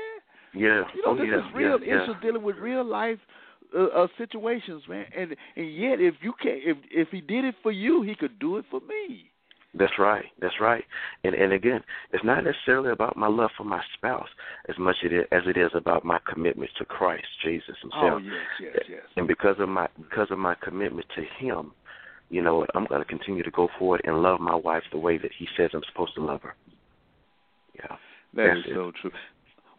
Yeah. 0.55 0.85
You 0.95 1.03
know, 1.05 1.13
oh, 1.13 1.17
this 1.17 1.27
yeah, 1.31 1.39
is 1.39 1.55
real 1.55 1.79
yeah, 1.81 2.03
issues 2.03 2.17
dealing 2.23 2.43
with 2.43 2.57
real 2.57 2.85
life 2.85 3.19
uh, 3.77 3.85
uh, 3.85 4.07
situations, 4.17 4.83
man. 4.89 5.07
And 5.17 5.37
and 5.57 5.75
yet, 5.75 6.01
if 6.01 6.15
you 6.23 6.33
can, 6.41 6.57
if 6.65 6.77
if 6.91 7.09
he 7.11 7.21
did 7.21 7.45
it 7.45 7.55
for 7.63 7.73
you, 7.73 8.03
he 8.03 8.15
could 8.15 8.39
do 8.39 8.57
it 8.59 8.65
for 8.71 8.81
me. 8.81 9.31
That's 9.75 9.93
right. 9.99 10.25
That's 10.41 10.55
right. 10.61 10.83
And 11.25 11.35
and 11.35 11.53
again, 11.53 11.83
it's 12.13 12.25
not 12.25 12.43
necessarily 12.45 12.91
about 12.91 13.17
my 13.17 13.29
love 13.29 13.51
for 13.57 13.65
my 13.65 13.83
spouse 13.95 14.29
as 14.69 14.77
much 14.79 14.97
as 15.05 15.13
it 15.13 15.15
is, 15.15 15.27
as 15.31 15.43
it 15.47 15.57
is 15.59 15.71
about 15.75 16.05
my 16.05 16.19
commitment 16.33 16.71
to 16.79 16.85
Christ, 16.85 17.27
Jesus 17.45 17.77
Himself. 17.83 18.15
Oh 18.15 18.19
yes, 18.19 18.35
yes, 18.61 18.83
yes. 18.89 19.03
And 19.17 19.29
because 19.29 19.57
of 19.59 19.69
my 19.69 19.87
because 20.01 20.29
of 20.31 20.39
my 20.39 20.55
commitment 20.63 21.07
to 21.17 21.23
Him, 21.45 21.73
you 22.31 22.41
know, 22.43 22.67
I'm 22.75 22.87
going 22.87 23.03
to 23.03 23.09
continue 23.09 23.43
to 23.43 23.51
go 23.51 23.69
forward 23.79 24.01
and 24.05 24.23
love 24.23 24.41
my 24.41 24.55
wife 24.55 24.83
the 24.91 24.99
way 24.99 25.19
that 25.19 25.31
He 25.39 25.47
says 25.57 25.71
I'm 25.75 25.83
supposed 25.93 26.15
to 26.15 26.23
love 26.25 26.43
her. 26.43 26.55
Yeah. 27.75 27.97
That's 28.35 28.59
it. 28.67 28.75
so 28.75 28.93
true. 29.01 29.11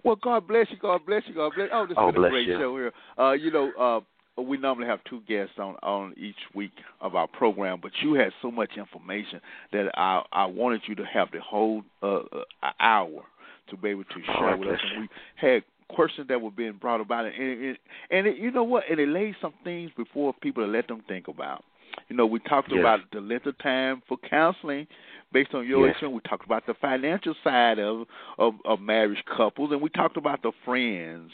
Well, 0.04 0.16
God 0.16 0.48
bless 0.48 0.68
you. 0.72 0.78
God 0.78 1.02
bless 1.06 1.24
you. 1.28 1.34
God 1.34 1.52
bless. 1.56 1.70
Oh, 1.74 1.86
this 1.86 1.98
Oh, 2.00 2.08
been 2.08 2.16
a 2.16 2.20
bless 2.20 2.32
great 2.32 2.48
you. 2.48 2.58
show 2.58 2.76
here. 2.78 2.94
Uh, 3.18 3.32
you 3.34 3.52
know, 3.52 3.72
uh, 3.78 4.00
we 4.42 4.58
normally 4.58 4.88
have 4.88 5.00
two 5.06 5.22
guests 5.28 5.54
on 5.58 5.76
on 5.84 6.14
each 6.18 6.36
week 6.54 6.72
of 7.02 7.16
our 7.16 7.28
program, 7.28 7.80
but 7.82 7.92
you 8.02 8.14
had 8.14 8.32
so 8.42 8.52
much 8.52 8.72
information 8.78 9.42
that 9.72 9.92
I 9.96 10.24
I 10.32 10.46
wanted 10.46 10.82
you 10.88 10.96
to 10.96 11.06
have 11.06 11.32
the 11.32 11.42
whole 11.42 11.84
uh, 12.04 12.20
uh, 12.64 12.72
hour 12.80 13.24
to 13.70 13.78
be 13.78 13.90
able 13.90 14.04
to 14.06 14.22
Oh, 14.30 14.34
share 14.40 14.58
with 14.58 14.70
us. 14.70 14.80
And 14.84 15.02
we 15.02 15.10
had 15.36 15.64
questions 15.90 16.28
that 16.28 16.42
were 16.42 16.52
being 16.52 16.74
brought 16.74 17.02
about, 17.02 17.26
and 17.26 17.36
and, 17.36 17.78
and 18.12 18.28
it, 18.28 18.38
you 18.38 18.52
know 18.52 18.64
what? 18.64 18.84
And 18.90 19.00
it 19.00 19.10
laid 19.10 19.36
some 19.42 19.54
things 19.64 19.92
before 19.98 20.34
people 20.42 20.66
to 20.66 20.72
let 20.72 20.88
them 20.88 21.04
think 21.08 21.28
about. 21.28 21.64
You 22.08 22.16
know, 22.16 22.26
we 22.26 22.40
talked 22.40 22.72
Yes. 22.72 22.80
about 22.80 23.00
the 23.12 23.20
length 23.20 23.46
of 23.48 23.58
time 23.60 24.02
for 24.08 24.18
counseling 24.18 24.88
based 25.34 25.54
on 25.54 25.68
your 25.68 25.86
Yes. 25.88 25.96
experience. 25.96 26.22
We 26.24 26.30
talked 26.30 26.46
about 26.46 26.66
the 26.66 26.74
financial 26.76 27.36
side 27.44 27.80
of, 27.80 28.06
of 28.38 28.54
of 28.66 28.80
marriage 28.80 29.24
couples, 29.36 29.72
and 29.72 29.82
we 29.82 29.90
talked 29.90 30.18
about 30.18 30.42
the 30.44 30.52
friends. 30.66 31.32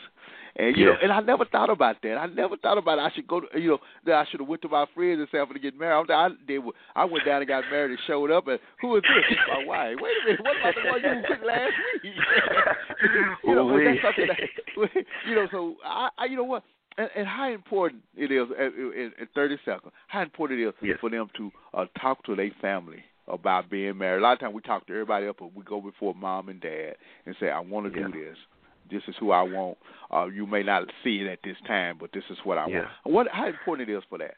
And 0.58 0.78
you 0.78 0.86
know, 0.86 0.96
and 1.02 1.12
I 1.12 1.20
never 1.20 1.44
thought 1.44 1.70
about 1.70 1.98
that. 2.04 2.16
I 2.18 2.28
never 2.28 2.56
thought 2.56 2.78
about 2.78 2.98
I 2.98 3.12
should 3.14 3.28
go 3.28 3.42
to 3.42 3.48
you 3.60 3.72
know 3.72 3.78
that 4.06 4.16
I 4.16 4.26
should 4.30 4.40
have 4.40 4.48
went 4.48 4.62
to 4.62 4.70
my 4.70 4.86
friends 4.96 5.20
and 5.20 5.28
said 5.30 5.42
I'm 5.42 5.52
to 5.54 5.60
get 5.60 5.78
married. 5.78 6.10
I, 6.10 6.30
they 6.48 6.60
were, 6.60 6.72
I 6.96 7.04
went 7.04 7.26
down 7.26 7.42
and 7.42 7.48
got 7.48 7.66
married 7.70 7.92
and 7.92 8.00
showed 8.08 8.32
up 8.32 8.48
and 8.48 8.58
who 8.80 8.96
is 8.96 9.04
this? 9.04 9.38
My 9.50 9.66
wife. 9.66 9.98
Wait 10.00 10.14
a 10.24 10.26
minute, 10.26 10.44
what 10.44 10.56
about 10.58 10.76
the 10.82 10.90
one 10.90 11.02
you 11.04 11.28
took 11.28 11.44
last 11.46 11.74
week? 12.04 12.14
you 13.44 13.56
know, 13.56 13.68
that's 13.84 14.02
something 14.02 14.28
that 14.28 15.06
you 15.28 15.36
know. 15.36 15.48
So 15.52 15.76
I, 15.84 16.10
I 16.18 16.26
you 16.26 16.38
know 16.38 16.44
what. 16.44 16.64
And, 16.98 17.10
and 17.14 17.28
how 17.28 17.52
important 17.52 18.04
it 18.16 18.32
is 18.32 18.48
in, 18.58 19.12
in 19.20 19.28
30 19.36 19.58
seconds. 19.66 19.92
How 20.08 20.22
important 20.22 20.62
it 20.62 20.68
is 20.70 20.74
Yes. 20.82 20.98
for 21.02 21.10
them 21.10 21.28
to 21.36 21.52
uh, 21.74 21.86
talk 22.00 22.24
to 22.24 22.38
their 22.38 22.52
family 22.62 23.04
about 23.28 23.70
being 23.70 23.98
married. 23.98 24.20
A 24.20 24.24
lot 24.24 24.32
of 24.32 24.40
times 24.40 24.56
we 24.56 24.62
talk 24.62 24.88
to 24.88 24.94
everybody 24.94 25.26
else, 25.26 25.36
but 25.38 25.54
we 25.54 25.62
go 25.66 25.82
before 25.82 26.16
mom 26.16 26.48
and 26.48 26.62
dad 26.62 26.94
and 27.26 27.36
say, 27.42 27.50
"I 27.50 27.60
want 27.60 27.92
to 27.94 28.00
Yeah. 28.00 28.08
do 28.08 28.14
this. 28.14 28.38
This 28.90 29.04
is 29.08 29.16
who 29.20 29.32
I 29.32 29.42
want. 29.42 29.78
Uh, 30.12 30.26
you 30.26 30.46
may 30.46 30.64
not 30.64 30.84
see 31.04 31.22
it 31.22 31.28
at 31.28 31.40
this 31.44 31.58
time, 31.68 31.98
but 32.00 32.12
this 32.14 32.24
is 32.30 32.38
what 32.44 32.58
I 32.58 32.68
Yeah. 32.68 32.80
want." 32.80 32.90
What? 33.04 33.28
How 33.30 33.48
important 33.48 33.90
it 33.90 33.94
is 33.94 34.04
for 34.06 34.18
that? 34.20 34.36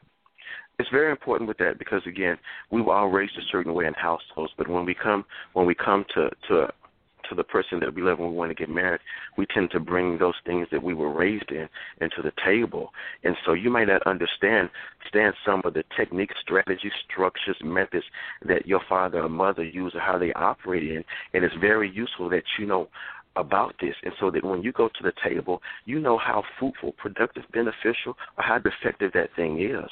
it's 0.78 0.88
very 0.90 1.10
important 1.10 1.48
with 1.48 1.58
that 1.58 1.78
because 1.78 2.02
again, 2.06 2.38
we 2.70 2.80
were 2.80 2.94
all 2.94 3.08
raised 3.08 3.36
a 3.36 3.42
certain 3.50 3.74
way 3.74 3.86
in 3.86 3.94
households, 3.94 4.52
but 4.56 4.68
when 4.68 4.84
we 4.84 4.94
come 4.94 5.24
when 5.52 5.66
we 5.66 5.74
come 5.74 6.04
to 6.14 6.30
to 6.48 6.68
to 7.28 7.34
the 7.34 7.44
person 7.44 7.78
that 7.80 7.94
we 7.94 8.00
love 8.00 8.18
when 8.18 8.30
we 8.30 8.36
want 8.36 8.50
to 8.50 8.54
get 8.54 8.70
married, 8.70 9.00
we 9.36 9.44
tend 9.46 9.70
to 9.70 9.80
bring 9.80 10.16
those 10.16 10.34
things 10.46 10.66
that 10.72 10.82
we 10.82 10.94
were 10.94 11.12
raised 11.12 11.50
in 11.50 11.68
into 12.00 12.22
the 12.22 12.32
table. 12.44 12.90
And 13.22 13.36
so 13.44 13.52
you 13.52 13.70
might 13.70 13.88
not 13.88 14.02
understand 14.06 14.70
understand 15.00 15.34
some 15.44 15.62
of 15.64 15.74
the 15.74 15.84
techniques, 15.96 16.34
strategies, 16.40 16.92
structures, 17.10 17.56
methods 17.62 18.04
that 18.46 18.66
your 18.66 18.80
father 18.88 19.22
or 19.22 19.28
mother 19.28 19.64
use 19.64 19.94
or 19.94 20.00
how 20.00 20.18
they 20.18 20.32
operate 20.34 20.84
in. 20.84 21.04
And 21.34 21.44
it's 21.44 21.54
very 21.60 21.90
useful 21.90 22.28
that 22.30 22.44
you 22.58 22.66
know 22.66 22.88
about 23.38 23.74
this 23.80 23.94
and 24.02 24.12
so 24.20 24.30
that 24.30 24.44
when 24.44 24.62
you 24.62 24.72
go 24.72 24.88
to 24.88 25.02
the 25.02 25.12
table 25.22 25.60
you 25.84 25.98
know 26.00 26.18
how 26.18 26.42
fruitful, 26.58 26.92
productive, 26.92 27.44
beneficial, 27.52 28.16
or 28.36 28.44
how 28.44 28.58
effective 28.64 29.12
that 29.14 29.30
thing 29.36 29.60
is. 29.60 29.90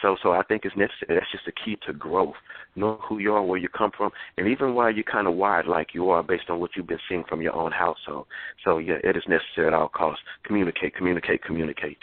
So, 0.00 0.16
so 0.22 0.32
I 0.32 0.42
think 0.42 0.62
it's 0.64 0.76
necessary. 0.76 1.18
That's 1.18 1.30
just 1.30 1.44
the 1.44 1.52
key 1.52 1.76
to 1.86 1.92
growth. 1.92 2.34
Know 2.74 2.98
who 3.06 3.18
you 3.18 3.34
are, 3.34 3.42
where 3.42 3.58
you 3.58 3.68
come 3.68 3.90
from, 3.96 4.10
and 4.38 4.48
even 4.48 4.74
why 4.74 4.90
you're 4.90 5.04
kind 5.04 5.26
of 5.26 5.34
wired 5.34 5.66
like 5.66 5.88
you 5.94 6.08
are 6.10 6.22
based 6.22 6.48
on 6.48 6.60
what 6.60 6.70
you've 6.74 6.86
been 6.86 6.98
seeing 7.08 7.24
from 7.28 7.42
your 7.42 7.54
own 7.54 7.72
household. 7.72 8.26
So, 8.64 8.78
yeah, 8.78 8.96
it 9.04 9.16
is 9.16 9.22
necessary 9.28 9.68
at 9.68 9.74
all 9.74 9.88
costs. 9.88 10.22
Communicate, 10.44 10.94
communicate, 10.96 11.44
communicate. 11.44 11.98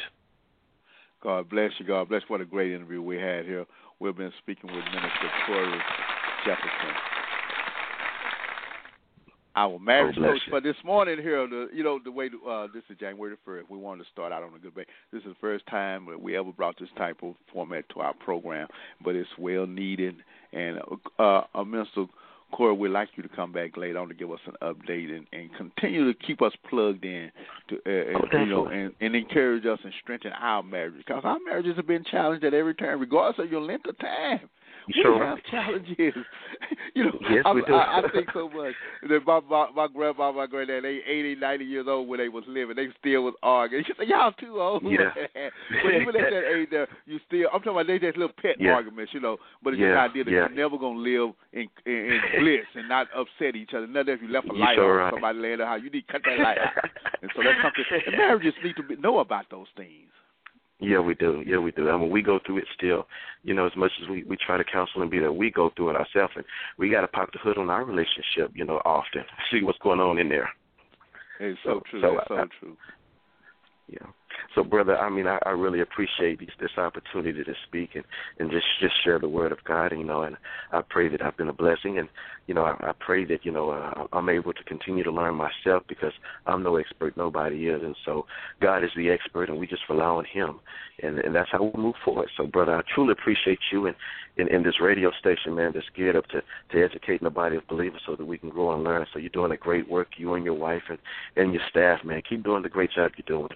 God 1.21 1.49
bless 1.49 1.71
you. 1.79 1.85
God 1.85 2.07
bless. 2.07 2.21
What 2.27 2.41
a 2.41 2.45
great 2.45 2.71
interview 2.71 3.01
we 3.01 3.17
had 3.17 3.45
here. 3.45 3.65
We've 3.99 4.15
been 4.15 4.31
speaking 4.41 4.73
with 4.73 4.85
Minister 4.85 5.29
Corey 5.47 5.79
Jefferson. 6.45 7.18
Our 9.55 9.79
marriage 9.79 10.15
Oh, 10.19 10.23
coach 10.23 10.41
for 10.49 10.61
this 10.61 10.75
morning 10.85 11.17
here, 11.21 11.47
the 11.47 11.67
you 11.73 11.83
know 11.83 11.99
the 12.03 12.11
way 12.11 12.29
uh, 12.47 12.67
this 12.73 12.83
is 12.89 12.97
January 12.99 13.31
the 13.31 13.37
first. 13.43 13.69
We 13.69 13.77
wanted 13.77 14.03
to 14.03 14.09
start 14.11 14.31
out 14.31 14.43
on 14.43 14.53
a 14.55 14.59
good 14.59 14.75
base. 14.75 14.85
This 15.11 15.21
is 15.21 15.29
the 15.29 15.35
first 15.41 15.65
time 15.67 16.05
that 16.09 16.21
we 16.21 16.37
ever 16.37 16.51
brought 16.51 16.79
this 16.79 16.89
type 16.97 17.17
of 17.23 17.33
format 17.51 17.85
to 17.89 18.01
our 18.01 18.13
program, 18.13 18.67
but 19.03 19.15
it's 19.15 19.29
well 19.37 19.65
needed. 19.65 20.15
And 20.53 20.79
uh, 21.17 21.41
uh, 21.53 21.63
Minister 21.63 22.05
Corey, 22.51 22.73
we'd 22.75 22.89
like 22.89 23.09
you 23.15 23.23
to 23.23 23.29
come 23.29 23.51
back 23.51 23.77
later 23.77 23.99
on 23.99 24.07
to 24.07 24.13
give 24.13 24.31
us 24.31 24.39
an 24.47 24.53
update 24.61 25.15
and, 25.15 25.25
and 25.33 25.49
continue 25.55 26.11
to 26.11 26.17
keep 26.25 26.41
us 26.41 26.53
plugged 26.69 27.05
in 27.05 27.31
to 27.69 27.75
uh, 27.75 28.17
Oh, 28.17 28.27
and, 28.31 28.47
you 28.47 28.55
know 28.55 28.67
and, 28.67 28.93
and 29.01 29.15
encourage 29.15 29.65
us 29.65 29.79
and 29.83 29.93
strengthen 30.01 30.31
our 30.33 30.63
marriages 30.63 31.03
because 31.05 31.23
our 31.25 31.37
marriages 31.45 31.75
have 31.75 31.87
been 31.87 32.03
challenged 32.03 32.43
at 32.43 32.53
every 32.53 32.75
turn, 32.75 32.99
regardless 32.99 33.43
of 33.43 33.51
your 33.51 33.61
length 33.61 33.87
of 33.87 33.97
time. 33.99 34.49
You 34.87 34.93
we 34.97 35.01
sure 35.03 35.25
have 35.25 35.43
challenges. 35.51 36.13
you 36.95 37.05
know, 37.05 37.19
Yes, 37.29 37.43
I, 37.45 37.53
we 37.53 37.61
do. 37.63 37.73
I, 37.73 37.99
I 37.99 38.01
think 38.11 38.27
so 38.33 38.49
much 38.49 38.73
that 39.07 39.19
my 39.25 39.39
my, 39.49 39.67
my 39.75 39.87
grandma, 39.87 40.31
my 40.31 40.47
granddad, 40.47 40.83
they 40.83 41.01
80, 41.05 41.35
90 41.35 41.65
years 41.65 41.85
old 41.87 42.07
when 42.07 42.19
they 42.19 42.29
was 42.29 42.43
living. 42.47 42.75
They 42.75 42.87
still 42.99 43.23
was 43.23 43.33
arguing. 43.43 43.85
You 43.89 43.95
say 43.97 44.09
y'all 44.09 44.31
too 44.33 44.59
old. 44.61 44.83
Yeah. 44.83 45.13
but 45.83 45.93
even 45.93 46.15
at 46.15 46.31
that 46.31 46.51
age, 46.55 46.67
there, 46.71 46.87
you 47.05 47.19
still. 47.27 47.47
I'm 47.53 47.59
talking 47.59 47.73
about 47.73 47.87
they 47.87 47.99
just 47.99 48.17
little 48.17 48.33
pet 48.41 48.55
Yeah. 48.59 48.71
arguments, 48.73 49.13
you 49.13 49.19
know. 49.19 49.37
But 49.63 49.73
it's 49.73 49.81
Yeah, 49.81 49.93
just 49.93 49.95
the 49.95 50.09
idea 50.09 50.23
that 50.25 50.31
yeah. 50.31 50.37
you're 50.49 50.69
never 50.69 50.77
gonna 50.77 50.99
live 50.99 51.31
in, 51.53 51.67
in, 51.85 51.93
in 51.93 52.21
bliss 52.39 52.65
and 52.75 52.89
not 52.89 53.07
upset 53.15 53.55
each 53.55 53.73
other. 53.75 53.87
Nothing 53.87 54.13
if 54.15 54.21
you 54.21 54.27
left 54.29 54.49
a 54.49 54.53
You 54.53 54.59
light 54.59 54.75
sure 54.75 54.99
on 55.01 55.05
right. 55.05 55.13
somebody 55.13 55.39
laying 55.39 55.57
there, 55.59 55.67
how 55.67 55.75
you 55.75 55.89
need 55.89 56.05
to 56.07 56.11
cut 56.11 56.21
that 56.25 56.39
light 56.39 56.57
out. 56.57 56.73
And 57.21 57.31
so 57.35 57.43
that's 57.43 57.57
something. 57.61 57.85
And 58.07 58.17
marriages 58.17 58.53
need 58.63 58.75
to 58.77 58.83
be, 58.83 58.95
know 58.97 59.19
about 59.19 59.45
those 59.49 59.67
things. 59.77 60.08
Yeah, 60.81 60.99
we 60.99 61.13
do. 61.13 61.43
Yeah, 61.45 61.57
we 61.57 61.71
do. 61.71 61.89
I 61.89 61.97
mean, 61.97 62.09
we 62.09 62.21
go 62.21 62.39
through 62.45 62.59
it 62.59 62.65
still. 62.73 63.05
You 63.43 63.53
know, 63.53 63.65
as 63.65 63.75
much 63.75 63.91
as 64.01 64.07
we 64.09 64.23
we 64.23 64.37
try 64.37 64.57
to 64.57 64.63
counsel 64.63 65.01
and 65.01 65.11
be 65.11 65.19
there, 65.19 65.31
we 65.33 65.51
go 65.51 65.71
through 65.75 65.89
it 65.89 65.95
ourselves, 65.97 66.33
and 66.37 66.45
we 66.77 66.89
got 66.89 67.01
to 67.01 67.07
pop 67.07 67.31
the 67.33 67.39
hood 67.39 67.57
on 67.57 67.69
our 67.69 67.83
relationship. 67.83 68.51
You 68.53 68.63
know, 68.65 68.81
often 68.85 69.23
see 69.51 69.61
what's 69.63 69.79
going 69.79 69.99
on 69.99 70.17
in 70.19 70.29
there. 70.29 70.49
It's 71.41 71.59
so, 71.63 71.75
So- 71.75 71.81
true. 71.89 72.01
so 72.01 72.17
It's 72.17 72.27
so 72.29 72.35
I- 72.35 72.45
true. 72.59 72.77
Yeah. 73.89 74.07
So, 74.55 74.63
brother, 74.63 74.97
I 74.97 75.09
mean, 75.09 75.27
I, 75.27 75.39
I 75.45 75.51
really 75.51 75.81
appreciate 75.81 76.39
this, 76.39 76.49
this 76.59 76.77
opportunity 76.77 77.43
to 77.43 77.53
speak 77.67 77.91
and, 77.95 78.03
and 78.39 78.51
just 78.51 78.65
just 78.79 78.93
share 79.03 79.19
the 79.19 79.29
word 79.29 79.51
of 79.51 79.63
God. 79.63 79.91
You 79.91 80.03
know, 80.03 80.23
and 80.23 80.37
I 80.71 80.81
pray 80.87 81.09
that 81.09 81.21
I've 81.21 81.37
been 81.37 81.49
a 81.49 81.53
blessing, 81.53 81.99
and 81.99 82.09
you 82.47 82.53
know, 82.53 82.63
I, 82.63 82.89
I 82.89 82.91
pray 82.99 83.25
that 83.25 83.45
you 83.45 83.51
know 83.51 83.69
uh, 83.71 84.07
I'm 84.13 84.29
able 84.29 84.53
to 84.53 84.63
continue 84.63 85.03
to 85.03 85.11
learn 85.11 85.35
myself 85.35 85.83
because 85.87 86.13
I'm 86.45 86.63
no 86.63 86.75
expert, 86.77 87.15
nobody 87.17 87.67
is, 87.67 87.81
and 87.81 87.95
so 88.05 88.25
God 88.61 88.83
is 88.83 88.91
the 88.95 89.09
expert, 89.09 89.49
and 89.49 89.59
we 89.59 89.67
just 89.67 89.83
rely 89.89 90.05
on 90.05 90.25
Him, 90.25 90.59
and 91.03 91.19
and 91.19 91.35
that's 91.35 91.49
how 91.51 91.63
we 91.63 91.81
move 91.81 91.95
forward. 92.03 92.29
So, 92.37 92.47
brother, 92.47 92.75
I 92.75 92.81
truly 92.93 93.11
appreciate 93.11 93.59
you 93.71 93.87
and 93.87 93.95
in, 94.39 94.47
in 94.47 94.63
this 94.63 94.79
radio 94.81 95.11
station, 95.19 95.55
man, 95.55 95.71
that's 95.73 95.85
geared 95.95 96.15
up 96.15 96.27
to 96.27 96.41
to 96.71 96.83
educate 96.83 97.21
the 97.21 97.29
body 97.29 97.57
of 97.57 97.67
believers 97.67 98.01
so 98.05 98.15
that 98.15 98.25
we 98.25 98.37
can 98.37 98.49
grow 98.49 98.73
and 98.73 98.83
learn. 98.83 99.05
So 99.13 99.19
you're 99.19 99.29
doing 99.29 99.51
a 99.51 99.57
great 99.57 99.89
work, 99.89 100.07
you 100.17 100.33
and 100.33 100.45
your 100.45 100.53
wife 100.53 100.83
and 100.89 100.97
and 101.35 101.53
your 101.53 101.63
staff, 101.69 102.03
man. 102.03 102.21
Keep 102.27 102.43
doing 102.43 102.63
the 102.63 102.69
great 102.69 102.91
job 102.91 103.11
you're 103.17 103.39
doing. 103.39 103.49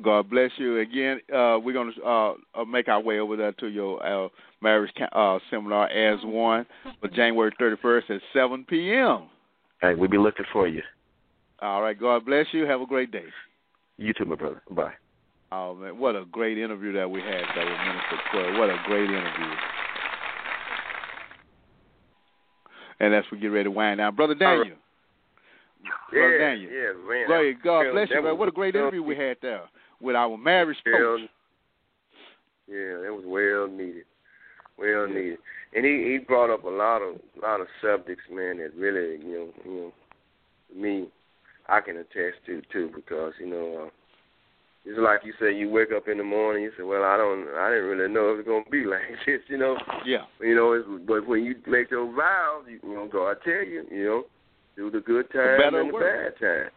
God 0.00 0.30
bless 0.30 0.50
you 0.56 0.78
again. 0.78 1.20
Uh, 1.28 1.58
we're 1.62 1.74
going 1.74 1.92
to 1.94 2.02
uh, 2.02 2.34
uh, 2.54 2.64
make 2.64 2.88
our 2.88 3.00
way 3.00 3.18
over 3.18 3.36
there 3.36 3.52
to 3.52 3.66
your 3.66 4.04
uh, 4.04 4.28
marriage 4.62 4.90
uh, 5.12 5.38
seminar 5.50 5.88
as 5.88 6.18
one 6.24 6.64
for 7.00 7.08
January 7.08 7.52
31st 7.60 8.10
at 8.10 8.20
7 8.32 8.64
p.m. 8.68 9.28
Hey, 9.82 9.94
we'll 9.94 10.08
be 10.08 10.18
looking 10.18 10.46
for 10.52 10.66
you. 10.66 10.82
All 11.60 11.82
right. 11.82 11.98
God 11.98 12.24
bless 12.24 12.46
you. 12.52 12.64
Have 12.64 12.80
a 12.80 12.86
great 12.86 13.10
day. 13.10 13.26
You 13.98 14.14
too, 14.14 14.24
my 14.24 14.36
brother. 14.36 14.62
Bye. 14.70 14.92
Oh 15.52 15.74
man, 15.74 15.98
what 15.98 16.16
a 16.16 16.24
great 16.24 16.56
interview 16.56 16.94
that 16.94 17.10
we 17.10 17.20
had 17.20 17.42
there 17.54 17.66
with 17.66 17.78
Minister 17.78 18.18
Corey. 18.32 18.58
What 18.58 18.70
a 18.70 18.82
great 18.86 19.10
interview. 19.10 19.54
And 23.00 23.14
as 23.14 23.24
we 23.30 23.38
get 23.38 23.48
ready 23.48 23.64
to 23.64 23.70
wind 23.70 23.98
down, 23.98 24.16
brother 24.16 24.34
Daniel. 24.34 24.76
Brother 26.10 26.38
Yeah, 26.38 26.38
Daniel. 26.38 26.70
yeah, 26.70 26.92
man. 27.06 27.28
Go. 27.28 27.52
God 27.62 27.92
bless 27.92 28.08
you, 28.08 28.16
that 28.16 28.22
man. 28.22 28.38
What 28.38 28.48
a 28.48 28.52
great 28.52 28.74
interview 28.74 29.02
we 29.02 29.14
had 29.14 29.36
there 29.42 29.64
with 30.02 30.16
our 30.16 30.36
marriage 30.36 30.76
Well, 30.84 31.18
coach. 31.18 31.20
yeah, 32.68 33.06
it 33.06 33.12
was 33.14 33.24
well 33.26 33.68
needed, 33.68 34.04
well 34.78 35.06
needed, 35.06 35.38
and 35.74 35.84
he 35.84 36.12
he 36.12 36.18
brought 36.18 36.50
up 36.52 36.64
a 36.64 36.68
lot 36.68 36.98
of 37.02 37.16
lot 37.42 37.60
of 37.60 37.66
subjects, 37.80 38.24
man, 38.30 38.58
that 38.58 38.74
really 38.76 39.18
you 39.24 39.32
know 39.32 39.48
you 39.64 39.70
know 39.80 39.92
me 40.74 41.06
I 41.68 41.80
can 41.80 41.96
attest 41.96 42.38
to 42.46 42.62
too 42.72 42.90
because 42.94 43.32
you 43.40 43.46
know. 43.46 43.84
Uh, 43.86 43.90
it's 44.84 44.98
like 44.98 45.20
you 45.24 45.32
say, 45.40 45.54
you 45.56 45.70
wake 45.70 45.90
up 45.96 46.08
in 46.08 46.18
the 46.18 46.24
morning, 46.24 46.64
you 46.64 46.72
say, 46.76 46.82
"Well, 46.82 47.04
I 47.04 47.16
don't, 47.16 47.46
I 47.56 47.70
didn't 47.70 47.84
really 47.84 48.12
know 48.12 48.32
it 48.32 48.38
was 48.38 48.44
gonna 48.44 48.64
be 48.68 48.84
like 48.90 49.02
this," 49.24 49.38
you 49.46 49.56
know. 49.56 49.76
Yeah. 50.04 50.24
You 50.40 50.56
know, 50.56 50.72
it's, 50.72 50.84
but 51.06 51.24
when 51.24 51.44
you 51.44 51.54
make 51.68 51.88
those 51.90 52.12
vows, 52.16 52.64
you, 52.68 52.80
you 52.82 52.92
know, 52.96 53.06
God 53.06 53.36
tell 53.44 53.62
you, 53.62 53.84
you 53.92 54.04
know, 54.04 54.24
do 54.74 54.90
the 54.90 54.98
good 54.98 55.30
times 55.30 55.62
and 55.64 55.88
the 55.88 55.92
worse. 55.94 56.34
bad 56.40 56.44
times. 56.44 56.70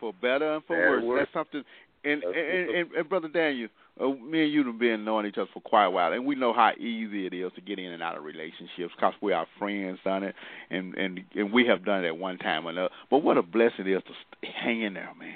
For 0.00 0.14
better 0.22 0.54
and 0.54 0.64
for 0.64 0.76
Bad 0.76 0.88
worse. 0.88 1.04
worse. 1.04 1.20
That's 1.20 1.32
something. 1.34 1.62
And 2.06 2.22
and, 2.22 2.70
and, 2.70 2.92
and 2.92 3.08
brother 3.08 3.28
Daniel, 3.28 3.68
uh, 4.00 4.08
me 4.08 4.44
and 4.44 4.52
you 4.52 4.64
have 4.64 4.78
been 4.78 5.04
knowing 5.04 5.26
each 5.26 5.38
other 5.38 5.50
for 5.52 5.60
quite 5.60 5.86
a 5.86 5.90
while, 5.90 6.12
and 6.12 6.24
we 6.24 6.36
know 6.36 6.52
how 6.52 6.70
easy 6.78 7.26
it 7.26 7.34
is 7.34 7.50
to 7.56 7.60
get 7.60 7.78
in 7.78 7.92
and 7.92 8.02
out 8.02 8.16
of 8.16 8.24
relationships 8.24 8.92
because 8.94 9.14
we 9.20 9.32
are 9.32 9.46
friends 9.58 9.98
done 10.04 10.22
it, 10.22 10.34
and 10.70 10.94
and 10.94 11.20
and 11.34 11.52
we 11.52 11.66
have 11.66 11.84
done 11.84 12.04
it 12.04 12.08
at 12.08 12.16
one 12.16 12.38
time 12.38 12.66
or 12.66 12.70
another. 12.70 12.90
But 13.10 13.24
what 13.24 13.38
a 13.38 13.42
blessing 13.42 13.86
it 13.86 13.88
is 13.88 14.02
to 14.04 14.12
st- 14.12 14.54
hang 14.54 14.82
in 14.82 14.94
there, 14.94 15.12
man. 15.18 15.34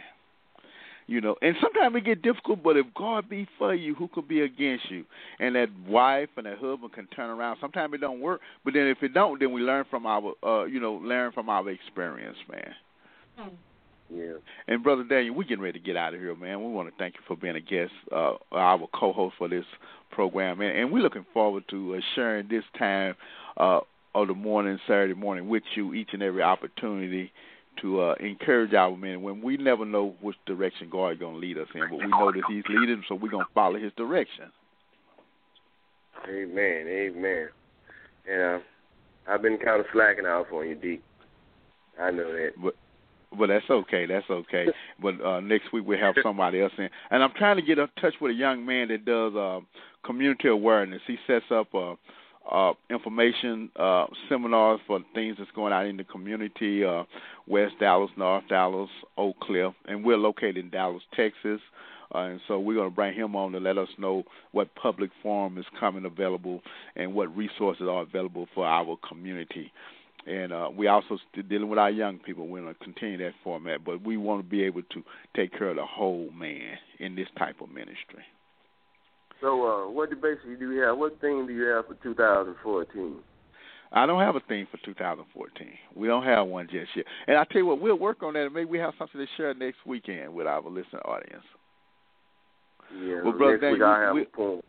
You 1.08 1.20
know, 1.20 1.34
and 1.42 1.56
sometimes 1.60 1.96
it 1.96 2.04
get 2.04 2.22
difficult, 2.22 2.62
but 2.62 2.76
if 2.76 2.86
God 2.96 3.28
be 3.28 3.48
for 3.58 3.74
you, 3.74 3.96
who 3.96 4.06
could 4.06 4.28
be 4.28 4.42
against 4.42 4.88
you? 4.92 5.04
And 5.40 5.56
that 5.56 5.66
wife 5.88 6.28
and 6.36 6.46
that 6.46 6.58
husband 6.58 6.92
can 6.92 7.08
turn 7.08 7.30
around. 7.30 7.56
Sometimes 7.60 7.94
it 7.94 8.00
don't 8.00 8.20
work, 8.20 8.40
but 8.64 8.74
then 8.74 8.86
if 8.86 9.02
it 9.02 9.12
don't, 9.12 9.40
then 9.40 9.50
we 9.50 9.60
learn 9.60 9.86
from 9.90 10.06
our, 10.06 10.34
uh, 10.44 10.66
you 10.66 10.78
know, 10.78 10.92
learn 10.92 11.32
from 11.32 11.48
our 11.48 11.68
experience, 11.68 12.36
man. 12.48 12.74
Yeah. 14.12 14.32
And 14.66 14.82
brother 14.82 15.04
Daniel, 15.04 15.34
we're 15.34 15.44
getting 15.44 15.62
ready 15.62 15.78
to 15.78 15.84
get 15.84 15.96
out 15.96 16.14
of 16.14 16.20
here, 16.20 16.34
man. 16.34 16.60
We 16.60 16.72
want 16.72 16.88
to 16.88 16.94
thank 16.98 17.14
you 17.14 17.20
for 17.26 17.36
being 17.36 17.56
a 17.56 17.60
guest, 17.60 17.92
uh, 18.10 18.34
our 18.52 18.88
co-host 18.92 19.36
for 19.38 19.48
this 19.48 19.64
program, 20.10 20.60
and, 20.60 20.76
and 20.76 20.92
we're 20.92 21.02
looking 21.02 21.26
forward 21.32 21.64
to 21.70 21.94
uh, 21.94 22.00
sharing 22.14 22.48
this 22.48 22.64
time 22.78 23.14
uh, 23.56 23.80
of 24.14 24.28
the 24.28 24.34
morning, 24.34 24.78
Saturday 24.86 25.14
morning, 25.14 25.48
with 25.48 25.62
you 25.76 25.94
each 25.94 26.08
and 26.12 26.22
every 26.22 26.42
opportunity 26.42 27.30
to 27.80 28.00
uh, 28.00 28.14
encourage 28.18 28.74
our 28.74 28.96
men 28.96 29.22
women. 29.22 29.42
We 29.42 29.56
never 29.56 29.84
know 29.84 30.14
which 30.20 30.36
direction 30.46 30.88
God 30.90 31.10
is 31.10 31.18
going 31.18 31.34
to 31.34 31.40
lead 31.40 31.58
us 31.58 31.68
in, 31.74 31.82
but 31.88 31.98
we 31.98 32.06
know 32.06 32.32
that 32.32 32.42
He's 32.48 32.64
leading, 32.68 33.04
so 33.08 33.14
we're 33.14 33.30
going 33.30 33.46
to 33.46 33.52
follow 33.54 33.78
His 33.78 33.92
direction. 33.96 34.50
Amen. 36.28 36.86
Amen. 36.88 37.48
And 38.30 38.42
uh, 38.42 38.58
I've 39.28 39.42
been 39.42 39.58
kind 39.58 39.80
of 39.80 39.86
slacking 39.92 40.26
off 40.26 40.46
on 40.52 40.68
you, 40.68 40.74
D. 40.74 41.00
I 42.00 42.10
know 42.10 42.32
that. 42.32 42.50
But 42.60 42.74
but 43.36 43.46
that's 43.48 43.68
okay. 43.70 44.06
That's 44.06 44.28
okay. 44.30 44.66
But 45.00 45.24
uh, 45.24 45.40
next 45.40 45.72
week 45.72 45.84
we'll 45.86 45.98
have 45.98 46.14
somebody 46.22 46.60
else 46.60 46.72
in, 46.78 46.88
and 47.10 47.22
I'm 47.22 47.32
trying 47.36 47.56
to 47.56 47.62
get 47.62 47.78
in 47.78 47.88
touch 48.00 48.14
with 48.20 48.32
a 48.32 48.34
young 48.34 48.64
man 48.64 48.88
that 48.88 49.04
does 49.04 49.34
uh, 49.34 49.60
community 50.04 50.48
awareness. 50.48 51.00
He 51.06 51.16
sets 51.26 51.46
up 51.50 51.74
uh, 51.74 51.94
uh, 52.50 52.72
information 52.88 53.70
uh, 53.76 54.06
seminars 54.28 54.80
for 54.86 55.00
things 55.14 55.36
that's 55.38 55.50
going 55.52 55.72
on 55.72 55.86
in 55.86 55.96
the 55.96 56.04
community, 56.04 56.84
uh, 56.84 57.04
West 57.46 57.74
Dallas, 57.78 58.10
North 58.16 58.44
Dallas, 58.48 58.90
Oak 59.16 59.38
Cliff, 59.40 59.72
and 59.86 60.04
we're 60.04 60.16
located 60.16 60.58
in 60.58 60.70
Dallas, 60.70 61.02
Texas. 61.14 61.60
Uh, 62.12 62.18
and 62.18 62.40
so 62.48 62.58
we're 62.58 62.74
going 62.74 62.90
to 62.90 62.94
bring 62.94 63.14
him 63.14 63.36
on 63.36 63.52
to 63.52 63.60
let 63.60 63.78
us 63.78 63.88
know 63.96 64.24
what 64.50 64.74
public 64.74 65.10
forum 65.22 65.58
is 65.58 65.64
coming 65.78 66.04
available 66.04 66.60
and 66.96 67.14
what 67.14 67.34
resources 67.36 67.86
are 67.88 68.02
available 68.02 68.48
for 68.52 68.66
our 68.66 68.98
community. 69.08 69.72
And 70.30 70.52
uh, 70.52 70.70
we 70.76 70.86
also 70.86 71.18
still 71.32 71.42
dealing 71.42 71.68
with 71.68 71.78
our 71.78 71.90
young 71.90 72.18
people. 72.18 72.46
We're 72.46 72.60
going 72.62 72.74
to 72.74 72.84
continue 72.84 73.18
that 73.18 73.32
format, 73.42 73.84
but 73.84 74.04
we 74.04 74.16
want 74.16 74.44
to 74.44 74.48
be 74.48 74.62
able 74.62 74.82
to 74.82 75.02
take 75.34 75.52
care 75.58 75.70
of 75.70 75.76
the 75.76 75.84
whole 75.84 76.30
man 76.30 76.76
in 77.00 77.16
this 77.16 77.26
type 77.36 77.56
of 77.60 77.68
ministry. 77.68 78.24
So, 79.40 79.66
uh, 79.66 79.90
what 79.90 80.10
basically 80.22 80.54
do 80.56 80.70
you 80.70 80.82
have? 80.82 80.98
What 80.98 81.20
theme 81.20 81.46
do 81.48 81.52
you 81.52 81.64
have 81.64 81.86
for 81.86 81.94
2014? 82.02 83.16
I 83.92 84.06
don't 84.06 84.20
have 84.20 84.36
a 84.36 84.40
theme 84.48 84.68
for 84.70 84.78
2014. 84.84 85.66
We 85.96 86.06
don't 86.06 86.22
have 86.22 86.46
one 86.46 86.68
just 86.70 86.94
yet. 86.94 87.06
And 87.26 87.36
I 87.36 87.44
tell 87.44 87.62
you 87.62 87.66
what, 87.66 87.80
we'll 87.80 87.98
work 87.98 88.22
on 88.22 88.34
that, 88.34 88.44
and 88.44 88.54
maybe 88.54 88.70
we 88.70 88.78
have 88.78 88.94
something 88.98 89.20
to 89.20 89.26
share 89.36 89.52
next 89.54 89.78
weekend 89.84 90.32
with 90.32 90.46
our 90.46 90.62
listening 90.62 91.02
audience. 91.04 91.42
Yeah. 92.94 93.22
Well, 93.24 93.32
brother 93.32 93.58
next 93.58 93.72
week 93.72 93.80
Daniel, 93.80 93.86
I 93.88 94.00
have 94.02 94.14
we- 94.14 94.22
a 94.22 94.26
poem. 94.26 94.60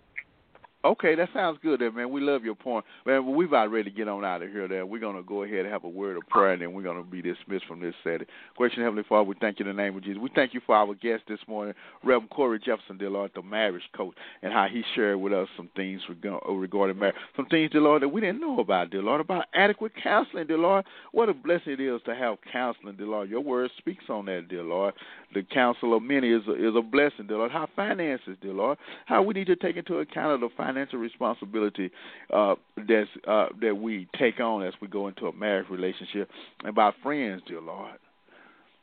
Okay, 0.84 1.14
that 1.14 1.30
sounds 1.32 1.60
good, 1.62 1.80
there, 1.80 1.92
man. 1.92 2.10
We 2.10 2.22
love 2.22 2.44
your 2.44 2.56
point, 2.56 2.84
man. 3.06 3.36
We've 3.36 3.48
about 3.48 3.70
ready 3.70 3.92
to 3.92 3.96
get 3.96 4.08
on 4.08 4.26
out 4.26 4.42
of 4.42 4.50
here. 4.50 4.68
There, 4.68 4.84
we're 4.84 5.00
gonna 5.00 5.22
go 5.22 5.44
ahead 5.44 5.60
and 5.60 5.68
have 5.72 5.84
a 5.84 5.90
word 5.90 6.18
of 6.18 6.28
prayer, 6.28 6.54
and 6.54 6.62
then 6.62 6.74
we're 6.74 6.82
gonna 6.82 7.04
be 7.04 7.22
dismissed 7.22 7.66
from 7.68 7.82
this 7.82 7.94
setting. 8.04 8.26
Gracious 8.58 8.80
Heavenly 8.80 9.04
Father, 9.08 9.26
we 9.26 9.36
thank 9.40 9.60
you 9.60 9.70
in 9.70 9.76
the 9.76 9.80
name 9.80 9.96
of 9.96 10.04
Jesus. 10.04 10.20
We 10.20 10.32
thank 10.34 10.56
you 10.56 10.62
for 10.66 10.76
our 10.76 10.96
guest 10.96 11.24
this 11.28 11.40
morning, 11.48 11.76
Reverend 12.04 12.32
Corey 12.32 12.58
Jefferson, 12.58 12.98
dear 12.98 13.12
Lord, 13.12 13.30
the 13.36 13.44
marriage 13.44 13.84
coach, 13.96 14.16
and 14.42 14.52
how 14.52 14.68
he 14.72 14.84
shared 14.96 15.20
with 15.20 15.34
us 15.34 15.48
some 15.56 15.70
things 15.76 16.02
uh, 16.10 16.52
regarding 16.52 16.98
marriage, 16.98 17.16
some 17.36 17.46
things, 17.46 17.70
dear 17.72 17.82
Lord, 17.82 18.02
that 18.02 18.10
we 18.10 18.22
didn't 18.22 18.42
know 18.42 18.60
about, 18.60 18.90
dear 18.90 19.04
Lord, 19.04 19.22
about 19.22 19.46
adequate 19.54 19.92
counseling, 20.02 20.48
dear 20.48 20.58
Lord. 20.58 20.84
What 21.12 21.30
a 21.30 21.34
blessing 21.36 21.74
it 21.74 21.80
is 21.80 22.02
to 22.06 22.16
have 22.16 22.38
counseling, 22.52 22.96
dear 22.96 23.06
Lord. 23.06 23.30
Your 23.30 23.42
word 23.42 23.70
speaks 23.78 24.06
on 24.10 24.26
that, 24.26 24.48
dear 24.50 24.64
Lord. 24.64 24.96
The 25.36 25.44
counsel 25.44 25.96
of 25.96 26.02
many 26.02 26.30
is 26.30 26.42
a, 26.48 26.54
is 26.54 26.76
a 26.76 26.82
blessing, 26.82 27.28
dear 27.28 27.38
Lord. 27.38 27.52
How 27.52 27.68
finances, 27.76 28.36
dear 28.42 28.54
Lord. 28.54 28.80
How 29.06 29.22
we 29.22 29.36
need 29.36 29.48
to 29.48 29.56
take 29.56 29.78
into 29.78 30.00
account 30.00 30.34
of 30.34 30.42
the 30.42 30.50
financial 30.72 31.00
responsibility 31.00 31.92
uh, 32.34 32.56
that's 32.88 33.10
uh, 33.28 33.48
that 33.62 33.76
we 33.76 34.08
take 34.20 34.40
on 34.40 34.64
as 34.64 34.74
we 34.82 34.88
go 34.88 35.08
into 35.08 35.28
a 35.28 35.34
marriage 35.34 35.70
relationship, 35.70 36.30
and 36.60 36.70
about 36.70 36.94
friends, 37.04 37.42
dear 37.48 37.62
Lord. 37.62 37.98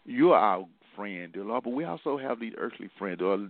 You 0.05 0.33
are 0.33 0.41
our 0.41 0.67
friend, 0.97 1.33
dear 1.33 1.45
Lord, 1.45 1.65
but 1.65 1.71
we 1.71 1.85
also 1.85 2.19
have 2.19 2.41
these 2.41 2.55
earthly 2.59 2.91
friends. 2.99 3.21
Or 3.23 3.49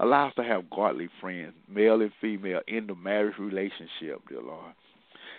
Allow 0.00 0.28
us 0.28 0.34
to 0.36 0.44
have 0.44 0.68
godly 0.70 1.08
friends, 1.20 1.54
male 1.68 2.00
and 2.00 2.12
female, 2.20 2.60
in 2.68 2.86
the 2.86 2.94
marriage 2.94 3.38
relationship, 3.38 4.20
dear 4.28 4.42
Lord. 4.42 4.72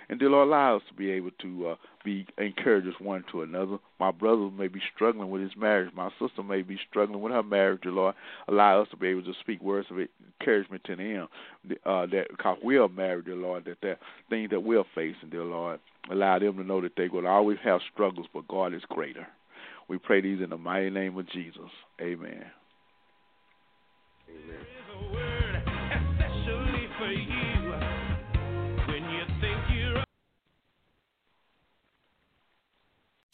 And 0.09 0.21
Lord, 0.21 0.47
allow 0.47 0.77
us 0.77 0.83
to 0.89 0.93
be 0.93 1.11
able 1.11 1.31
to 1.41 1.69
uh, 1.69 1.75
be 2.03 2.25
encouragers 2.37 2.95
one 2.99 3.23
to 3.31 3.41
another. 3.41 3.77
My 3.99 4.11
brother 4.11 4.49
may 4.51 4.67
be 4.67 4.81
struggling 4.93 5.29
with 5.29 5.41
his 5.41 5.55
marriage. 5.57 5.91
My 5.95 6.09
sister 6.19 6.43
may 6.43 6.61
be 6.61 6.77
struggling 6.89 7.21
with 7.21 7.33
her 7.33 7.43
marriage, 7.43 7.81
dear 7.81 7.91
Lord. 7.91 8.15
Allow 8.47 8.81
us 8.81 8.87
to 8.91 8.97
be 8.97 9.07
able 9.07 9.23
to 9.23 9.33
speak 9.41 9.61
words 9.61 9.87
of 9.89 9.97
encouragement 10.39 10.83
to 10.85 10.95
them. 10.95 11.27
Uh, 11.85 12.05
that 12.07 12.25
because 12.29 12.57
we 12.63 12.77
are 12.77 12.89
married, 12.89 13.25
dear 13.25 13.35
Lord, 13.35 13.65
that 13.65 13.77
that 13.81 13.99
things 14.29 14.49
that 14.51 14.59
we're 14.59 14.83
facing, 14.93 15.29
dear 15.31 15.43
Lord, 15.43 15.79
allow 16.11 16.37
them 16.39 16.57
to 16.57 16.63
know 16.63 16.81
that 16.81 16.91
they're 16.95 17.09
going 17.09 17.23
to 17.23 17.29
always 17.29 17.57
have 17.63 17.81
struggles, 17.91 18.27
but 18.33 18.47
God 18.47 18.73
is 18.73 18.83
greater. 18.89 19.27
We 19.87 19.97
pray 19.97 20.21
these 20.21 20.41
in 20.41 20.49
the 20.49 20.57
mighty 20.57 20.89
name 20.89 21.17
of 21.17 21.29
Jesus. 21.29 21.69
Amen. 22.01 22.45
especially 24.27 24.74